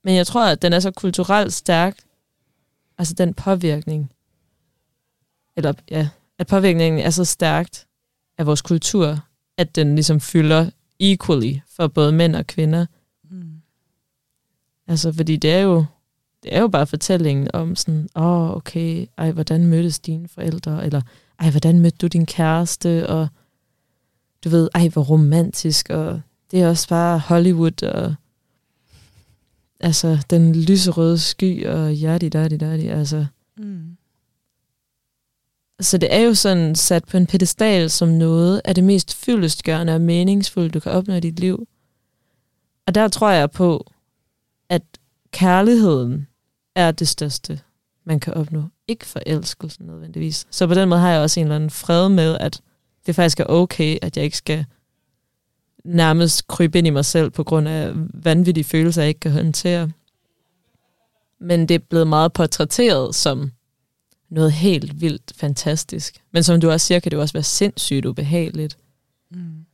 men 0.04 0.16
jeg 0.16 0.28
tror, 0.28 0.45
at 0.45 0.62
den 0.62 0.74
er 0.74 0.80
så 0.80 0.91
kulturelt 0.91 1.54
stærk, 1.54 1.98
altså 2.98 3.14
den 3.14 3.34
påvirkning, 3.34 4.12
eller 5.56 5.74
ja, 5.91 6.10
at 6.38 6.48
påvirkningen 6.48 7.02
er 7.02 7.10
så 7.10 7.26
stærkt 7.26 7.88
af 8.38 8.45
vores 8.45 8.62
kultur, 8.62 9.20
at 9.58 9.76
den 9.76 9.95
ligesom 9.95 10.20
fylder 10.20 10.70
equally 11.00 11.60
for 11.68 11.88
både 11.88 12.12
mænd 12.12 12.36
og 12.36 12.48
kvinder. 12.48 12.86
Mm. 13.30 13.62
Altså, 14.88 15.14
fordi 15.14 15.36
det 15.36 15.54
er 15.54 15.60
jo, 15.60 15.86
det 16.48 16.56
er 16.56 16.62
jo 16.62 16.68
bare 16.68 16.88
fortællingen 16.88 17.48
om 17.54 17.76
sådan, 17.76 18.10
åh, 18.16 18.24
oh, 18.24 18.56
okay, 18.56 19.08
ej, 19.18 19.32
hvordan 19.32 19.68
mødtes 19.68 20.00
dine 20.00 20.28
forældre, 20.28 20.86
eller 20.86 21.02
ej, 21.39 21.50
hvordan 21.50 21.80
mødte 21.80 21.98
du 21.98 22.08
din 22.08 22.26
kæreste, 22.26 23.10
og 23.10 23.28
du 24.43 24.50
ved, 24.50 24.70
ej, 24.76 24.88
hvor 24.88 25.04
romantisk, 25.04 25.89
og 25.89 26.22
det 26.52 26.62
er 26.62 26.70
også 26.70 26.89
bare 26.89 27.20
Hollywood, 27.20 27.84
og 27.84 28.16
altså, 29.80 30.26
den 30.30 30.56
lyserøde 30.56 31.20
sky, 31.20 31.68
og 31.68 31.95
yadi, 32.04 32.30
dadi, 32.30 32.58
dadi, 32.58 32.88
altså. 32.88 33.26
Mm. 33.58 33.98
så 35.80 35.98
det 35.98 36.14
er 36.16 36.20
jo 36.20 36.34
sådan 36.34 36.76
sat 36.76 37.06
på 37.06 37.18
en 37.18 37.28
pedestal 37.28 37.89
som 37.89 38.08
noget 38.08 38.62
af 38.66 38.76
det 38.76 38.84
mest 38.84 39.16
fyldestgørende 39.16 39.95
og 39.95 40.02
meningsfulde, 40.02 40.70
du 40.70 40.80
kan 40.80 40.91
opnå 40.91 41.14
i 41.14 41.20
dit 41.20 41.39
liv. 41.39 41.68
Og 42.86 42.95
der 42.95 43.08
tror 43.08 43.30
jeg 43.30 43.52
på, 43.52 43.91
at 44.70 44.82
kærligheden 45.32 46.27
er 46.78 46.92
det 46.92 47.08
største, 47.08 47.60
man 48.06 48.20
kan 48.20 48.34
opnå. 48.34 48.64
Ikke 48.88 49.06
forelskelsen 49.06 49.86
nødvendigvis. 49.86 50.48
Så 50.52 50.68
på 50.68 50.74
den 50.74 50.90
måde 50.90 51.00
har 51.00 51.12
jeg 51.12 51.22
også 51.22 51.40
en 51.40 51.46
eller 51.46 51.56
anden 51.56 51.70
fred 51.70 52.10
med, 52.10 52.38
at 52.38 52.62
det 53.06 53.16
faktisk 53.16 53.40
er 53.40 53.46
okay, 53.46 53.98
at 54.02 54.18
jeg 54.18 54.26
ikke 54.26 54.38
skal 54.38 54.66
nærmest 55.84 56.48
krybe 56.48 56.78
ind 56.78 56.88
i 56.88 56.90
mig 56.90 57.06
selv 57.06 57.30
på 57.30 57.44
grund 57.44 57.68
af 57.68 57.92
vanvittige 58.14 58.64
følelser, 58.64 59.02
jeg 59.02 59.10
ikke 59.10 59.20
kan 59.20 59.32
håndtere. 59.32 59.92
Men 61.40 61.68
det 61.68 61.76
er 61.76 61.80
blevet 61.90 62.08
meget 62.08 62.34
portrætteret 62.34 63.16
som 63.16 63.52
noget 64.30 64.52
helt 64.52 65.02
vildt 65.02 65.34
fantastisk. 65.36 66.22
Men 66.32 66.44
som 66.44 66.62
du 66.62 66.72
også 66.72 66.88
siger, 66.88 67.00
kan 67.00 67.12
det 67.12 67.18
jo 67.18 67.22
også 67.22 67.34
være 67.34 67.44
sindssygt 67.44 68.06
ubehageligt. 68.06 68.78
Mm. 69.32 69.66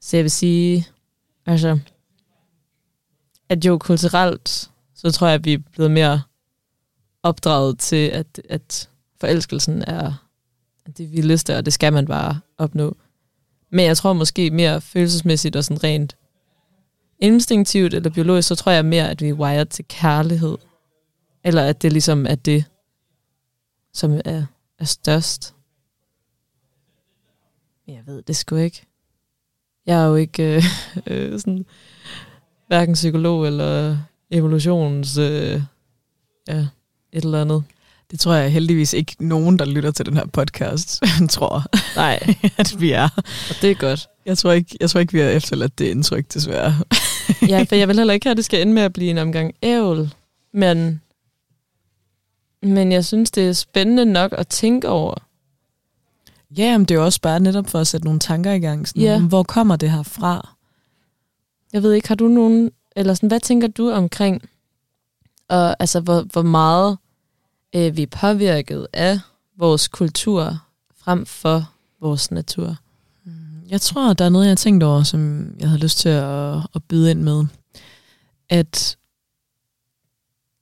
Så 0.00 0.16
jeg 0.16 0.24
vil 0.24 0.30
sige, 0.30 0.86
altså, 1.46 1.78
at 3.48 3.64
jo 3.64 3.78
kulturelt, 3.78 4.70
så 5.04 5.12
tror 5.12 5.26
jeg, 5.26 5.34
at 5.34 5.44
vi 5.44 5.52
er 5.52 5.58
blevet 5.58 5.90
mere 5.90 6.22
opdraget 7.22 7.78
til, 7.78 8.08
at, 8.08 8.40
at 8.48 8.88
forelskelsen 9.20 9.84
er 9.86 10.28
det 10.96 11.12
vildeste, 11.12 11.56
og 11.56 11.64
det 11.64 11.72
skal 11.72 11.92
man 11.92 12.06
bare 12.06 12.40
opnå. 12.58 12.96
Men 13.70 13.86
jeg 13.86 13.96
tror 13.96 14.12
måske 14.12 14.50
mere 14.50 14.80
følelsesmæssigt 14.80 15.56
og 15.56 15.64
sådan 15.64 15.84
rent 15.84 16.16
instinktivt 17.18 17.94
eller 17.94 18.10
biologisk, 18.10 18.48
så 18.48 18.54
tror 18.54 18.72
jeg 18.72 18.84
mere, 18.84 19.10
at 19.10 19.20
vi 19.20 19.28
er 19.28 19.32
wired 19.34 19.66
til 19.66 19.84
kærlighed. 19.88 20.58
Eller 21.44 21.62
at 21.62 21.82
det 21.82 21.92
ligesom 21.92 22.26
er 22.26 22.34
det, 22.34 22.64
som 23.92 24.20
er, 24.24 24.46
er 24.78 24.84
størst. 24.84 25.54
Jeg 27.86 28.02
ved 28.06 28.22
det 28.22 28.36
sgu 28.36 28.56
ikke. 28.56 28.86
Jeg 29.86 30.02
er 30.02 30.06
jo 30.06 30.14
ikke 30.14 30.56
øh, 30.56 30.62
øh, 31.06 31.40
sådan, 31.40 31.66
hverken 32.66 32.94
psykolog 32.94 33.46
eller 33.46 33.98
evolutions... 34.30 35.18
Øh, 35.18 35.62
ja, 36.48 36.66
et 37.12 37.24
eller 37.24 37.40
andet. 37.40 37.64
Det 38.10 38.20
tror 38.20 38.34
jeg 38.34 38.52
heldigvis 38.52 38.92
ikke 38.92 39.16
nogen, 39.20 39.58
der 39.58 39.64
lytter 39.64 39.90
til 39.90 40.06
den 40.06 40.16
her 40.16 40.26
podcast, 40.26 41.02
tror, 41.30 41.64
Nej. 41.96 42.34
at 42.58 42.80
vi 42.80 42.90
er. 42.92 43.08
Og 43.50 43.56
det 43.62 43.70
er 43.70 43.74
godt. 43.74 44.08
Jeg 44.26 44.38
tror 44.38 44.52
ikke, 44.52 44.76
jeg 44.80 44.90
tror 44.90 45.00
ikke 45.00 45.12
vi 45.12 45.18
har 45.20 45.28
efterladt 45.28 45.78
det 45.78 45.84
indtryk, 45.84 46.34
desværre. 46.34 46.74
ja, 47.52 47.62
for 47.68 47.74
jeg 47.74 47.88
vil 47.88 47.96
heller 47.96 48.14
ikke 48.14 48.26
have, 48.26 48.30
at 48.30 48.36
det 48.36 48.44
skal 48.44 48.60
ende 48.62 48.72
med 48.72 48.82
at 48.82 48.92
blive 48.92 49.10
en 49.10 49.18
omgang 49.18 49.54
ævl. 49.62 50.14
Men, 50.52 51.00
men 52.62 52.92
jeg 52.92 53.04
synes, 53.04 53.30
det 53.30 53.48
er 53.48 53.52
spændende 53.52 54.04
nok 54.04 54.34
at 54.38 54.48
tænke 54.48 54.88
over. 54.88 55.14
Ja, 56.56 56.78
men 56.78 56.84
det 56.84 56.94
er 56.94 56.98
jo 56.98 57.04
også 57.04 57.20
bare 57.20 57.40
netop 57.40 57.68
for 57.68 57.78
at 57.78 57.86
sætte 57.86 58.04
nogle 58.04 58.20
tanker 58.20 58.52
i 58.52 58.58
gang. 58.58 58.88
Sådan, 58.88 59.02
Ja. 59.02 59.20
Hvor 59.20 59.42
kommer 59.42 59.76
det 59.76 59.90
her 59.90 60.02
fra? 60.02 60.54
Jeg 61.72 61.82
ved 61.82 61.92
ikke, 61.92 62.08
har 62.08 62.14
du 62.14 62.28
nogen... 62.28 62.70
Eller 62.96 63.14
sådan, 63.14 63.26
hvad 63.28 63.40
tænker 63.40 63.68
du 63.68 63.90
omkring... 63.90 64.42
Og 65.48 65.76
altså, 65.80 66.00
hvor, 66.00 66.22
hvor 66.22 66.42
meget 66.42 66.98
øh, 67.76 67.96
vi 67.96 68.02
er 68.02 68.06
påvirket 68.06 68.86
af 68.92 69.20
vores 69.56 69.88
kultur 69.88 70.58
frem 70.96 71.26
for 71.26 71.70
vores 72.00 72.30
natur? 72.30 72.76
Jeg 73.68 73.80
tror, 73.80 74.12
der 74.12 74.24
er 74.24 74.28
noget, 74.28 74.44
jeg 74.44 74.50
har 74.50 74.56
tænkt 74.56 74.82
over, 74.82 75.02
som 75.02 75.50
jeg 75.60 75.68
havde 75.68 75.82
lyst 75.82 75.98
til 75.98 76.08
at, 76.08 76.56
at 76.74 76.84
byde 76.88 77.10
ind 77.10 77.22
med. 77.22 77.44
At, 78.48 78.96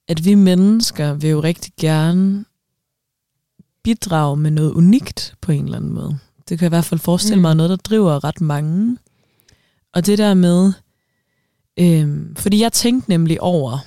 at 0.08 0.24
vi 0.24 0.34
mennesker 0.34 1.12
vil 1.14 1.30
jo 1.30 1.40
rigtig 1.40 1.72
gerne 1.80 2.44
bidrage 3.82 4.36
med 4.36 4.50
noget 4.50 4.72
unikt 4.72 5.34
på 5.40 5.52
en 5.52 5.64
eller 5.64 5.76
anden 5.76 5.92
måde. 5.92 6.18
Det 6.48 6.58
kan 6.58 6.64
jeg 6.64 6.68
i 6.68 6.76
hvert 6.76 6.84
fald 6.84 7.00
forestille 7.00 7.36
Mm. 7.36 7.42
mig, 7.42 7.54
noget, 7.56 7.70
der 7.70 7.76
driver 7.76 8.24
ret 8.24 8.40
mange. 8.40 8.98
Og 9.92 10.06
det 10.06 10.18
der 10.18 10.34
med, 10.34 10.72
øhm, 11.78 12.36
fordi 12.36 12.60
jeg 12.60 12.72
tænkte 12.72 13.10
nemlig 13.10 13.40
over, 13.40 13.78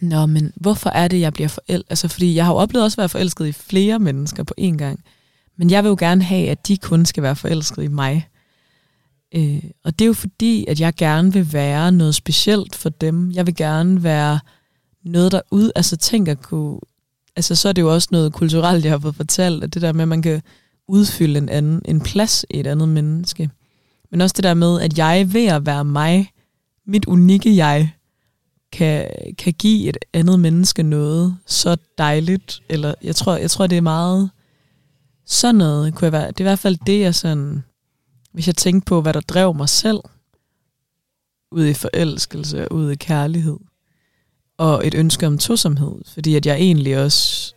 Nå, 0.00 0.26
men 0.26 0.52
hvorfor 0.56 0.90
er 0.90 1.08
det, 1.08 1.20
jeg 1.20 1.32
bliver 1.32 1.48
forelsket? 1.48 1.90
Altså, 1.90 2.08
fordi 2.08 2.34
jeg 2.34 2.44
har 2.44 2.52
jo 2.52 2.58
oplevet 2.58 2.84
også 2.84 2.94
at 2.94 2.98
være 2.98 3.08
forelsket 3.08 3.46
i 3.46 3.52
flere 3.52 3.98
mennesker 3.98 4.42
på 4.42 4.54
én 4.60 4.76
gang. 4.76 5.04
Men 5.58 5.70
jeg 5.70 5.84
vil 5.84 5.88
jo 5.88 5.96
gerne 5.98 6.22
have, 6.22 6.48
at 6.48 6.68
de 6.68 6.76
kun 6.76 7.06
skal 7.06 7.22
være 7.22 7.36
forelsket 7.36 7.82
i 7.82 7.88
mig. 7.88 8.28
Øh, 9.34 9.62
og 9.84 9.98
det 9.98 10.04
er 10.04 10.06
jo 10.06 10.12
fordi, 10.12 10.64
at 10.68 10.80
jeg 10.80 10.94
gerne 10.94 11.32
vil 11.32 11.52
være 11.52 11.92
noget 11.92 12.14
specielt 12.14 12.76
for 12.76 12.88
dem. 12.88 13.32
Jeg 13.32 13.46
vil 13.46 13.54
gerne 13.54 14.02
være 14.02 14.40
noget, 15.04 15.32
derude. 15.32 15.72
Altså, 15.76 15.96
tænk 15.96 16.28
at 16.28 16.42
kunne... 16.42 16.80
Altså, 17.36 17.54
så 17.54 17.68
er 17.68 17.72
det 17.72 17.82
jo 17.82 17.94
også 17.94 18.08
noget 18.10 18.32
kulturelt, 18.32 18.84
jeg 18.84 18.92
har 18.92 18.98
fået 18.98 19.16
fortalt, 19.16 19.64
at 19.64 19.74
det 19.74 19.82
der 19.82 19.92
med, 19.92 20.02
at 20.02 20.08
man 20.08 20.22
kan 20.22 20.42
udfylde 20.88 21.38
en 21.38 21.48
anden, 21.48 21.82
en 21.84 22.00
plads 22.00 22.44
i 22.50 22.60
et 22.60 22.66
andet 22.66 22.88
menneske. 22.88 23.50
Men 24.10 24.20
også 24.20 24.34
det 24.36 24.44
der 24.44 24.54
med, 24.54 24.80
at 24.80 24.98
jeg 24.98 25.32
ved 25.32 25.46
at 25.46 25.66
være 25.66 25.84
mig, 25.84 26.30
mit 26.86 27.04
unikke 27.04 27.56
jeg, 27.56 27.92
kan, 28.72 29.10
kan 29.38 29.52
give 29.52 29.88
et 29.88 29.96
andet 30.12 30.40
menneske 30.40 30.82
noget 30.82 31.36
så 31.46 31.76
dejligt. 31.98 32.62
Eller 32.68 32.94
jeg 33.02 33.16
tror, 33.16 33.36
jeg 33.36 33.50
tror 33.50 33.66
det 33.66 33.78
er 33.78 33.82
meget 33.82 34.30
sådan 35.26 35.54
noget. 35.54 35.94
Kunne 35.94 36.06
jeg 36.06 36.12
være, 36.12 36.28
det 36.28 36.40
er 36.40 36.44
i 36.44 36.50
hvert 36.50 36.58
fald 36.58 36.78
det, 36.86 37.00
jeg 37.00 37.14
sådan... 37.14 37.64
Hvis 38.32 38.46
jeg 38.46 38.56
tænkte 38.56 38.86
på, 38.86 39.00
hvad 39.00 39.12
der 39.12 39.20
drev 39.20 39.54
mig 39.54 39.68
selv, 39.68 40.00
ud 41.52 41.66
i 41.66 41.74
forelskelse 41.74 42.68
og 42.68 42.76
ud 42.76 42.90
i 42.90 42.96
kærlighed, 42.96 43.56
og 44.58 44.86
et 44.86 44.94
ønske 44.94 45.26
om 45.26 45.38
tosomhed, 45.38 45.92
fordi 46.06 46.36
at 46.36 46.46
jeg 46.46 46.56
egentlig 46.56 47.02
også 47.02 47.54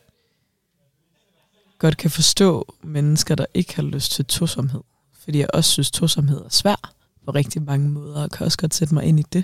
godt 1.80 1.98
kan 1.98 2.12
forstå 2.12 2.76
mennesker, 2.84 3.36
der 3.36 3.46
ikke 3.54 3.76
har 3.76 3.84
lyst 3.84 4.12
til 4.12 4.26
tosomhed. 4.26 4.82
Fordi 5.14 5.40
jeg 5.40 5.48
også 5.54 5.72
synes, 5.72 5.92
tosomhed 5.92 6.38
er 6.38 6.50
svært 6.50 6.94
på 7.26 7.32
rigtig 7.32 7.62
mange 7.62 7.90
måder, 7.90 8.24
og 8.24 8.32
kan 8.32 8.46
også 8.46 8.58
godt 8.58 8.74
sætte 8.74 8.94
mig 8.94 9.04
ind 9.04 9.20
i 9.20 9.24
det. 9.34 9.44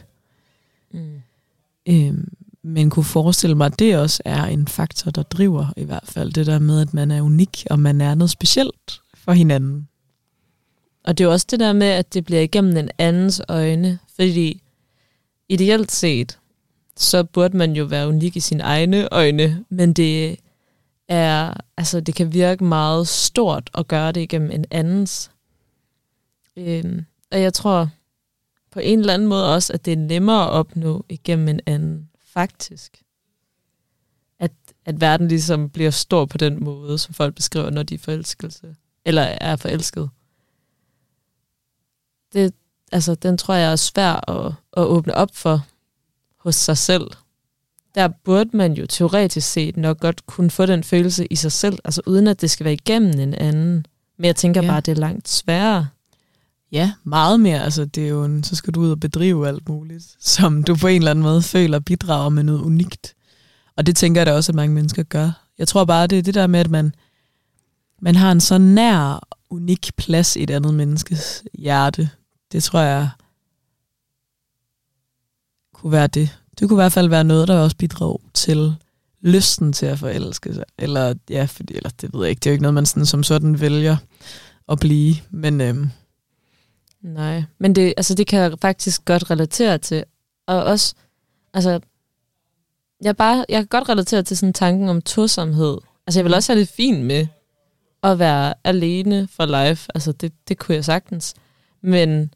Mm. 0.91 1.21
Øhm, 1.89 2.33
men 2.61 2.89
kunne 2.89 3.03
forestille 3.03 3.55
mig, 3.55 3.65
at 3.65 3.79
det 3.79 3.97
også 3.97 4.21
er 4.25 4.43
en 4.45 4.67
faktor, 4.67 5.11
der 5.11 5.23
driver 5.23 5.73
i 5.77 5.83
hvert 5.83 6.07
fald 6.07 6.31
det 6.33 6.45
der 6.45 6.59
med, 6.59 6.81
at 6.81 6.93
man 6.93 7.11
er 7.11 7.21
unik, 7.21 7.67
og 7.69 7.79
man 7.79 8.01
er 8.01 8.15
noget 8.15 8.31
specielt 8.31 9.01
for 9.13 9.31
hinanden. 9.31 9.87
Og 11.03 11.17
det 11.17 11.23
er 11.23 11.27
jo 11.27 11.31
også 11.31 11.47
det 11.49 11.59
der 11.59 11.73
med, 11.73 11.87
at 11.87 12.13
det 12.13 12.25
bliver 12.25 12.41
igennem 12.41 12.77
en 12.77 12.89
andens 12.97 13.41
øjne, 13.47 13.99
fordi 14.15 14.61
ideelt 15.49 15.91
set, 15.91 16.39
så 16.97 17.23
burde 17.23 17.57
man 17.57 17.73
jo 17.73 17.85
være 17.85 18.07
unik 18.07 18.35
i 18.35 18.39
sine 18.39 18.63
egne 18.63 19.13
øjne, 19.13 19.65
men 19.69 19.93
det 19.93 20.37
er, 21.07 21.53
altså 21.77 21.99
det 21.99 22.15
kan 22.15 22.33
virke 22.33 22.63
meget 22.63 23.07
stort 23.07 23.69
at 23.73 23.87
gøre 23.87 24.11
det 24.11 24.21
igennem 24.21 24.51
en 24.51 24.65
andens. 24.71 25.31
Øhm, 26.57 27.05
og 27.31 27.41
jeg 27.41 27.53
tror 27.53 27.89
på 28.71 28.79
en 28.79 28.99
eller 28.99 29.13
anden 29.13 29.27
måde 29.27 29.55
også, 29.55 29.73
at 29.73 29.85
det 29.85 29.93
er 29.93 29.97
nemmere 29.97 30.43
at 30.43 30.49
opnå 30.49 31.05
igennem 31.09 31.47
en 31.47 31.59
anden, 31.65 32.09
faktisk. 32.33 33.01
At, 34.39 34.51
at 34.85 35.01
verden 35.01 35.27
ligesom 35.27 35.69
bliver 35.69 35.91
stor 35.91 36.25
på 36.25 36.37
den 36.37 36.63
måde, 36.63 36.97
som 36.97 37.13
folk 37.13 37.35
beskriver, 37.35 37.69
når 37.69 37.83
de 37.83 37.95
er 37.95 37.99
forelskelse, 37.99 38.75
eller 39.05 39.21
er 39.21 39.55
forelsket 39.55 40.09
det, 42.33 42.53
altså, 42.91 43.15
den 43.15 43.37
tror 43.37 43.53
jeg 43.53 43.71
er 43.71 43.75
svær 43.75 44.29
at, 44.29 44.53
at 44.77 44.83
åbne 44.83 45.15
op 45.15 45.29
for 45.33 45.65
hos 46.37 46.55
sig 46.55 46.77
selv. 46.77 47.07
Der 47.95 48.07
burde 48.07 48.57
man 48.57 48.73
jo 48.73 48.85
teoretisk 48.87 49.51
set 49.51 49.77
nok 49.77 49.99
godt 49.99 50.25
kunne 50.25 50.51
få 50.51 50.65
den 50.65 50.83
følelse 50.83 51.25
i 51.25 51.35
sig 51.35 51.51
selv, 51.51 51.79
altså 51.83 52.01
uden 52.05 52.27
at 52.27 52.41
det 52.41 52.51
skal 52.51 52.63
være 52.63 52.73
igennem 52.73 53.19
en 53.19 53.33
anden. 53.33 53.85
Men 54.17 54.25
jeg 54.25 54.35
tænker 54.35 54.61
Ja. 54.61 54.67
bare, 54.67 54.77
at 54.77 54.85
det 54.85 54.91
er 54.91 54.95
langt 54.95 55.29
sværere. 55.29 55.87
Ja, 56.71 56.93
meget 57.03 57.39
mere. 57.39 57.63
Altså, 57.63 57.85
det 57.85 58.03
er 58.03 58.07
jo 58.07 58.23
en, 58.23 58.43
så 58.43 58.55
skal 58.55 58.73
du 58.73 58.81
ud 58.81 58.91
og 58.91 58.99
bedrive 58.99 59.47
alt 59.47 59.69
muligt, 59.69 60.15
som 60.19 60.63
du 60.63 60.75
på 60.75 60.87
en 60.87 61.01
eller 61.01 61.11
anden 61.11 61.23
måde 61.23 61.41
føler 61.41 61.79
bidrager 61.79 62.29
med 62.29 62.43
noget 62.43 62.61
unikt. 62.61 63.15
Og 63.75 63.85
det 63.85 63.95
tænker 63.95 64.21
jeg 64.21 64.25
da 64.25 64.33
også, 64.33 64.51
at 64.51 64.55
mange 64.55 64.75
mennesker 64.75 65.03
gør. 65.03 65.31
Jeg 65.57 65.67
tror 65.67 65.85
bare, 65.85 66.07
det 66.07 66.17
er 66.17 66.21
det 66.21 66.33
der 66.33 66.47
med, 66.47 66.59
at 66.59 66.69
man, 66.69 66.95
man 68.01 68.15
har 68.15 68.31
en 68.31 68.41
så 68.41 68.57
nær, 68.57 69.27
unik 69.49 69.89
plads 69.97 70.35
i 70.35 70.43
et 70.43 70.49
andet 70.49 70.73
menneskes 70.73 71.43
hjerte. 71.53 72.09
Det 72.51 72.63
tror 72.63 72.79
jeg 72.79 73.09
kunne 75.73 75.91
være 75.91 76.07
det. 76.07 76.37
Det 76.59 76.67
kunne 76.67 76.75
i 76.75 76.83
hvert 76.83 76.91
fald 76.91 77.09
være 77.09 77.23
noget, 77.23 77.47
der 77.47 77.59
også 77.59 77.77
bidrog 77.77 78.21
til 78.33 78.75
lysten 79.21 79.73
til 79.73 79.85
at 79.85 79.99
forelske 79.99 80.53
sig. 80.53 80.63
Eller, 80.77 81.13
ja, 81.29 81.45
fordi, 81.45 81.75
eller 81.75 81.89
det 82.01 82.13
ved 82.13 82.21
jeg 82.21 82.29
ikke. 82.29 82.39
Det 82.39 82.45
er 82.45 82.51
jo 82.51 82.53
ikke 82.53 82.61
noget, 82.61 82.73
man 82.73 82.85
sådan, 82.85 83.05
som 83.05 83.23
sådan 83.23 83.61
vælger 83.61 83.97
at 84.69 84.79
blive. 84.79 85.15
Men 85.29 85.61
øhm, 85.61 85.89
Nej, 87.01 87.43
men 87.57 87.75
det, 87.75 87.93
altså, 87.97 88.15
det 88.15 88.27
kan 88.27 88.39
jeg 88.39 88.59
faktisk 88.61 89.05
godt 89.05 89.31
relatere 89.31 89.77
til. 89.77 90.03
Og 90.47 90.63
også, 90.63 90.95
altså, 91.53 91.79
jeg, 93.01 93.17
bare, 93.17 93.45
jeg 93.49 93.59
kan 93.59 93.67
godt 93.67 93.89
relatere 93.89 94.23
til 94.23 94.37
sådan 94.37 94.53
tanken 94.53 94.89
om 94.89 95.01
tosomhed. 95.01 95.77
Altså, 96.07 96.19
jeg 96.19 96.25
vil 96.25 96.33
også 96.33 96.53
have 96.53 96.59
det 96.59 96.69
fint 96.69 97.05
med 97.05 97.27
at 98.03 98.19
være 98.19 98.53
alene 98.63 99.27
for 99.27 99.45
life. 99.45 99.91
Altså, 99.95 100.11
det, 100.11 100.33
det 100.47 100.57
kunne 100.57 100.75
jeg 100.75 100.85
sagtens. 100.85 101.35
Men 101.81 102.33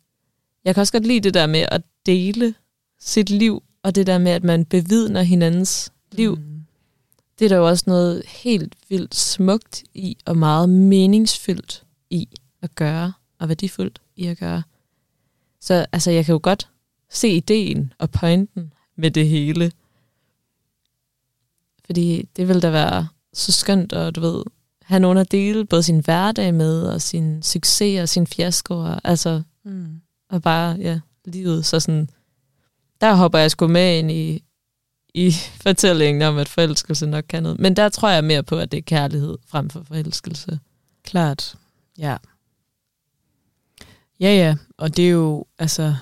jeg 0.66 0.76
kan 0.76 0.82
også 0.82 0.94
godt 0.94 1.08
lide 1.08 1.20
det 1.20 1.34
der 1.34 1.48
med 1.48 1.66
at 1.72 1.82
dele 2.06 2.54
sit 3.00 3.30
liv, 3.30 3.64
og 3.84 3.96
det 3.96 4.08
der 4.08 4.18
med, 4.18 4.32
at 4.32 4.44
man 4.44 4.66
bevidner 4.66 5.22
hinandens 5.22 5.92
liv. 6.12 6.36
Mm. 6.36 6.66
Det 7.40 7.46
er 7.46 7.50
der 7.50 7.56
jo 7.56 7.68
også 7.68 7.84
noget 7.88 8.24
helt 8.28 8.76
vildt 8.90 9.16
smukt 9.16 9.84
i, 9.94 10.18
og 10.26 10.38
meget 10.38 10.70
meningsfyldt 10.70 11.84
i 12.10 12.28
at 12.62 12.76
gøre, 12.76 13.14
og 13.40 13.48
værdifuldt 13.48 14.03
i 14.16 14.28
at 14.28 14.38
gøre. 14.38 14.64
Så 15.62 15.86
altså, 15.92 16.12
jeg 16.12 16.26
kan 16.26 16.34
jo 16.34 16.40
godt 16.44 16.70
se 17.10 17.30
ideen 17.30 17.94
og 18.00 18.12
pointen 18.12 18.74
med 18.96 19.12
det 19.12 19.28
hele. 19.28 19.72
Fordi 21.86 22.30
det 22.36 22.48
vil 22.48 22.62
da 22.62 22.70
være 22.70 23.08
så 23.34 23.52
skønt 23.52 23.94
at, 23.94 24.16
du 24.16 24.22
ved, 24.22 24.44
have 24.84 25.00
nogen 25.00 25.18
at 25.18 25.32
dele 25.32 25.66
både 25.66 25.84
sin 25.84 26.00
hverdag 26.00 26.54
med, 26.54 26.84
og 26.84 27.02
sin 27.02 27.44
succes 27.44 28.02
og 28.02 28.10
sin 28.10 28.28
fiaskoer, 28.28 29.00
altså, 29.04 29.42
mm. 29.64 30.02
og 30.30 30.42
bare, 30.42 30.78
ja, 30.80 31.00
livet. 31.26 31.66
Så 31.66 31.80
sådan, 31.80 32.10
der 33.02 33.16
hopper 33.16 33.40
jeg 33.40 33.52
sgu 33.52 33.68
med 33.68 34.00
ind 34.00 34.12
i, 34.12 34.44
i 35.14 35.32
fortællingen 35.64 36.22
om, 36.22 36.38
at 36.38 36.50
forelskelse 36.50 37.06
nok 37.06 37.26
kan 37.30 37.44
noget. 37.44 37.60
Men 37.60 37.76
der 37.76 37.90
tror 37.90 38.10
jeg 38.10 38.24
mere 38.24 38.44
på, 38.44 38.58
at 38.58 38.72
det 38.72 38.78
er 38.78 38.82
kærlighed 38.82 39.38
frem 39.48 39.70
for 39.70 39.84
forelskelse. 39.84 40.60
Klart, 41.04 41.56
ja. 41.98 42.18
Ja, 44.24 44.36
ja, 44.36 44.56
og 44.78 44.98
det 44.98 45.06
er 45.06 45.10
jo, 45.10 45.46
altså, 45.60 45.96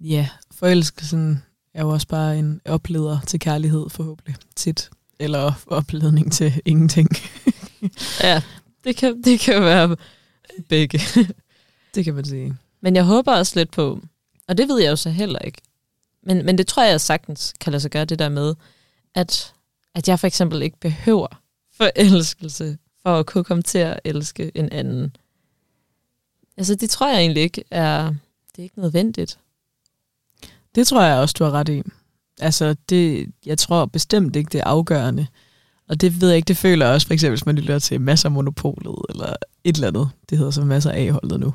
ja, 0.00 0.28
forelskelsen 0.50 1.42
er 1.74 1.82
jo 1.82 1.88
også 1.88 2.08
bare 2.08 2.38
en 2.38 2.60
opleder 2.64 3.20
til 3.26 3.40
kærlighed, 3.40 3.90
forhåbentlig, 3.90 4.36
tit. 4.56 4.90
Eller 5.18 5.52
opledning 5.66 6.32
til 6.32 6.62
ingenting. 6.64 7.08
ja, 8.22 8.42
det 8.84 8.96
kan, 8.96 9.22
det 9.22 9.40
kan 9.40 9.62
være 9.62 9.96
begge. 10.68 11.00
det 11.94 12.04
kan 12.04 12.14
man 12.14 12.24
sige. 12.24 12.54
Men 12.80 12.96
jeg 12.96 13.04
håber 13.04 13.32
også 13.32 13.52
lidt 13.56 13.70
på, 13.70 14.00
og 14.48 14.58
det 14.58 14.68
ved 14.68 14.80
jeg 14.80 14.90
jo 14.90 14.96
så 14.96 15.10
heller 15.10 15.38
ikke, 15.38 15.62
men, 16.22 16.46
men 16.46 16.58
det 16.58 16.66
tror 16.66 16.84
jeg 16.84 17.00
sagtens 17.00 17.54
kan 17.60 17.70
lade 17.70 17.80
sig 17.80 17.90
gøre, 17.90 18.04
det 18.04 18.18
der 18.18 18.28
med, 18.28 18.54
at, 19.14 19.54
at 19.94 20.08
jeg 20.08 20.20
for 20.20 20.26
eksempel 20.26 20.62
ikke 20.62 20.80
behøver 20.80 21.40
forelskelse 21.76 22.78
for 23.02 23.18
at 23.18 23.26
kunne 23.26 23.44
komme 23.44 23.62
til 23.62 23.78
at 23.78 24.00
elske 24.04 24.52
en 24.54 24.72
anden. 24.72 25.16
Altså 26.56 26.74
det 26.74 26.90
tror 26.90 27.08
jeg 27.08 27.20
egentlig 27.20 27.42
ikke 27.42 27.64
er, 27.70 28.08
det 28.52 28.58
er 28.58 28.62
ikke 28.62 28.80
nødvendigt. 28.80 29.38
Det 30.74 30.86
tror 30.86 31.02
jeg 31.02 31.18
også, 31.18 31.34
du 31.38 31.44
har 31.44 31.50
ret 31.50 31.68
i. 31.68 31.82
Altså, 32.40 32.76
det, 32.88 33.26
jeg 33.46 33.58
tror 33.58 33.86
bestemt 33.86 34.36
ikke, 34.36 34.48
det 34.52 34.58
er 34.58 34.64
afgørende. 34.64 35.26
Og 35.88 36.00
det 36.00 36.20
ved 36.20 36.28
jeg 36.28 36.36
ikke, 36.36 36.48
det 36.48 36.56
føler 36.56 36.86
jeg 36.86 36.94
også, 36.94 37.06
for 37.06 37.14
eksempel, 37.14 37.36
hvis 37.36 37.46
man 37.46 37.54
lytter 37.54 37.78
til 37.78 38.00
masser 38.00 38.28
af 38.28 38.32
monopolet, 38.32 38.96
eller 39.08 39.34
et 39.64 39.74
eller 39.74 39.88
andet. 39.88 40.10
Det 40.30 40.38
hedder 40.38 40.50
så 40.50 40.64
masser 40.64 40.90
af 40.90 41.10
holdet 41.10 41.40
nu. 41.40 41.54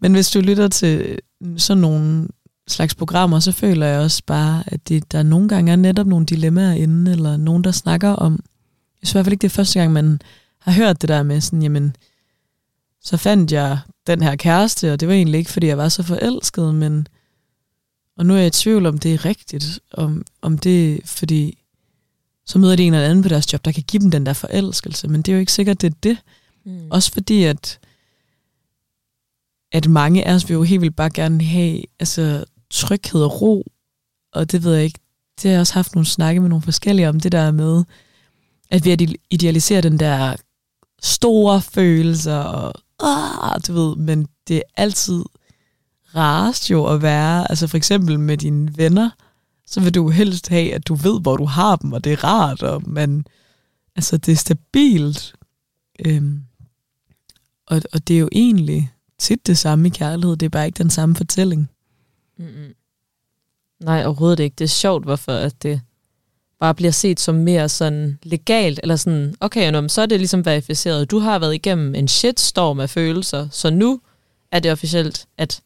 Men 0.00 0.12
hvis 0.12 0.30
du 0.30 0.40
lytter 0.40 0.68
til 0.68 1.18
sådan 1.56 1.80
nogle 1.80 2.28
slags 2.68 2.94
programmer, 2.94 3.40
så 3.40 3.52
føler 3.52 3.86
jeg 3.86 4.00
også 4.00 4.22
bare, 4.26 4.62
at 4.66 4.88
det, 4.88 5.12
der 5.12 5.22
nogle 5.22 5.48
gange 5.48 5.72
er 5.72 5.76
netop 5.76 6.06
nogle 6.06 6.26
dilemmaer 6.26 6.72
inde, 6.72 7.12
eller 7.12 7.36
nogen, 7.36 7.64
der 7.64 7.70
snakker 7.70 8.10
om, 8.10 8.32
jeg 8.32 9.08
synes 9.08 9.12
i 9.12 9.16
hvert 9.16 9.24
fald 9.24 9.32
ikke, 9.32 9.42
det 9.42 9.48
er 9.48 9.54
første 9.56 9.80
gang, 9.80 9.92
man 9.92 10.20
har 10.58 10.72
hørt 10.72 11.02
det 11.02 11.08
der 11.08 11.22
med 11.22 11.40
sådan, 11.40 11.62
jamen, 11.62 11.96
så 13.06 13.16
fandt 13.16 13.52
jeg 13.52 13.78
den 14.06 14.22
her 14.22 14.36
kæreste, 14.36 14.92
og 14.92 15.00
det 15.00 15.08
var 15.08 15.14
egentlig 15.14 15.38
ikke, 15.38 15.50
fordi 15.50 15.66
jeg 15.66 15.78
var 15.78 15.88
så 15.88 16.02
forelsket, 16.02 16.74
men 16.74 17.08
og 18.16 18.26
nu 18.26 18.34
er 18.34 18.38
jeg 18.38 18.46
i 18.46 18.50
tvivl 18.50 18.86
om 18.86 18.98
det 18.98 19.14
er 19.14 19.24
rigtigt, 19.24 19.80
om, 19.92 20.24
om 20.42 20.58
det 20.58 21.00
fordi 21.04 21.58
så 22.46 22.58
møder 22.58 22.76
de 22.76 22.82
en 22.82 22.94
eller 22.94 23.08
anden 23.08 23.22
på 23.22 23.28
deres 23.28 23.52
job, 23.52 23.64
der 23.64 23.72
kan 23.72 23.82
give 23.82 24.02
dem 24.02 24.10
den 24.10 24.26
der 24.26 24.32
forelskelse, 24.32 25.08
men 25.08 25.22
det 25.22 25.32
er 25.32 25.36
jo 25.36 25.40
ikke 25.40 25.52
sikkert, 25.52 25.80
det 25.80 25.92
er 25.92 25.96
det. 26.02 26.18
Mm. 26.64 26.90
Også 26.90 27.12
fordi, 27.12 27.44
at, 27.44 27.78
at 29.72 29.88
mange 29.88 30.24
af 30.24 30.34
os 30.34 30.48
vil 30.48 30.54
jo 30.54 30.62
helt 30.62 30.80
vildt 30.80 30.96
bare 30.96 31.10
gerne 31.10 31.44
have 31.44 31.82
altså, 32.00 32.44
tryghed 32.70 33.22
og 33.22 33.42
ro, 33.42 33.66
og 34.32 34.52
det 34.52 34.64
ved 34.64 34.74
jeg 34.74 34.84
ikke, 34.84 34.98
det 35.42 35.48
har 35.48 35.50
jeg 35.50 35.60
også 35.60 35.74
haft 35.74 35.94
nogle 35.94 36.06
snakke 36.06 36.40
med 36.40 36.48
nogle 36.48 36.62
forskellige 36.62 37.08
om, 37.08 37.20
det 37.20 37.32
der 37.32 37.50
med, 37.50 37.84
at 38.70 38.84
vi 38.84 39.16
idealiserer 39.30 39.80
den 39.80 39.98
der 39.98 40.36
store 41.02 41.62
følelser, 41.62 42.38
og 42.38 42.74
ah, 43.00 43.60
du 43.66 43.72
ved, 43.72 43.96
men 43.96 44.28
det 44.48 44.56
er 44.56 44.62
altid 44.76 45.24
rarest 46.14 46.70
jo 46.70 46.86
at 46.86 47.02
være, 47.02 47.50
altså 47.50 47.66
for 47.66 47.76
eksempel 47.76 48.20
med 48.20 48.36
dine 48.36 48.76
venner, 48.76 49.10
så 49.66 49.80
vil 49.80 49.94
du 49.94 50.08
helst 50.08 50.48
have, 50.48 50.74
at 50.74 50.88
du 50.88 50.94
ved, 50.94 51.20
hvor 51.20 51.36
du 51.36 51.44
har 51.44 51.76
dem, 51.76 51.92
og 51.92 52.04
det 52.04 52.12
er 52.12 52.24
rart, 52.24 52.62
og 52.62 52.82
man, 52.86 53.24
altså 53.96 54.16
det 54.16 54.32
er 54.32 54.36
stabilt. 54.36 55.34
Øhm, 56.06 56.42
og, 57.66 57.82
og 57.92 58.08
det 58.08 58.16
er 58.16 58.20
jo 58.20 58.28
egentlig 58.32 58.92
tit 59.18 59.46
det 59.46 59.58
samme 59.58 59.88
i 59.88 59.90
kærlighed, 59.90 60.36
det 60.36 60.46
er 60.46 60.50
bare 60.50 60.66
ikke 60.66 60.82
den 60.82 60.90
samme 60.90 61.14
fortælling. 61.14 61.70
Mm-hmm. 62.38 62.74
Nej, 63.80 64.04
overhovedet 64.04 64.40
ikke. 64.40 64.54
Det 64.54 64.64
er 64.64 64.68
sjovt, 64.68 65.04
hvorfor 65.04 65.32
at 65.32 65.62
det 65.62 65.80
bare 66.60 66.74
bliver 66.74 66.90
set 66.90 67.20
som 67.20 67.34
mere 67.34 67.68
sådan 67.68 68.18
legalt, 68.22 68.80
eller 68.82 68.96
sådan, 68.96 69.34
okay, 69.40 69.70
nå, 69.70 69.88
så 69.88 70.02
er 70.02 70.06
det 70.06 70.20
ligesom 70.20 70.46
verificeret. 70.46 71.10
Du 71.10 71.18
har 71.18 71.38
været 71.38 71.54
igennem 71.54 71.94
en 71.94 72.08
shitstorm 72.08 72.80
af 72.80 72.90
følelser, 72.90 73.48
så 73.50 73.70
nu 73.70 74.00
er 74.52 74.58
det 74.58 74.72
officielt, 74.72 75.26
at 75.38 75.62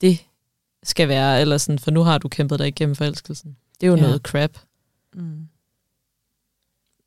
det 0.00 0.18
skal 0.82 1.08
være, 1.08 1.40
eller 1.40 1.58
sådan, 1.58 1.78
for 1.78 1.90
nu 1.90 2.02
har 2.02 2.18
du 2.18 2.28
kæmpet 2.28 2.58
dig 2.58 2.68
igennem 2.68 2.96
forelskelsen. 2.96 3.56
Det 3.80 3.86
er 3.86 3.90
jo 3.90 3.96
ja. 3.96 4.02
noget 4.02 4.22
crap. 4.22 4.58
Mm. 5.14 5.48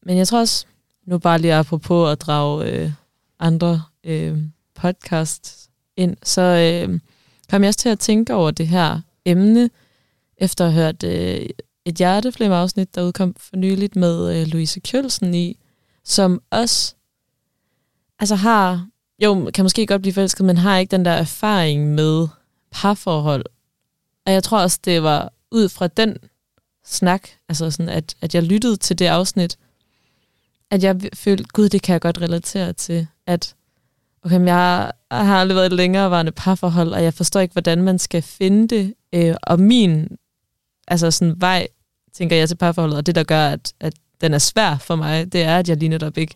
Men 0.04 0.18
jeg 0.18 0.28
tror 0.28 0.40
også, 0.40 0.66
nu 1.06 1.18
bare 1.18 1.40
lige 1.40 1.54
apropos 1.54 2.12
at 2.12 2.22
drage 2.22 2.72
øh, 2.72 2.92
andre 3.40 3.84
øh, 4.04 4.38
podcasts 4.76 5.70
ind, 5.96 6.18
så 6.24 6.42
øh, 6.42 7.00
kom 7.50 7.64
jeg 7.64 7.68
også 7.68 7.80
til 7.80 7.90
at 7.90 8.00
tænke 8.00 8.34
over 8.34 8.52
det 8.52 8.68
her 8.68 9.02
emne, 9.26 9.70
efter 10.38 10.66
at 10.66 10.74
have 10.74 10.86
hørt 10.86 11.04
øh, 11.04 11.50
et 11.88 11.96
hjerteflemme-afsnit, 11.96 12.96
der 12.96 13.04
udkom 13.04 13.36
for 13.40 13.56
nyligt 13.56 13.96
med 13.96 14.36
øh, 14.36 14.48
Louise 14.48 14.80
Kjølsen 14.80 15.34
i, 15.34 15.58
som 16.04 16.42
også 16.50 16.96
altså 18.20 18.36
har, 18.36 18.88
jo, 19.24 19.52
kan 19.54 19.66
måske 19.66 19.88
godt 19.88 20.02
blive 20.02 20.14
forelsket, 20.14 20.46
men 20.46 20.58
har 20.58 20.78
ikke 20.78 20.92
den 20.92 21.06
der 21.06 21.12
erfaring 21.12 21.96
med 21.96 22.28
parforhold. 22.72 23.46
Og 24.26 24.34
jeg 24.34 24.44
tror 24.44 24.60
også, 24.60 24.80
det 24.86 25.04
var 25.04 25.34
ud 25.52 25.70
fra 25.70 25.88
den 25.88 26.18
snak, 26.86 27.30
altså 27.50 27.72
sådan, 27.72 27.90
at, 27.90 28.16
at 28.22 28.36
jeg 28.36 28.44
lyttede 28.44 28.78
til 28.78 29.00
det 29.00 29.06
afsnit, 29.06 29.58
at 30.72 30.84
jeg 30.84 31.02
følte, 31.14 31.44
gud, 31.54 31.70
det 31.70 31.82
kan 31.82 31.94
jeg 31.94 32.02
godt 32.02 32.22
relatere 32.22 32.74
til, 32.74 33.08
at 33.26 33.56
okay, 34.26 34.38
men 34.38 34.48
jeg, 34.48 34.92
jeg 35.12 35.26
har 35.26 35.40
aldrig 35.42 35.56
været 35.56 35.66
et 35.66 35.78
længerevarende 35.78 36.32
parforhold, 36.32 36.94
og 36.94 37.04
jeg 37.04 37.14
forstår 37.14 37.40
ikke, 37.40 37.54
hvordan 37.54 37.84
man 37.84 38.00
skal 38.00 38.22
finde 38.22 38.68
det. 38.68 38.94
Øh, 39.14 39.36
og 39.44 39.60
min 39.60 40.18
altså 40.88 41.12
sådan 41.12 41.42
vej, 41.42 41.68
tænker 42.18 42.36
jeg 42.36 42.48
til 42.48 42.56
parforholdet, 42.56 42.98
og 42.98 43.06
det, 43.06 43.16
der 43.16 43.24
gør, 43.24 43.48
at, 43.48 43.74
at 43.80 43.94
den 44.22 44.34
er 44.34 44.38
svær 44.38 44.78
for 44.78 44.96
mig, 44.96 45.34
det 45.34 45.44
er, 45.44 45.60
at 45.60 45.70
jeg 45.70 45.78
lige 45.78 45.90
netop 45.90 46.18
ikke 46.18 46.36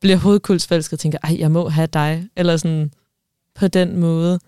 bliver 0.00 0.16
hovedkuldsforelsket 0.16 0.92
og 0.92 0.98
tænker, 0.98 1.18
ej, 1.22 1.36
jeg 1.38 1.50
må 1.50 1.68
have 1.68 1.86
dig, 1.86 2.28
eller 2.36 2.56
sådan 2.56 2.92
på 3.54 3.68
den 3.68 3.96
måde. 3.96 4.40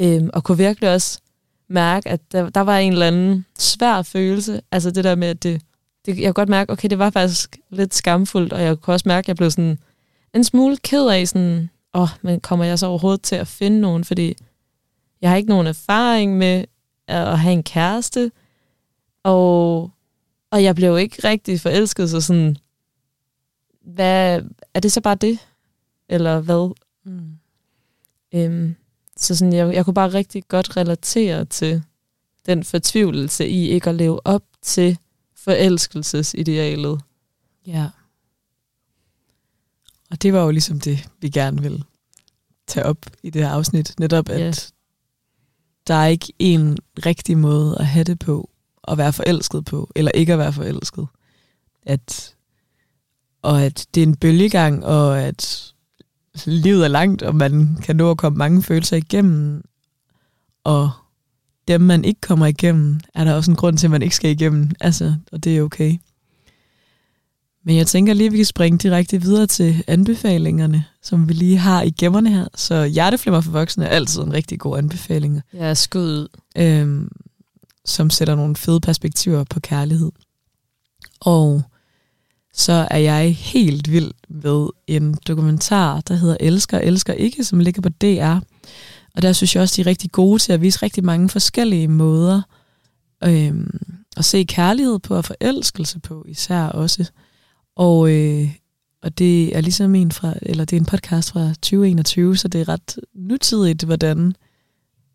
Øhm, 0.00 0.30
og 0.32 0.44
kunne 0.44 0.58
virkelig 0.58 0.90
også 0.90 1.20
mærke, 1.68 2.08
at 2.08 2.32
der, 2.32 2.48
der 2.48 2.60
var 2.60 2.78
en 2.78 2.92
eller 2.92 3.06
anden 3.06 3.46
svær 3.58 4.02
følelse. 4.02 4.60
Altså 4.72 4.90
det 4.90 5.04
der 5.04 5.14
med, 5.14 5.28
at 5.28 5.42
det, 5.42 5.62
det, 6.06 6.18
jeg 6.18 6.26
kunne 6.26 6.32
godt 6.32 6.48
mærke, 6.48 6.72
okay, 6.72 6.90
det 6.90 6.98
var 6.98 7.10
faktisk 7.10 7.56
lidt 7.70 7.94
skamfuldt, 7.94 8.52
og 8.52 8.62
jeg 8.62 8.80
kunne 8.80 8.94
også 8.94 9.08
mærke, 9.08 9.24
at 9.24 9.28
jeg 9.28 9.36
blev 9.36 9.50
sådan 9.50 9.78
en 10.34 10.44
smule 10.44 10.76
ked 10.76 11.08
af 11.08 11.28
sådan, 11.28 11.70
åh, 11.94 12.02
oh, 12.02 12.08
men 12.22 12.40
kommer 12.40 12.64
jeg 12.64 12.78
så 12.78 12.86
overhovedet 12.86 13.22
til 13.22 13.36
at 13.36 13.48
finde 13.48 13.80
nogen, 13.80 14.04
fordi 14.04 14.36
jeg 15.20 15.30
har 15.30 15.36
ikke 15.36 15.48
nogen 15.48 15.66
erfaring 15.66 16.36
med 16.36 16.64
at 17.08 17.38
have 17.38 17.52
en 17.52 17.62
kæreste, 17.62 18.30
og, 19.26 19.90
og 20.50 20.64
jeg 20.64 20.74
blev 20.74 20.98
ikke 20.98 21.28
rigtig 21.28 21.60
forelsket, 21.60 22.10
så 22.10 22.20
sådan, 22.20 22.56
hvad, 23.82 24.42
er 24.74 24.80
det 24.80 24.92
så 24.92 25.00
bare 25.00 25.14
det? 25.14 25.38
Eller 26.08 26.40
hvad? 26.40 26.74
Mm. 27.04 27.38
Øhm, 28.34 28.74
så 29.16 29.36
sådan, 29.36 29.52
jeg, 29.52 29.74
jeg 29.74 29.84
kunne 29.84 29.94
bare 29.94 30.12
rigtig 30.12 30.48
godt 30.48 30.76
relatere 30.76 31.44
til 31.44 31.82
den 32.46 32.64
fortvivlelse 32.64 33.48
i 33.48 33.68
ikke 33.68 33.90
at 33.90 33.96
leve 33.96 34.26
op 34.26 34.42
til 34.62 34.98
forelskelsesidealet. 35.34 37.00
Ja. 37.66 37.88
Og 40.10 40.22
det 40.22 40.32
var 40.32 40.44
jo 40.44 40.50
ligesom 40.50 40.80
det, 40.80 41.08
vi 41.20 41.28
gerne 41.28 41.62
ville 41.62 41.84
tage 42.66 42.86
op 42.86 43.06
i 43.22 43.30
det 43.30 43.42
her 43.42 43.50
afsnit. 43.50 43.94
Netop, 43.98 44.28
at 44.28 44.40
yeah. 44.40 44.54
der 45.86 45.94
er 45.94 46.06
ikke 46.06 46.32
en 46.38 46.78
rigtig 47.06 47.38
måde 47.38 47.76
at 47.78 47.86
have 47.86 48.04
det 48.04 48.18
på, 48.18 48.50
at 48.88 48.98
være 48.98 49.12
forelsket 49.12 49.64
på, 49.64 49.90
eller 49.94 50.10
ikke 50.14 50.32
at 50.32 50.38
være 50.38 50.52
forelsket. 50.52 51.06
At, 51.86 52.34
og 53.42 53.62
at 53.62 53.86
det 53.94 54.02
er 54.02 54.06
en 54.06 54.16
bølgegang, 54.16 54.84
og 54.84 55.20
at 55.20 55.72
livet 56.44 56.84
er 56.84 56.88
langt, 56.88 57.22
og 57.22 57.34
man 57.34 57.76
kan 57.82 57.96
nå 57.96 58.10
at 58.10 58.16
komme 58.16 58.38
mange 58.38 58.62
følelser 58.62 58.96
igennem, 58.96 59.64
og 60.64 60.90
dem, 61.68 61.80
man 61.80 62.04
ikke 62.04 62.20
kommer 62.20 62.46
igennem, 62.46 63.00
er 63.14 63.24
der 63.24 63.34
også 63.34 63.50
en 63.50 63.56
grund 63.56 63.78
til, 63.78 63.86
at 63.86 63.90
man 63.90 64.02
ikke 64.02 64.16
skal 64.16 64.30
igennem. 64.30 64.70
Altså, 64.80 65.14
og 65.32 65.44
det 65.44 65.56
er 65.56 65.62
okay. 65.62 65.98
Men 67.64 67.76
jeg 67.76 67.86
tænker 67.86 68.14
lige, 68.14 68.26
at 68.26 68.32
vi 68.32 68.36
kan 68.36 68.44
springe 68.44 68.78
direkte 68.78 69.20
videre 69.20 69.46
til 69.46 69.84
anbefalingerne, 69.86 70.84
som 71.02 71.28
vi 71.28 71.32
lige 71.32 71.58
har 71.58 71.82
i 71.82 71.90
gemmerne 71.90 72.30
her. 72.30 72.48
Så 72.54 72.84
hjerteflimmer 72.84 73.40
for 73.40 73.50
voksne 73.50 73.84
er 73.84 73.88
altid 73.88 74.22
en 74.22 74.32
rigtig 74.32 74.58
god 74.60 74.78
anbefaling. 74.78 75.42
Ja, 75.54 75.74
skud 75.74 76.02
ud. 76.02 76.28
Øhm, 76.58 77.08
som 77.86 78.10
sætter 78.10 78.34
nogle 78.34 78.56
fede 78.56 78.80
perspektiver 78.80 79.44
på 79.44 79.60
kærlighed. 79.60 80.12
Og 81.20 81.62
så 82.52 82.88
er 82.90 82.98
jeg 82.98 83.34
helt 83.34 83.92
vild 83.92 84.10
med 84.28 84.68
en 84.86 85.14
dokumentar, 85.28 86.00
der 86.00 86.14
hedder 86.14 86.36
Elsker, 86.40 86.78
Elsker 86.78 87.12
Ikke, 87.12 87.44
som 87.44 87.58
ligger 87.60 87.82
på 87.82 87.88
DR. 87.88 88.38
Og 89.14 89.22
der 89.22 89.32
synes 89.32 89.54
jeg 89.54 89.62
også, 89.62 89.76
de 89.76 89.80
er 89.80 89.86
rigtig 89.86 90.12
gode 90.12 90.38
til 90.38 90.52
at 90.52 90.60
vise 90.60 90.82
rigtig 90.82 91.04
mange 91.04 91.28
forskellige 91.28 91.88
måder 91.88 92.42
øhm, 93.24 93.78
at 94.16 94.24
se 94.24 94.44
kærlighed 94.44 94.98
på 94.98 95.16
og 95.16 95.24
forelskelse 95.24 96.00
på 96.00 96.24
især 96.28 96.62
også. 96.62 97.10
Og, 97.76 98.10
øh, 98.10 98.50
og 99.02 99.18
det 99.18 99.56
er 99.56 99.60
ligesom 99.60 99.94
en 99.94 100.12
fra, 100.12 100.34
eller 100.42 100.64
det 100.64 100.76
er 100.76 100.80
en 100.80 100.86
podcast 100.86 101.32
fra 101.32 101.48
2021, 101.48 102.36
så 102.36 102.48
det 102.48 102.60
er 102.60 102.68
ret 102.68 102.98
nutidigt, 103.14 103.82
hvordan 103.82 104.34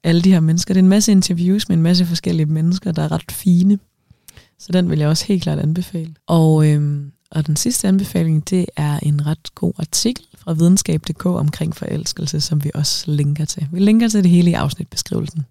alle 0.03 0.21
de 0.21 0.31
her 0.31 0.39
mennesker, 0.39 0.73
det 0.73 0.79
er 0.79 0.83
en 0.83 0.89
masse 0.89 1.11
interviews 1.11 1.69
med 1.69 1.77
en 1.77 1.83
masse 1.83 2.05
forskellige 2.05 2.45
mennesker, 2.45 2.91
der 2.91 3.03
er 3.03 3.11
ret 3.11 3.31
fine. 3.31 3.79
Så 4.59 4.71
den 4.71 4.89
vil 4.89 4.99
jeg 4.99 5.07
også 5.07 5.25
helt 5.25 5.43
klart 5.43 5.59
anbefale. 5.59 6.15
Og, 6.27 6.67
øhm, 6.67 7.11
og 7.31 7.47
den 7.47 7.55
sidste 7.55 7.87
anbefaling, 7.87 8.49
det 8.49 8.65
er 8.75 8.99
en 8.99 9.25
ret 9.25 9.55
god 9.55 9.73
artikel 9.77 10.25
fra 10.37 10.53
videnskab.dk 10.53 11.25
omkring 11.25 11.75
forelskelse, 11.75 12.41
som 12.41 12.63
vi 12.63 12.71
også 12.73 13.11
linker 13.11 13.45
til. 13.45 13.67
Vi 13.71 13.79
linker 13.79 14.07
til 14.07 14.23
det 14.23 14.31
hele 14.31 14.51
i 14.51 14.53
afsnitbeskrivelsen. 14.53 15.45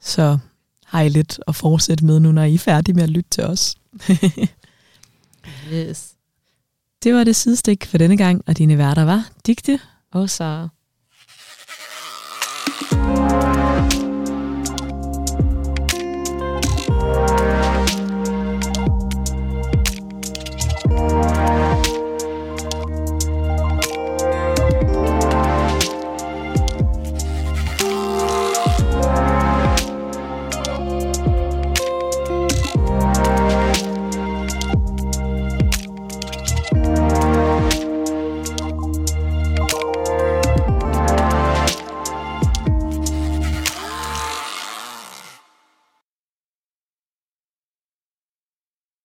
Så 0.00 0.38
har 0.86 1.00
I 1.00 1.08
lidt 1.08 1.40
at 1.48 1.54
fortsætte 1.54 2.04
med 2.04 2.20
nu, 2.20 2.32
når 2.32 2.42
I 2.42 2.54
er 2.54 2.58
færdige 2.58 2.94
med 2.94 3.02
at 3.02 3.10
lytte 3.10 3.30
til 3.30 3.44
os. 3.44 3.76
Yes. 5.72 6.14
Det 7.02 7.14
var 7.14 7.24
det 7.24 7.36
sidestik 7.36 7.84
for 7.86 7.98
denne 7.98 8.16
gang, 8.16 8.42
og 8.46 8.58
dine 8.58 8.78
værter 8.78 9.02
var 9.02 9.30
Digte 9.46 9.80
Og 10.12 10.30
Sara. 10.30 10.68